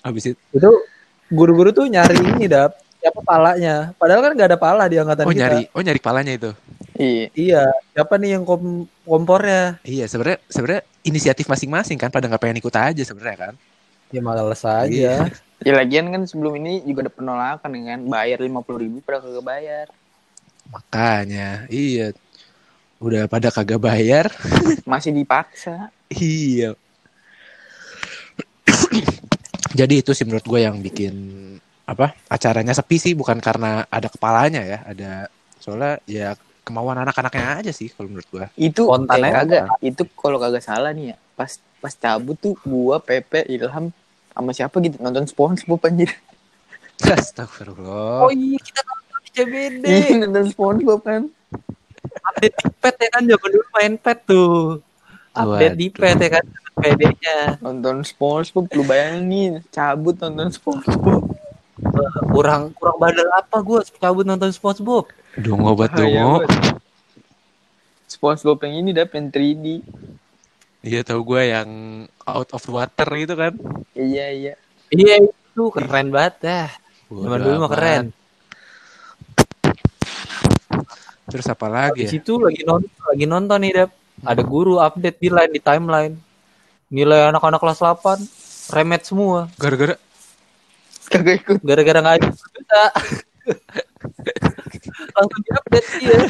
habis 0.00 0.24
itu 0.28 0.40
Itu 0.50 0.70
guru-guru 1.28 1.70
tuh 1.70 1.84
nyari 1.84 2.16
ini 2.16 2.48
dap. 2.48 2.80
Siapa 2.98 3.20
palanya? 3.20 3.94
Padahal 3.94 4.20
kan 4.20 4.32
nggak 4.32 4.48
ada 4.48 4.58
pala 4.58 4.84
di 4.84 4.96
angkatan 4.96 5.22
oh 5.22 5.30
kita. 5.30 5.40
nyari 5.44 5.62
oh 5.70 5.80
nyari 5.80 6.00
palanya 6.00 6.32
itu 6.34 6.50
Iya. 6.98 7.30
Iya. 7.30 7.62
Siapa 7.92 8.18
nih 8.18 8.34
yang 8.34 8.42
kom 8.42 8.62
kompornya? 9.04 9.78
iya 9.84 10.04
sebenarnya 10.04 10.42
sebenarnya 10.46 10.82
inisiatif 11.04 11.46
masing-masing 11.46 11.94
kan 11.94 12.10
pada 12.10 12.26
nggak 12.26 12.40
pengen 12.40 12.58
ikut 12.58 12.74
aja 12.74 13.02
sebenarnya 13.02 13.38
kan 13.38 13.54
Ya 14.08 14.18
males 14.18 14.62
aja. 14.62 14.88
Iya. 14.88 15.14
Ya 15.66 15.74
lagian 15.74 16.14
kan 16.14 16.22
sebelum 16.22 16.54
ini 16.62 16.86
juga 16.86 17.06
ada 17.06 17.12
penolakan 17.12 17.70
kan, 17.74 18.00
bayar 18.06 18.38
lima 18.38 18.62
puluh 18.62 18.86
ribu 18.86 19.02
pada 19.02 19.18
kagak 19.18 19.42
bayar. 19.44 19.86
makanya 20.68 21.64
iya 21.72 22.12
udah 23.00 23.24
pada 23.24 23.48
kagak 23.48 23.80
bayar 23.80 24.28
Masih 24.90 25.16
dipaksa. 25.16 25.88
Iya. 26.12 26.76
Jadi 29.78 29.94
itu 30.00 30.12
sih 30.12 30.24
menurut 30.28 30.44
gue 30.44 30.60
yang 30.60 30.80
bikin 30.80 31.14
apa 31.88 32.12
acaranya 32.28 32.76
sepi 32.76 33.00
sih 33.00 33.16
bukan 33.16 33.40
karena 33.40 33.88
ada 33.88 34.12
kepalanya 34.12 34.60
ya, 34.60 34.78
ada 34.84 35.12
soalnya 35.56 35.96
ya 36.04 36.36
kemauan 36.64 37.00
anak-anaknya 37.00 37.64
aja 37.64 37.72
sih 37.72 37.88
kalau 37.88 38.12
menurut 38.12 38.28
gue. 38.28 38.44
Itu 38.60 38.88
Spontan 38.88 39.24
eh, 39.24 39.32
kagak. 39.32 39.64
Itu 39.80 40.02
kalau 40.12 40.36
kagak 40.36 40.64
salah 40.64 40.92
nih 40.92 41.12
ya, 41.12 41.16
pas 41.32 41.56
pas 41.80 41.94
cabut 41.96 42.36
tuh 42.36 42.58
gua 42.66 43.00
Pepe 43.00 43.46
Ilham 43.48 43.88
sama 44.38 44.54
siapa 44.54 44.78
gitu 44.78 45.02
nonton 45.02 45.26
SpongeBob 45.26 45.82
anjir. 45.82 46.14
Astagfirullah. 47.02 48.22
Oh 48.22 48.30
iya 48.30 48.58
kita 48.62 48.80
nonton 48.86 49.18
di 49.26 49.30
CBD. 49.34 49.82
Iya 49.82 50.14
nonton 50.22 50.44
SpongeBob 50.54 51.00
kan. 51.02 51.22
Update 52.22 52.54
di 52.54 52.70
pet 52.78 52.94
ya 53.02 53.08
kan 53.10 53.22
zaman 53.26 53.48
dulu 53.50 53.66
main 53.74 53.94
pet 53.98 54.18
tuh. 54.22 54.78
Update 55.34 55.74
di 55.74 55.86
pet 55.90 56.18
ya 56.22 56.30
kan 56.38 56.44
PD-nya. 56.78 57.38
Nonton 57.58 58.06
SpongeBob 58.06 58.70
lu 58.70 58.82
bayangin 58.86 59.58
cabut 59.74 60.14
nonton 60.22 60.54
SpongeBob. 60.54 61.26
Kurang 62.34 62.74
kurang 62.74 62.98
bandel 62.98 63.26
apa 63.34 63.58
gue 63.62 63.82
cabut 63.98 64.22
nonton 64.22 64.54
SpongeBob. 64.54 65.10
Dongo 65.34 65.74
buat 65.74 65.90
Bahaya 65.90 66.22
dongo. 66.22 66.46
banget. 66.46 66.50
SpongeBob 68.06 68.58
yang 68.62 68.74
ini 68.86 68.90
dap 68.94 69.10
yang 69.18 69.26
3D. 69.34 69.82
Iya 70.78 71.02
tau 71.02 71.20
gue 71.20 71.42
yang 71.44 71.70
out 72.22 72.50
of 72.54 72.62
water 72.70 73.08
gitu 73.14 73.34
kan. 73.34 73.52
Iya 73.92 74.26
iya. 74.30 74.54
Iya 74.88 75.14
itu 75.26 75.62
keren 75.74 76.08
banget 76.08 76.34
dah. 76.40 76.68
Zaman 77.08 77.38
dulu 77.40 77.56
mah 77.60 77.70
keren. 77.70 78.04
Terus 81.28 81.46
apa 81.46 81.66
Di 81.66 81.72
lagi 81.74 82.02
ya? 82.06 82.10
situ 82.10 82.40
lagi 82.40 82.62
nonton 82.64 82.88
lagi 83.04 83.24
nonton 83.26 83.58
nih 83.60 83.72
Dap. 83.74 83.90
Ada 84.18 84.42
guru 84.42 84.78
update 84.78 85.18
di 85.18 85.28
line 85.28 85.52
di 85.52 85.60
timeline. 85.60 86.14
Nilai 86.88 87.28
anak-anak 87.28 87.60
kelas 87.60 87.78
8 87.78 88.16
remet 88.72 89.04
semua 89.04 89.48
Gara-gara 89.56 89.96
Kagak 91.08 91.34
ikut. 91.40 91.58
gara-gara 91.64 91.98
nggak 92.00 92.16
ada 92.16 92.28
bisa. 92.32 92.82
Langsung 95.16 95.40
diupdate 95.42 95.88
dia. 95.98 96.20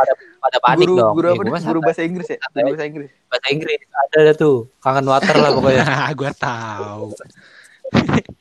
Pada 0.00 0.12
pada 0.40 0.56
panik 0.58 0.86
guru, 0.86 0.96
dong. 0.96 1.12
Guru 1.14 1.26
Ya, 1.26 1.32
apa 1.32 1.42
gua 1.42 1.52
mah 1.52 1.60
Guru 1.62 1.80
bahasa 1.82 2.00
Inggris 2.00 2.26
ya? 2.26 2.38
Guru 2.40 2.72
bahasa 2.72 2.84
Inggris. 2.86 3.10
bahasa 3.28 3.46
Inggris 3.48 3.78
ada 3.92 4.16
ada 4.18 4.32
tuh 4.32 4.56
kangen 4.78 5.06
water 5.06 5.36
lah 5.36 5.50
pokoknya 5.52 5.84
gue 6.18 6.30
tahu. 6.34 7.06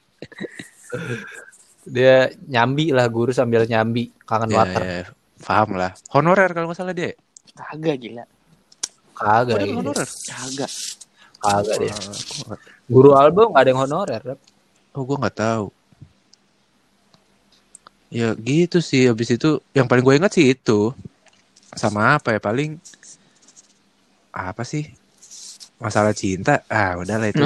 dia 1.86 2.16
nyambi 2.46 2.92
lah 2.92 3.06
guru 3.08 3.32
sambil 3.32 3.66
nyambi 3.66 4.14
kangen 4.24 4.50
Ya, 4.50 4.58
water 4.58 4.82
ya, 4.82 5.04
paham 5.42 5.70
lah. 5.76 5.92
Honorer 6.10 6.50
kalau 6.50 6.70
nggak 6.70 6.78
salah 6.78 6.94
dia. 6.94 7.14
Kagak 7.52 7.98
gila. 7.98 8.24
kagak 9.14 9.56
Oh, 9.56 9.62
ini. 9.62 9.74
honorer. 9.76 10.08
Kagak. 10.08 10.72
kagak 11.40 11.76
dia 11.78 11.94
guru 12.86 13.12
Albo 13.14 13.52
nggak 13.52 13.62
ada 13.62 13.70
yang 13.70 13.82
honorer. 13.84 14.22
Oh, 14.92 15.04
gue 15.04 15.18
nggak 15.18 15.36
tahu. 15.36 15.66
Ya 18.10 18.34
gitu 18.34 18.80
sih. 18.80 19.06
Habis 19.06 19.30
itu 19.32 19.62
yang 19.72 19.86
paling 19.86 20.02
gue 20.02 20.16
ingat 20.16 20.34
sih 20.34 20.50
itu. 20.50 20.94
Sama 21.76 22.18
apa 22.18 22.34
ya 22.34 22.40
paling 22.42 22.82
apa 24.34 24.64
sih? 24.66 24.90
Masalah 25.80 26.12
cinta. 26.12 26.66
Ah, 26.68 27.00
udahlah 27.00 27.32
itu. 27.32 27.44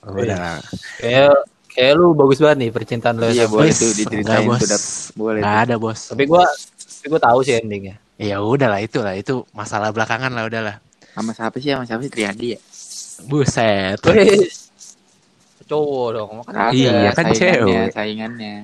Oh, 0.00 0.16
udah. 0.16 0.58
Kayak 0.98 1.36
kayak 1.70 1.92
lu 1.94 2.16
bagus 2.16 2.40
banget 2.42 2.66
nih 2.66 2.70
percintaan 2.74 3.14
lu. 3.20 3.30
Iya 3.30 3.46
boleh 3.46 3.70
Wes, 3.70 3.78
tuh 3.78 3.92
diceritain 3.94 4.42
enggak, 4.42 4.68
Bos. 4.68 5.12
Boleh. 5.14 5.40
Nggak 5.44 5.54
tuh. 5.54 5.64
ada, 5.68 5.74
Bos. 5.78 6.00
Tapi 6.10 6.24
gua 6.26 6.44
tapi 6.80 7.06
gua 7.12 7.20
tahu 7.20 7.38
sih 7.46 7.54
endingnya. 7.60 7.96
Ya 8.20 8.36
udahlah 8.42 8.80
itulah 8.84 9.14
itu 9.16 9.44
masalah 9.54 9.94
belakangan 9.94 10.32
lah 10.32 10.44
udahlah. 10.48 10.76
Sama 11.14 11.30
siapa 11.32 11.56
sih? 11.62 11.70
Sama 11.72 11.84
siapa 11.86 12.02
sih? 12.04 12.12
Triadi 12.12 12.46
ya? 12.56 12.60
Buset. 13.28 14.00
Cowok 15.70 16.08
dong. 16.18 16.30
Makanya 16.42 16.74
Iya, 16.74 17.14
kan 17.14 17.24
saingannya, 17.30 17.38
cewek. 17.38 17.88
Saingannya. 17.94 18.56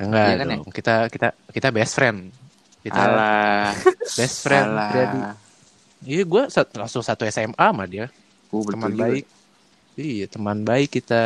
Enggak 0.00 0.24
Iya 0.24 0.34
kan 0.40 0.46
ya? 0.48 0.56
Kita 0.72 0.94
kita 1.12 1.28
kita 1.52 1.68
best 1.68 1.92
friend. 1.98 2.41
Kita 2.82 2.98
Alah. 3.00 3.72
best 4.12 4.36
friend. 4.42 4.66
Alah. 4.68 4.90
Triadi. 4.90 5.18
Iya, 6.02 6.22
gue 6.24 6.42
langsung 6.74 7.00
satu 7.00 7.22
SMA 7.24 7.54
sama 7.54 7.86
dia. 7.86 8.10
Oh, 8.50 8.60
betul 8.60 8.74
teman 8.74 8.90
juga. 8.90 9.02
baik. 9.06 9.24
Iya, 9.94 10.24
teman 10.26 10.58
baik 10.60 10.88
kita. 10.92 11.22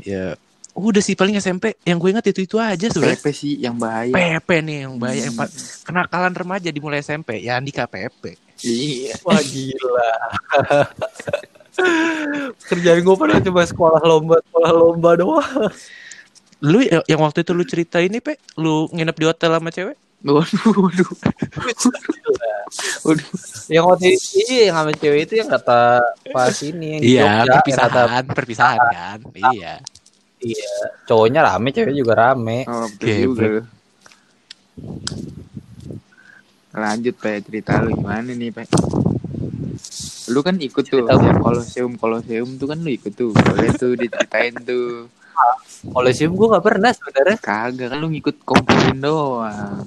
Ya, 0.00 0.38
udah 0.72 1.02
sih 1.02 1.12
paling 1.12 1.34
SMP 1.36 1.74
yang 1.82 1.98
gue 1.98 2.08
ingat 2.08 2.24
itu 2.24 2.40
itu 2.40 2.56
aja 2.56 2.86
sebenarnya. 2.86 3.18
PP 3.18 3.26
sih 3.30 3.54
yang 3.58 3.74
bahaya. 3.74 4.14
PP 4.14 4.48
nih 4.62 4.76
yang 4.86 4.94
bahaya 4.96 5.26
Hmm. 5.26 5.50
kenakalan 5.82 6.32
remaja 6.32 6.70
dimulai 6.70 7.00
SMP. 7.00 7.42
Ya 7.42 7.58
Andika 7.58 7.84
PP. 7.84 8.38
Iya. 8.62 9.18
Wah 9.20 9.42
gila. 9.42 10.10
Kerjaan 12.62 13.00
gue 13.00 13.16
pada 13.16 13.40
cuma 13.40 13.62
sekolah 13.62 14.00
lomba, 14.00 14.36
sekolah 14.42 14.70
lomba 14.70 15.10
doang. 15.16 15.72
Lu 16.60 16.78
ya- 16.80 17.04
yang 17.04 17.20
waktu 17.20 17.40
itu 17.40 17.52
lu 17.52 17.64
cerita 17.64 17.96
ini, 17.98 18.20
Pe, 18.20 18.36
lu 18.54 18.84
nginep 18.88 19.16
di 19.16 19.26
hotel 19.26 19.50
sama 19.50 19.70
cewek? 19.70 19.96
Waduh, 20.20 20.76
waduh. 20.76 21.10
Waduh. 23.02 23.28
Yang 23.66 23.84
waktu 23.88 24.06
itu 24.12 24.26
iya, 24.46 24.62
yang 24.68 24.76
sama 24.76 24.92
cewek 24.92 25.20
itu 25.24 25.34
yang 25.40 25.48
kata 25.48 25.80
pas 26.28 26.52
ini 26.60 26.86
yang 26.92 27.00
di 27.00 27.08
Iya, 27.08 27.22
Jogja, 27.24 27.32
yang 27.32 27.40
kata 27.48 27.56
perpisahan, 27.56 28.24
perpisahan 28.28 28.78
kan. 28.86 29.18
Iya. 29.32 29.74
iya, 30.40 30.72
cowoknya 31.04 31.40
rame, 31.42 31.68
cewek 31.72 31.94
juga 31.94 32.12
rame. 32.14 32.68
Oh, 32.68 32.84
betul 32.86 33.00
Geblek. 33.00 33.24
juga. 33.24 33.44
lu. 33.48 33.62
Lanjut, 36.70 37.14
Pe. 37.16 37.32
Cerita 37.42 37.82
lu 37.82 37.90
gimana 37.92 38.30
nih, 38.30 38.50
Pe? 38.50 38.62
Lu 40.30 40.40
kan 40.40 40.54
ikut 40.56 40.84
tuh 40.84 41.02
Cerita 41.02 41.12
yang 41.18 41.40
koloseum 41.40 41.92
koloseum 41.96 42.48
tuh 42.54 42.66
kan 42.68 42.78
lu 42.78 42.90
ikut 42.92 43.10
tuh. 43.10 43.34
Boleh 43.34 43.72
tuh 43.74 43.96
diceritain 43.96 44.54
tuh. 44.60 45.08
Kolosium 45.80 46.36
gue 46.36 46.46
gak 46.52 46.64
pernah 46.64 46.90
sebenarnya. 46.92 47.38
Kagak 47.40 47.88
kan 47.92 47.98
lu 47.98 48.12
ngikut 48.12 48.36
komporin 48.44 48.98
doang. 49.00 49.80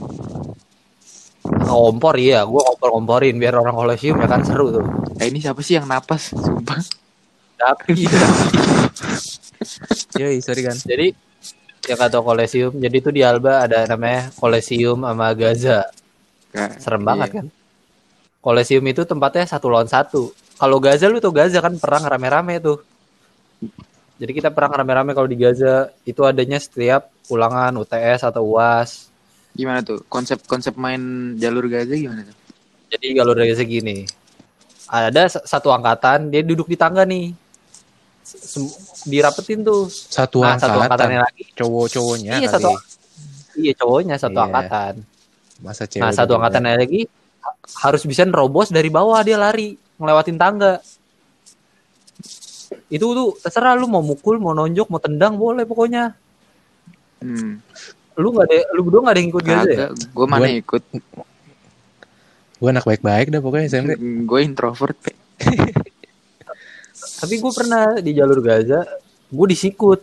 Ngompor 1.44 2.16
iya, 2.18 2.48
gue 2.48 2.62
ngompor-ngomporin 2.62 3.36
biar 3.36 3.60
orang 3.60 3.76
kolosium 3.76 4.16
ya 4.24 4.28
kan 4.32 4.42
seru 4.48 4.72
tuh. 4.72 4.86
Eh 5.20 5.28
ini 5.28 5.44
siapa 5.44 5.60
sih 5.60 5.76
yang 5.76 5.86
napas? 5.86 6.32
Sumpah. 6.32 6.80
Tapi 7.60 7.94
Yoi, 10.20 10.44
sorry 10.44 10.64
kan. 10.68 10.76
jadi 10.76 11.16
yang 11.84 12.00
kata 12.00 12.24
kolosium, 12.24 12.72
jadi 12.80 12.98
tuh 13.04 13.12
di 13.12 13.22
Alba 13.24 13.68
ada 13.68 13.84
namanya 13.88 14.32
kolosium 14.40 15.04
sama 15.04 15.36
Gaza. 15.36 15.92
Serem 16.80 17.04
iya. 17.04 17.08
banget 17.08 17.30
kan. 17.42 17.46
Kolosium 18.44 18.84
itu 18.88 19.04
tempatnya 19.04 19.48
satu 19.48 19.68
lawan 19.72 19.88
satu. 19.88 20.32
Kalau 20.60 20.78
Gaza 20.80 21.12
lu 21.12 21.20
tuh 21.20 21.36
Gaza 21.36 21.60
kan 21.60 21.76
perang 21.76 22.08
rame-rame 22.08 22.60
tuh. 22.64 22.80
Jadi 24.24 24.32
kita 24.32 24.56
perang 24.56 24.72
rame-rame 24.72 25.12
kalau 25.12 25.28
di 25.28 25.36
Gaza 25.36 25.92
itu 26.08 26.24
adanya 26.24 26.56
setiap 26.56 27.12
ulangan 27.28 27.76
UTS 27.76 28.24
atau 28.24 28.56
UAS. 28.56 29.12
Gimana 29.52 29.84
tuh? 29.84 30.00
Konsep 30.08 30.48
konsep 30.48 30.80
main 30.80 31.36
jalur 31.36 31.68
Gaza 31.68 31.92
gimana 31.92 32.24
tuh? 32.24 32.38
Jadi 32.88 33.08
kalau 33.12 33.36
dari 33.36 33.52
segini 33.52 34.08
ada 34.88 35.28
satu 35.28 35.76
angkatan 35.76 36.32
dia 36.32 36.40
duduk 36.40 36.72
di 36.72 36.80
tangga 36.80 37.04
nih. 37.04 37.36
Sem- 38.24 38.72
dirapetin 39.04 39.60
tuh. 39.60 39.92
Satu 39.92 40.40
Nah, 40.40 40.56
satu 40.56 40.80
angkatan. 40.80 40.88
angkatannya 40.88 41.20
lagi. 41.20 41.44
Cowok-cowoknya 41.54 42.34
Iya, 42.40 42.48
kali. 42.48 42.54
satu 42.56 42.70
Iya 43.54 43.74
cowoknya 43.76 44.16
satu 44.16 44.38
Iya. 44.40 44.46
angkatan. 44.48 44.94
Masa 45.60 45.84
cewek 45.84 46.00
Nah 46.00 46.12
satu 46.16 46.32
angkatannya 46.40 46.74
lagi 46.80 47.02
ha- 47.44 47.58
harus 47.84 48.08
bisa 48.08 48.24
nerobos 48.24 48.72
dari 48.72 48.88
bawah 48.88 49.20
dia 49.20 49.36
lari 49.36 49.76
ngelewatin 50.00 50.40
tangga. 50.40 50.80
Itu 52.88 53.12
tuh 53.12 53.30
terserah 53.38 53.74
lu 53.76 53.86
mau 53.86 54.02
mukul, 54.02 54.38
mau 54.38 54.52
nonjok, 54.52 54.88
mau 54.88 55.02
tendang 55.02 55.36
boleh 55.36 55.64
pokoknya. 55.64 56.14
Hmm. 57.24 57.64
Lu 58.14 58.30
nggak 58.30 58.46
ada, 58.46 58.56
lu 58.76 58.82
berdua 58.86 59.02
nggak 59.04 59.14
ada 59.16 59.22
yang 59.22 59.32
ikut 59.32 59.44
Gaza 59.44 59.70
ya? 59.72 59.88
Gue 59.92 60.26
mana 60.28 60.46
Gua- 60.46 60.60
ikut? 60.60 60.84
Gue 62.60 62.70
anak 62.72 62.86
baik-baik 62.86 63.28
dah 63.28 63.42
pokoknya 63.42 63.66
SMP. 63.68 63.98
Gue 64.30 64.40
introvert, 64.40 64.96
Pe. 64.96 65.12
Tapi 66.94 67.40
gue 67.40 67.52
pernah 67.52 68.00
di 68.00 68.12
jalur 68.16 68.40
Gaza, 68.40 68.84
gue 69.28 69.48
disikut. 69.48 70.00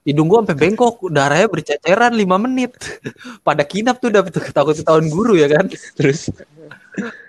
Hidung 0.00 0.32
gue 0.32 0.38
sampai 0.40 0.56
bengkok, 0.56 1.12
darahnya 1.12 1.44
berceceran 1.46 2.16
5 2.16 2.24
menit. 2.40 2.72
Pada 3.46 3.62
kinap 3.62 4.00
tuh 4.00 4.08
udah 4.08 4.24
takut 4.50 4.72
ketahuan 4.72 5.06
guru 5.12 5.36
ya 5.36 5.46
kan. 5.46 5.68
Terus, 5.94 6.32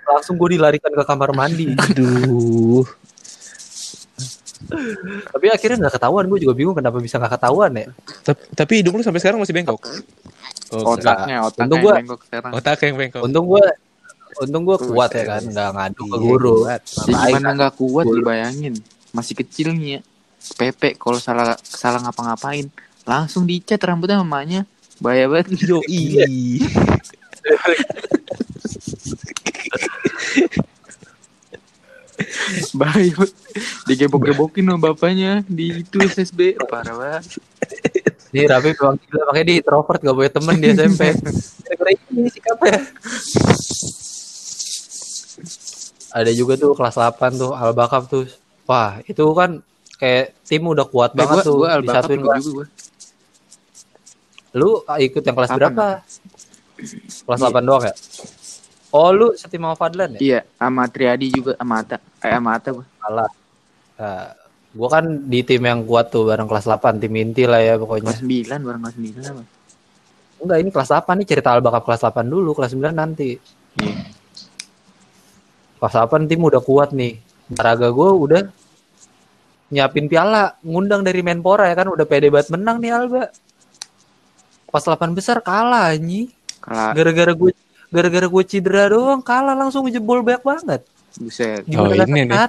Langsung 0.08 0.40
gue 0.40 0.56
dilarikan 0.56 0.92
ke 0.92 1.04
kamar 1.04 1.32
mandi. 1.36 1.72
aduh. 1.72 2.84
Tapi 5.28 5.46
akhirnya 5.48 5.76
nggak 5.80 5.94
ketahuan, 5.96 6.24
gue 6.26 6.38
juga 6.40 6.54
bingung 6.54 6.74
kenapa 6.74 6.98
bisa 6.98 7.16
nggak 7.16 7.32
ketahuan 7.36 7.70
ya. 7.72 7.86
Tapi, 8.22 8.40
tapi 8.54 8.72
hidung 8.80 8.94
lu 8.96 9.02
sampai 9.02 9.20
sekarang 9.20 9.38
masih 9.38 9.52
bengkok. 9.52 9.80
Oh, 10.72 10.94
Otaknya, 10.94 11.44
otaknya 11.44 11.66
Untung 11.66 11.74
yang 11.74 11.84
gua- 11.84 11.98
bengkok 12.00 12.20
sekarang. 12.26 12.52
Otak 12.54 12.78
yang 12.82 12.96
bengkok. 12.96 13.22
Untung 13.22 13.46
gue 13.48 13.64
untung 14.32 14.64
gue 14.64 14.78
kuat 14.82 15.10
ya 15.12 15.24
kan, 15.28 15.42
nggak 15.44 15.70
ngadu 15.76 16.02
ke 16.06 16.18
guru. 16.18 16.54
Iya, 16.64 16.80
kuat. 16.80 16.82
Ya, 16.88 17.18
gimana 17.28 17.50
nggak 17.54 17.74
kuat 17.76 18.06
Guru. 18.06 18.16
dibayangin. 18.18 18.74
Masih 19.12 19.34
kecil 19.36 19.68
nih 19.74 19.90
ya. 19.92 20.00
Pepe 20.56 20.96
kalau 20.96 21.18
salah 21.18 21.54
salah 21.62 22.00
ngapa-ngapain 22.00 22.66
langsung 23.04 23.44
dicat 23.44 23.78
rambutnya 23.78 24.18
mamanya. 24.18 24.64
Bahaya 24.98 25.28
banget. 25.28 25.60
Yo, 25.68 25.84
Iya. 25.84 26.26
Banget. 32.80 33.30
Digebok-gebokin 33.86 34.64
sama 34.64 34.80
bapaknya 34.82 35.44
di 35.46 35.84
itu 35.84 35.98
SSB. 36.00 36.56
Parah 36.66 36.96
banget. 36.96 37.40
Nih 38.32 38.48
Rafi 38.48 38.72
memang 38.72 38.96
gila, 38.98 39.22
makanya 39.28 39.46
dia 39.46 39.56
introvert 39.60 40.00
gak 40.00 40.16
punya 40.16 40.32
temen 40.32 40.56
di 40.56 40.68
SMP. 40.72 41.02
Gara-gara 41.12 41.90
ini 42.16 42.30
sikapnya. 42.32 42.80
Ada 46.12 46.32
juga 46.32 46.54
tuh 46.56 46.72
kelas 46.72 46.96
8 46.96 47.40
tuh 47.40 47.52
Al-Bakab 47.52 48.04
tuh. 48.08 48.28
Wah, 48.68 49.00
itu 49.04 49.24
kan 49.32 49.60
kayak 49.96 50.36
tim 50.44 50.64
udah 50.64 50.88
kuat 50.88 51.12
Eh, 51.12 51.18
banget 51.20 51.36
gua, 51.38 51.44
tuh 51.44 51.56
gua 51.58 51.70
albakap 51.72 52.04
disatuin 52.04 52.20
ikut 52.20 52.28
kelas. 52.28 52.44
juga 52.44 52.52
gua. 52.52 52.66
Lu 54.52 54.70
ikut 54.84 55.24
yang 55.24 55.36
kelas 55.36 55.52
berapa? 55.52 55.86
Kelas 57.24 57.40
8 57.42 57.64
doang 57.64 57.84
ya? 57.84 57.94
Oh, 58.92 59.10
lu 59.16 59.32
setim 59.40 59.64
sama 59.64 59.76
Fadlan 59.80 60.16
ya? 60.16 60.20
Iya, 60.20 60.40
sama 60.60 60.84
Triadi 60.92 61.32
juga 61.32 61.56
sama 61.56 61.80
Ata. 61.80 61.98
Eh, 62.20 62.32
sama 62.36 62.50
Ata 62.60 62.70
gua. 62.76 62.86
Salah. 63.00 63.30
Nah, 63.96 64.28
gua 64.76 64.88
kan 64.92 65.06
di 65.32 65.40
tim 65.48 65.64
yang 65.64 65.88
kuat 65.88 66.12
tuh 66.12 66.28
bareng 66.28 66.44
kelas 66.44 66.68
8, 66.68 67.00
tim 67.00 67.16
inti 67.16 67.48
lah 67.48 67.64
ya 67.64 67.80
pokoknya. 67.80 68.12
Kelas 68.12 68.24
9, 68.28 68.68
bareng 68.68 68.82
kelas 68.84 68.96
9 69.00 69.32
apa? 69.32 69.44
Enggak, 70.44 70.58
ini 70.60 70.70
kelas 70.76 70.90
8 70.92 71.16
nih 71.24 71.28
cerita 71.32 71.50
Al-Bakab 71.56 71.84
kelas 71.88 72.02
8 72.04 72.28
dulu, 72.28 72.52
kelas 72.52 72.72
9 72.76 72.92
nanti. 72.92 73.40
Iya. 73.80 73.96
Kelas 75.80 75.96
8 75.96 76.28
tim 76.28 76.42
udah 76.44 76.60
kuat 76.60 76.92
nih. 76.92 77.16
Olahraga 77.52 77.88
gue 77.96 78.10
udah 78.12 78.42
nyiapin 79.72 80.12
piala, 80.12 80.60
ngundang 80.68 81.04
dari 81.04 81.24
Menpora 81.24 81.72
ya 81.72 81.76
kan 81.80 81.88
udah 81.88 82.04
pede 82.04 82.28
banget 82.28 82.52
menang 82.52 82.84
nih 82.84 82.92
Alba. 82.92 83.32
Pas 84.68 84.84
8 84.84 85.16
besar 85.16 85.40
kalah 85.40 85.96
anji. 85.96 86.28
Kalah 86.60 86.92
Gara-gara 86.92 87.32
gue 87.32 87.56
gara-gara 87.92 88.26
gue 88.26 88.44
cedera 88.44 88.88
doang 88.88 89.20
kalah 89.20 89.54
langsung 89.54 89.86
jebol 89.86 90.20
banyak 90.22 90.42
banget. 90.42 90.82
buset. 91.14 91.68
Oh, 91.72 91.92
ini 91.92 92.24
nih. 92.24 92.48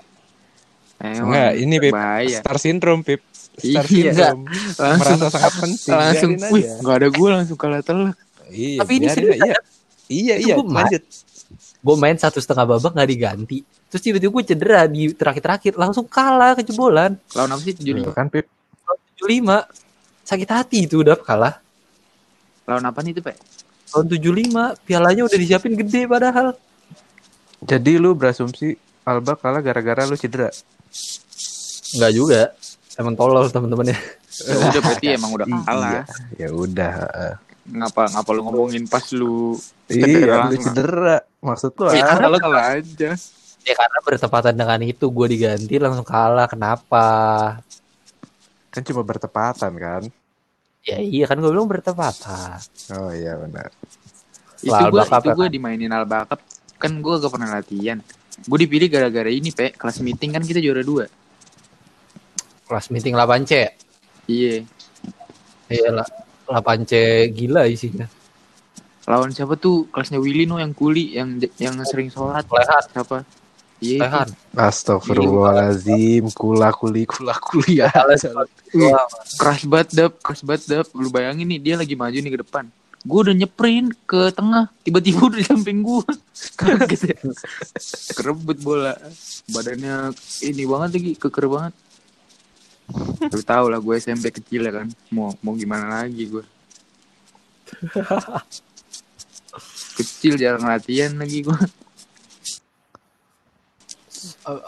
Eh, 1.02 1.18
Enggak, 1.18 1.52
ini 1.56 1.74
Pip. 1.76 1.90
bahaya. 1.90 2.38
Star 2.38 2.56
syndrome, 2.56 3.02
Pip. 3.02 3.20
Star 3.52 3.82
Iya. 3.82 3.82
syndrome. 3.84 4.42
Langsung 4.72 5.18
Merasa 5.18 5.28
sangat 5.28 5.52
penting. 5.62 5.90
langsung 5.92 6.30
biarin 6.32 6.52
wih 6.52 6.64
nggak 6.78 6.94
ada 6.94 7.08
gue 7.10 7.28
langsung 7.28 7.56
kalah 7.56 7.82
telak 7.82 8.14
Iya, 8.48 8.78
Tapi 8.78 8.92
ini 8.94 9.06
serius. 9.08 9.36
Iya, 9.36 9.56
iya, 10.08 10.34
iya. 10.38 10.54
gua 10.54 10.64
main. 10.64 10.84
Lanjut. 10.86 11.02
Gue 11.82 11.96
main 11.98 12.14
satu 12.14 12.38
setengah 12.38 12.64
babak 12.68 12.92
nggak 12.92 13.10
diganti. 13.10 13.58
Terus 13.88 13.98
tiba-tiba 14.00 14.30
gue 14.30 14.44
cedera 14.46 14.80
di 14.86 15.10
terakhir-terakhir 15.10 15.72
langsung 15.74 16.06
kalah 16.06 16.54
kejebolan. 16.54 17.18
lawan 17.32 17.50
apa 17.50 17.60
sih 17.60 17.74
tujuh 17.74 17.92
Tuh 18.00 18.12
kan, 18.12 18.28
Pip. 18.28 18.46
75 19.18 19.66
sakit 20.22 20.48
hati 20.48 20.78
itu 20.84 21.00
udah 21.00 21.16
kalah. 21.16 21.58
lawan 22.62 22.84
apa 22.84 23.02
nih 23.02 23.10
itu 23.10 23.20
pak 23.20 23.34
Tahun 23.92 24.06
75 24.08 24.48
pialanya 24.82 25.22
udah 25.22 25.38
disiapin 25.38 25.76
gede 25.76 26.08
padahal. 26.08 26.56
Jadi 27.62 27.92
lu 27.94 28.16
berasumsi 28.16 28.74
Alba 29.02 29.34
kalah 29.34 29.60
gara-gara 29.60 30.02
lu 30.02 30.14
cedera. 30.14 30.48
Enggak 31.92 32.12
juga. 32.12 32.42
Emang 32.94 33.14
tolol 33.14 33.48
temen-temennya. 33.48 33.98
Ya 34.32 34.56
udah 34.64 34.80
berarti 34.80 35.06
emang 35.12 35.30
udah 35.30 35.44
Iya. 35.44 35.60
kalah. 35.62 36.04
Ya 36.34 36.48
udah. 36.48 36.92
Ngapa 37.62 38.02
ngapa 38.10 38.30
lu 38.32 38.40
ngomongin 38.42 38.84
pas 38.86 39.04
lu 39.12 39.54
Iya, 39.86 40.02
Cedera. 40.02 40.36
lu 40.46 40.56
cedera. 40.56 41.16
Maksud 41.38 41.70
lu 41.74 41.84
Ya, 41.90 42.02
apa? 42.02 42.16
kalah 42.18 42.40
kalah 42.40 42.64
aja. 42.74 43.10
Ya 43.62 43.74
karena 43.76 43.98
bertepatan 44.02 44.54
dengan 44.56 44.80
itu 44.80 45.04
gue 45.06 45.26
diganti 45.28 45.74
langsung 45.76 46.02
kalah. 46.02 46.48
Kenapa? 46.48 47.06
Kan 48.70 48.82
cuma 48.82 49.02
bertepatan 49.02 49.72
kan? 49.76 50.02
Ya 50.82 50.98
iya 50.98 51.24
kan 51.30 51.38
gue 51.38 51.50
bilang 51.50 51.70
bertepatan. 51.70 52.58
Oh 52.90 53.10
iya 53.14 53.38
benar. 53.38 53.70
Itu 54.62 54.70
Albakap 54.70 55.22
itu 55.26 55.34
gua 55.34 55.46
dimainin 55.50 55.90
albakap. 55.90 56.38
Kan 56.78 57.02
gua 57.02 57.18
gak 57.18 57.34
pernah 57.34 57.50
latihan. 57.58 57.98
Gue 58.46 58.58
dipilih 58.66 58.88
gara-gara 58.90 59.28
ini, 59.30 59.54
Pe. 59.54 59.74
Kelas 59.74 60.02
meeting 60.02 60.34
kan 60.34 60.42
kita 60.42 60.58
juara 60.58 60.82
dua. 60.82 61.06
Kelas 62.66 62.88
meeting 62.88 63.14
8C. 63.14 63.52
Iya. 64.26 64.64
Iya 65.68 65.88
lah. 65.92 66.08
8C 66.48 66.92
gila 67.30 67.68
isinya. 67.68 68.06
Lawan 69.06 69.34
siapa 69.34 69.58
tuh? 69.58 69.90
Kelasnya 69.90 70.22
Willy 70.22 70.46
no 70.46 70.62
yang 70.62 70.72
kuli, 70.72 71.14
yang 71.14 71.38
yang 71.58 71.76
sering 71.84 72.08
sholat. 72.08 72.46
Lehan. 72.48 72.84
Siapa? 72.90 73.41
Iya. 73.82 73.98
Lehan. 74.06 74.28
Astagfirullahaladzim, 74.54 76.30
kula 76.30 76.70
kuli 76.70 77.02
kula 77.02 77.34
kuliah. 77.42 77.90
Wih, 78.70 78.94
keras 79.42 79.66
banget 79.66 79.88
dap, 79.90 80.12
keras 80.22 80.46
banget 80.46 80.62
dap. 80.70 80.86
Lu 80.94 81.10
bayangin 81.10 81.50
nih 81.50 81.58
dia 81.58 81.74
lagi 81.74 81.98
maju 81.98 82.14
nih 82.14 82.30
ke 82.30 82.40
depan. 82.46 82.64
Gue 83.02 83.18
udah 83.26 83.34
nyeprin 83.34 83.90
ke 84.06 84.30
tengah, 84.30 84.70
tiba-tiba 84.86 85.26
udah 85.26 85.38
di 85.42 85.46
samping 85.50 85.82
gue. 85.82 86.06
Kaget 86.62 87.02
ya. 87.10 87.18
Kerebut 88.14 88.62
bola. 88.62 88.94
Badannya 89.50 90.14
ini 90.46 90.62
banget 90.62 90.90
lagi, 91.02 91.12
keker 91.18 91.50
banget. 91.50 91.74
Lu 93.34 93.42
tau 93.42 93.66
lah 93.66 93.82
gue 93.82 93.94
SMP 93.98 94.30
kecil 94.30 94.70
ya 94.70 94.72
kan. 94.78 94.86
Mau 95.10 95.34
mau 95.42 95.58
gimana 95.58 96.06
lagi 96.06 96.30
gue. 96.30 96.44
kecil 99.98 100.38
jarang 100.38 100.70
latihan 100.70 101.18
lagi 101.18 101.42
gue. 101.42 101.58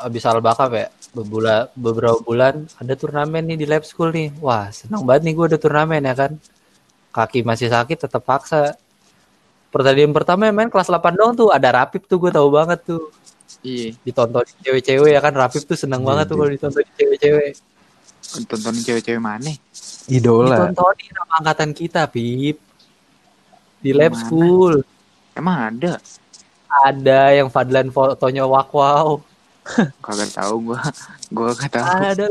Abis 0.02 0.22
albakap 0.26 0.70
ya. 0.74 0.86
Bebula, 1.14 1.70
beberapa 1.78 2.18
bulan 2.18 2.66
ada 2.74 2.94
turnamen 2.98 3.46
nih 3.46 3.58
di 3.62 3.66
lab 3.70 3.86
school 3.86 4.10
nih. 4.10 4.34
Wah 4.42 4.66
senang 4.74 5.06
banget 5.06 5.30
nih 5.30 5.34
gue 5.38 5.46
ada 5.54 5.58
turnamen 5.62 6.02
ya 6.02 6.14
kan. 6.14 6.32
Kaki 7.14 7.46
masih 7.46 7.70
sakit 7.70 7.94
tetap 8.06 8.26
paksa. 8.26 8.74
Pertandingan 9.70 10.14
pertama 10.14 10.50
yang 10.50 10.54
main 10.58 10.70
kelas 10.70 10.90
8 10.90 11.14
doang 11.14 11.34
tuh 11.34 11.50
ada 11.50 11.70
Rapip 11.70 12.06
tuh 12.06 12.18
gue 12.18 12.30
tahu 12.34 12.50
banget 12.50 12.82
tuh. 12.82 13.10
Iya, 13.64 13.94
Ditonton 14.02 14.44
cewek-cewek 14.60 15.10
ya 15.14 15.20
kan 15.22 15.32
Rapip 15.34 15.62
tuh 15.64 15.78
seneng 15.78 16.02
Iya, 16.02 16.08
banget 16.10 16.24
tuh 16.26 16.34
iya. 16.34 16.40
kalau 16.42 16.50
ditonton 16.52 16.84
cewek-cewek. 16.98 17.50
tontonin 18.50 18.82
cewek-cewek 18.82 19.22
mana? 19.22 19.52
Idola. 20.10 20.70
Ditontonin 20.70 21.10
sama 21.14 21.32
angkatan 21.42 21.70
kita, 21.72 22.02
Pip. 22.10 22.56
Di 23.84 23.90
lab 23.92 24.12
Mana? 24.16 24.20
school. 24.20 24.74
Emang 25.36 25.56
ada? 25.70 25.98
Ada 26.86 27.20
yang 27.38 27.48
Fadlan 27.50 27.90
fotonya 27.94 28.46
wak 28.46 28.70
wow. 28.74 29.22
Kagak 30.04 30.30
tahu 30.36 30.72
gue. 30.72 30.80
Gue 31.32 31.50
kagak 31.56 31.80
tahu. 31.80 31.84
Ada. 31.88 32.26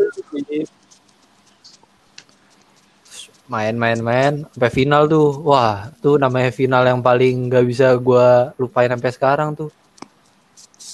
Main-main-main 3.44 4.48
sampai 4.56 4.72
final 4.72 5.04
tuh. 5.12 5.44
Wah, 5.44 5.92
tuh 6.00 6.16
namanya 6.16 6.48
final 6.50 6.88
yang 6.88 7.04
paling 7.04 7.52
gak 7.52 7.68
bisa 7.68 7.92
gua 8.00 8.56
lupain 8.56 8.88
sampai 8.88 9.12
sekarang 9.12 9.52
tuh. 9.52 9.68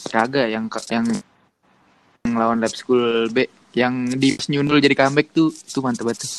Kagak 0.10 0.50
yang 0.50 0.66
yang 0.90 1.06
yang 2.26 2.34
lawan 2.34 2.58
lab 2.58 2.74
school 2.74 3.30
B 3.30 3.46
yang 3.78 4.10
di 4.10 4.34
nyundul 4.50 4.82
jadi 4.82 4.98
comeback 4.98 5.30
tuh 5.30 5.54
tuh 5.54 5.86
mantep 5.86 6.10
banget 6.10 6.26
tuh. 6.26 6.32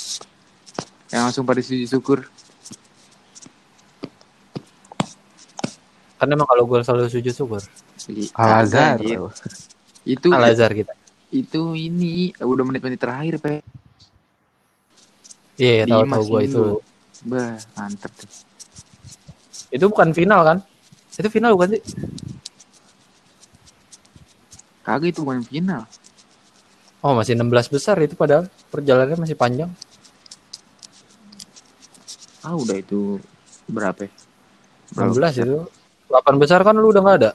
Yang 1.14 1.22
langsung 1.30 1.44
pada 1.46 1.62
sujud 1.62 1.86
syukur. 1.86 2.26
Karena 6.18 6.32
emang 6.34 6.50
kalau 6.50 6.66
gua 6.66 6.82
selalu 6.82 7.06
sujud 7.06 7.32
syukur. 7.32 7.62
Jadi, 7.96 8.34
Al 8.34 8.66
Azhar. 8.66 8.98
Itu 10.04 10.32
Al 10.32 10.52
Azhar 10.52 10.72
kita. 10.72 10.96
itu 11.30 11.78
ini 11.78 12.34
udah 12.42 12.64
menit-menit 12.66 12.98
terakhir 12.98 13.38
pe. 13.38 13.62
Iya, 15.60 15.86
tahu 15.86 15.92
tahu 15.92 16.02
Dimas 16.02 16.26
gua 16.26 16.40
itu. 16.42 16.62
Bah, 17.28 17.54
mantep 17.78 18.10
tuh. 18.16 18.30
Itu 19.70 19.84
bukan 19.92 20.10
final 20.10 20.40
kan? 20.42 20.58
Itu 21.14 21.28
final 21.30 21.54
bukan 21.54 21.78
sih? 21.78 21.82
Kagak 24.82 25.14
itu 25.14 25.20
bukan 25.22 25.44
final. 25.46 25.84
Oh, 27.00 27.14
masih 27.14 27.38
16 27.38 27.72
besar 27.72 27.96
itu 28.02 28.18
padahal 28.18 28.48
perjalanannya 28.72 29.22
masih 29.22 29.36
panjang. 29.38 29.70
Ah 32.40 32.56
udah 32.56 32.76
itu 32.80 33.20
berapa? 33.68 34.08
ya? 34.08 34.10
16 34.96 35.14
besar? 35.14 35.44
itu. 35.46 35.58
8 36.10 36.42
besar 36.42 36.60
kan 36.66 36.74
lu 36.74 36.90
udah 36.90 37.02
nggak 37.04 37.18
ada. 37.22 37.30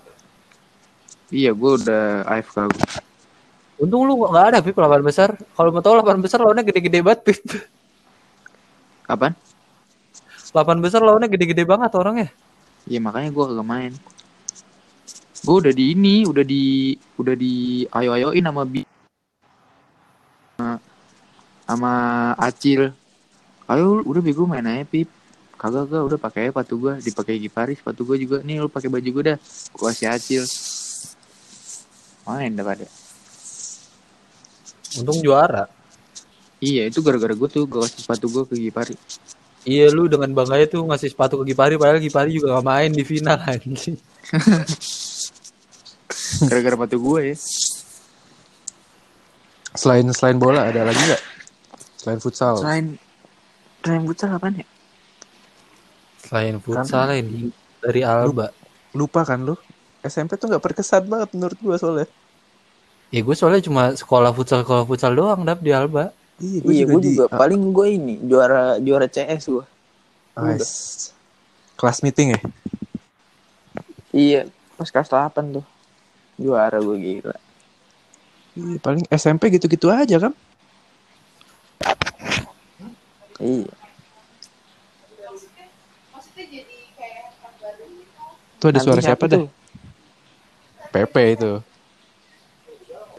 Iya, 1.33 1.51
gue 1.57 1.71
udah 1.81 2.25
AFK 2.29 2.57
gua. 2.69 2.85
Untung 3.75 4.07
lu 4.07 4.23
nggak 4.23 4.45
ada 4.55 4.59
Pip 4.63 4.77
8 4.77 5.03
besar. 5.03 5.35
Kalau 5.35 5.69
mau 5.73 5.83
tahu 5.83 5.99
8 5.99 6.23
besar 6.23 6.39
lawannya 6.39 6.63
gede-gede 6.63 6.99
banget 7.03 7.19
Pip. 7.27 7.39
Kapan? 9.03 9.35
8 10.55 10.79
besar 10.79 11.03
lawannya 11.03 11.27
gede-gede 11.27 11.67
banget 11.67 11.91
orangnya. 11.97 12.29
Iya 12.87 13.01
makanya 13.01 13.29
gue 13.33 13.43
kagak 13.49 13.67
main. 13.67 13.93
Gue 15.45 15.55
udah 15.61 15.73
di 15.73 15.93
ini, 15.93 16.25
udah 16.25 16.45
di, 16.45 16.95
udah 17.21 17.35
di 17.37 17.85
ayo-ayoin 17.89 18.41
sama 18.41 18.63
bi, 18.65 18.81
sama, 20.57 20.81
sama 21.69 21.93
Acil. 22.39 22.93
Ayo, 23.69 24.01
udah 24.05 24.21
bego 24.21 24.49
main 24.49 24.65
aja 24.65 24.85
pip. 24.85 25.09
Kagak 25.57 25.89
gak, 25.89 26.03
udah 26.05 26.19
pakai 26.21 26.49
sepatu 26.49 26.77
gue, 26.77 26.93
dipakai 27.01 27.41
Giparis 27.41 27.77
sepatu 27.81 28.05
gue 28.05 28.17
juga. 28.21 28.37
Nih 28.41 28.61
lu 28.61 28.69
pakai 28.69 28.89
baju 28.89 29.09
gue 29.09 29.23
dah, 29.33 29.37
gue 29.41 29.85
kasih 29.89 30.07
Acil. 30.13 30.43
Main 32.25 32.57
dah 32.57 32.65
pada. 32.65 32.87
Untung 34.97 35.21
juara. 35.21 35.69
Iya 36.63 36.89
itu 36.89 37.03
gara-gara 37.05 37.35
gue 37.35 37.49
tuh 37.51 37.69
gue 37.69 37.83
kasih 37.85 38.01
sepatu 38.01 38.25
gue 38.31 38.43
ke 38.49 38.55
Giparis. 38.57 39.21
Iya 39.65 39.89
lu 39.89 40.05
dengan 40.05 40.29
bangganya 40.33 40.69
tuh 40.69 40.85
ngasih 40.85 41.13
sepatu 41.13 41.41
ke 41.41 41.53
Gipari 41.53 41.77
padahal 41.77 41.97
Gipari 41.97 42.33
juga 42.33 42.57
gak 42.57 42.65
main 42.65 42.89
di 42.93 43.01
final 43.01 43.37
anjing. 43.41 43.97
Gara-gara 46.49 46.75
sepatu 46.77 46.97
gue 47.01 47.21
ya. 47.33 47.35
Selain 49.75 50.07
selain 50.15 50.37
bola 50.39 50.71
ada 50.71 50.87
lagi 50.87 51.01
nggak? 51.01 51.23
Selain 51.99 52.19
futsal. 52.23 52.55
Selain, 52.61 52.85
selain 53.83 54.03
futsal 54.07 54.29
apaan 54.31 54.63
ya? 54.63 54.67
Selain 56.23 56.55
futsal 56.63 57.09
ini 57.19 57.51
dari 57.83 58.01
Alba. 58.05 58.47
Lupa 58.95 59.27
kan 59.27 59.43
lu? 59.43 59.59
SMP 60.05 60.37
tuh 60.37 60.47
nggak 60.47 60.61
berkesan 60.61 61.03
banget 61.05 61.29
menurut 61.33 61.57
gua 61.59 61.75
soalnya. 61.75 62.07
Ya 63.09 63.21
gue 63.21 63.35
soalnya 63.37 63.61
cuma 63.61 63.93
sekolah 63.93 64.33
futsal 64.33 64.65
sekolah 64.65 64.83
futsal 64.83 65.13
doang 65.13 65.41
dap 65.41 65.61
di 65.61 65.71
Alba. 65.71 66.09
Iya, 66.35 66.59
Iya 66.61 66.83
gue 66.89 66.99
di- 66.99 67.15
juga, 67.15 67.31
paling 67.31 67.61
gue 67.71 67.87
ini 67.91 68.15
juara 68.19 68.75
juara 68.81 69.07
CS 69.07 69.47
gue. 69.47 69.65
nice. 70.35 71.15
Kelas 71.75 72.03
meeting 72.03 72.35
ya? 72.35 72.39
Iya, 74.11 74.41
pas 74.75 74.89
kelas 74.91 75.07
8 75.07 75.59
tuh. 75.59 75.65
Juara 76.35 76.75
gue 76.79 76.97
gila. 76.99 77.37
Iya, 78.55 78.75
paling 78.79 79.03
SMP 79.07 79.47
gitu-gitu 79.51 79.87
aja 79.87 80.19
kan? 80.19 80.33
Iya. 83.39 83.71
Tuh 88.55 88.67
ada 88.71 88.79
suara 88.79 88.99
Nanti 88.99 89.07
siapa 89.07 89.25
dah? 89.27 89.39
PP 90.95 91.15
itu. 91.35 91.51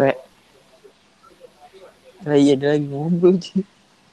Pe. 0.00 0.16
Lah 2.24 2.36
iya 2.40 2.56
dia 2.56 2.72
lagi 2.72 2.88
ngobrol 2.88 3.36
sih. 3.36 3.60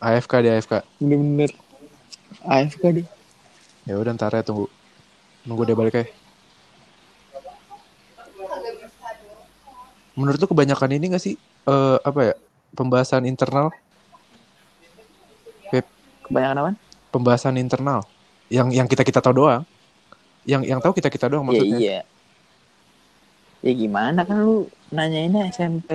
AFK 0.03 0.43
di 0.43 0.49
AFK. 0.51 0.74
Bener-bener. 0.99 1.51
AFK 2.43 2.84
deh. 2.91 3.07
Ya 3.88 3.95
udah 3.95 4.11
ntar 4.11 4.36
ya 4.36 4.43
tunggu. 4.43 4.68
Nunggu 5.47 5.64
dia 5.64 5.80
balik 5.80 5.95
aja. 5.95 6.11
Menurut 10.14 10.38
lu 10.38 10.47
kebanyakan 10.51 10.91
ini 10.93 11.16
gak 11.16 11.24
sih 11.24 11.39
eh 11.66 11.97
apa 12.03 12.20
ya? 12.22 12.36
Pembahasan 12.74 13.24
internal, 13.24 13.70
Kebanyakan 16.24 16.57
apa? 16.57 16.72
pembahasan 17.14 17.59
internal 17.61 18.01
yang 18.49 18.72
yang 18.74 18.88
kita 18.89 19.05
kita 19.05 19.22
tahu 19.22 19.45
doang. 19.45 19.61
Yang 20.43 20.61
yang 20.68 20.80
tahu 20.82 20.91
kita 20.97 21.07
kita 21.07 21.30
doang 21.30 21.45
Iya 21.47 21.51
maksudnya. 21.53 21.78
iya. 21.80 21.99
Ya 23.64 23.72
gimana 23.72 24.22
kan 24.22 24.43
lu 24.43 24.68
nanyainnya 24.89 25.47
SMP 25.49 25.88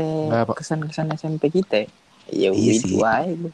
kesan-kesan 0.57 1.13
SMP 1.13 1.53
kita. 1.53 1.85
Ya 2.27 2.49
Iya 2.49 2.51
udah 2.51 2.75
sih. 2.75 2.81
itu 2.83 2.97
aja. 3.01 3.49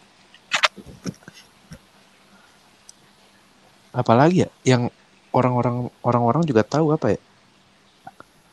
Apalagi 3.90 4.46
ya 4.46 4.50
yang 4.66 4.82
orang-orang 5.30 5.90
orang-orang 6.00 6.42
juga 6.42 6.62
tahu 6.62 6.90
apa 6.90 7.14
ya? 7.14 7.20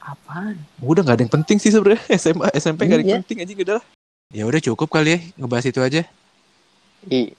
Apaan? 0.01 0.57
Udah 0.81 1.01
nggak 1.01 1.17
ada 1.17 1.23
yang 1.23 1.33
penting 1.33 1.57
sih 1.57 1.69
sebenarnya 1.69 2.01
SMA 2.21 2.49
SMP 2.53 2.85
nggak 2.85 2.97
ada 2.97 3.03
yang 3.03 3.11
Iya. 3.11 3.19
penting 3.21 3.37
aja 3.41 3.53
udah. 3.53 3.81
Ya 4.31 4.43
udah 4.47 4.61
cukup 4.63 4.87
kali 4.89 5.09
ya 5.13 5.19
ngebahas 5.37 5.65
itu 5.67 5.79
aja. 5.81 6.01
I- 7.05 7.33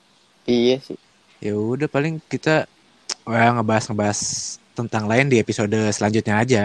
iya 0.45 0.79
sih. 0.79 0.99
Ya 1.43 1.55
udah 1.55 1.87
paling 1.87 2.23
kita 2.23 2.67
wah, 3.23 3.51
ngebahas 3.59 3.91
ngebahas 3.91 4.21
tentang 4.73 5.11
lain 5.11 5.27
di 5.27 5.39
episode 5.39 5.75
selanjutnya 5.91 6.39
aja. 6.39 6.65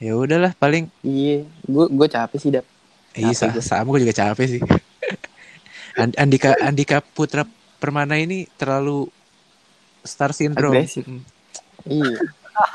Ya 0.00 0.16
udahlah 0.16 0.56
paling 0.56 0.88
Iya, 1.00 1.44
gue 1.62 1.84
gue 1.86 2.08
capek 2.08 2.38
sih 2.40 2.50
dap. 2.50 2.64
iya 3.12 3.36
sa- 3.36 3.52
sama 3.60 3.92
gue 3.92 4.08
juga 4.08 4.16
capek 4.16 4.46
sih. 4.48 4.60
And- 6.00 6.16
Andika 6.16 6.56
Andika 6.58 6.98
Putra 7.04 7.44
Permana 7.76 8.16
ini 8.16 8.48
terlalu 8.54 9.12
star 10.00 10.32
syndrome. 10.32 10.80
Agresif. 10.80 11.04
Mm. 11.04 11.20
Iya. 11.84 12.16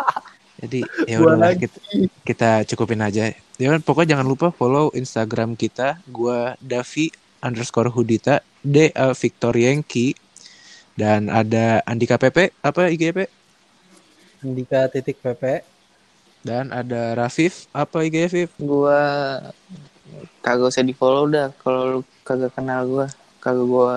Jadi 0.61 0.79
ya 1.11 1.17
Gua 1.17 1.33
udahlah 1.33 1.53
kita, 1.53 1.77
kita 2.21 2.49
cukupin 2.65 3.01
aja. 3.01 3.33
Ya 3.55 3.67
kan, 3.69 3.81
pokoknya 3.81 4.13
jangan 4.13 4.27
lupa 4.27 4.47
follow 4.49 4.93
Instagram 4.93 5.53
kita. 5.53 5.97
Gua 6.05 6.53
Davi 6.57 7.09
underscore 7.41 7.89
Hudita 7.89 8.37
D 8.59 8.89
A 8.91 9.13
Victor 9.13 9.53
Yankee 9.53 10.13
dan 10.93 11.27
ada 11.27 11.81
Andika 11.83 12.15
PP 12.15 12.53
apa 12.59 12.87
IGP 12.87 13.25
Andika 14.41 14.85
titik 14.87 15.17
PP. 15.19 15.73
Dan 16.45 16.69
ada 16.69 17.17
Rafif 17.17 17.65
apa 17.73 18.05
IG 18.05 18.15
Rafif 18.29 18.49
Gue 18.55 19.01
kagak 20.39 20.69
usah 20.69 20.85
di 20.85 20.93
follow 20.93 21.25
dah. 21.25 21.49
Kalau 21.57 21.81
lu 21.89 21.99
kagak 22.21 22.53
kenal 22.53 22.85
gue, 22.85 23.05
kagak 23.41 23.65
gue 23.65 23.95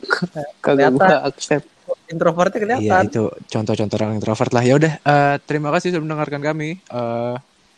kagak 0.64 0.96
Kelihatan. 0.96 1.20
accept. 1.28 1.68
Introvertnya 2.08 2.58
Iya 2.58 2.66
kelihatan. 2.66 3.04
itu 3.06 3.24
contoh-contoh 3.46 3.96
orang 4.00 4.16
introvert 4.16 4.50
lah. 4.50 4.64
Ya 4.64 4.74
udah 4.74 4.92
eh, 4.96 5.36
terima 5.44 5.68
kasih 5.70 5.92
sudah 5.92 6.02
mendengarkan 6.02 6.40
kami. 6.40 6.80
Eh, 6.80 7.34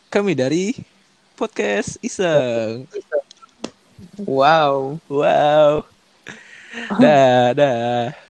kami 0.06 0.32
dari 0.32 0.76
podcast 1.34 1.98
Iseng. 1.98 2.86
Wow. 4.22 5.00
Wow. 5.08 5.82
Dah, 6.96 7.52
dah. 7.52 8.12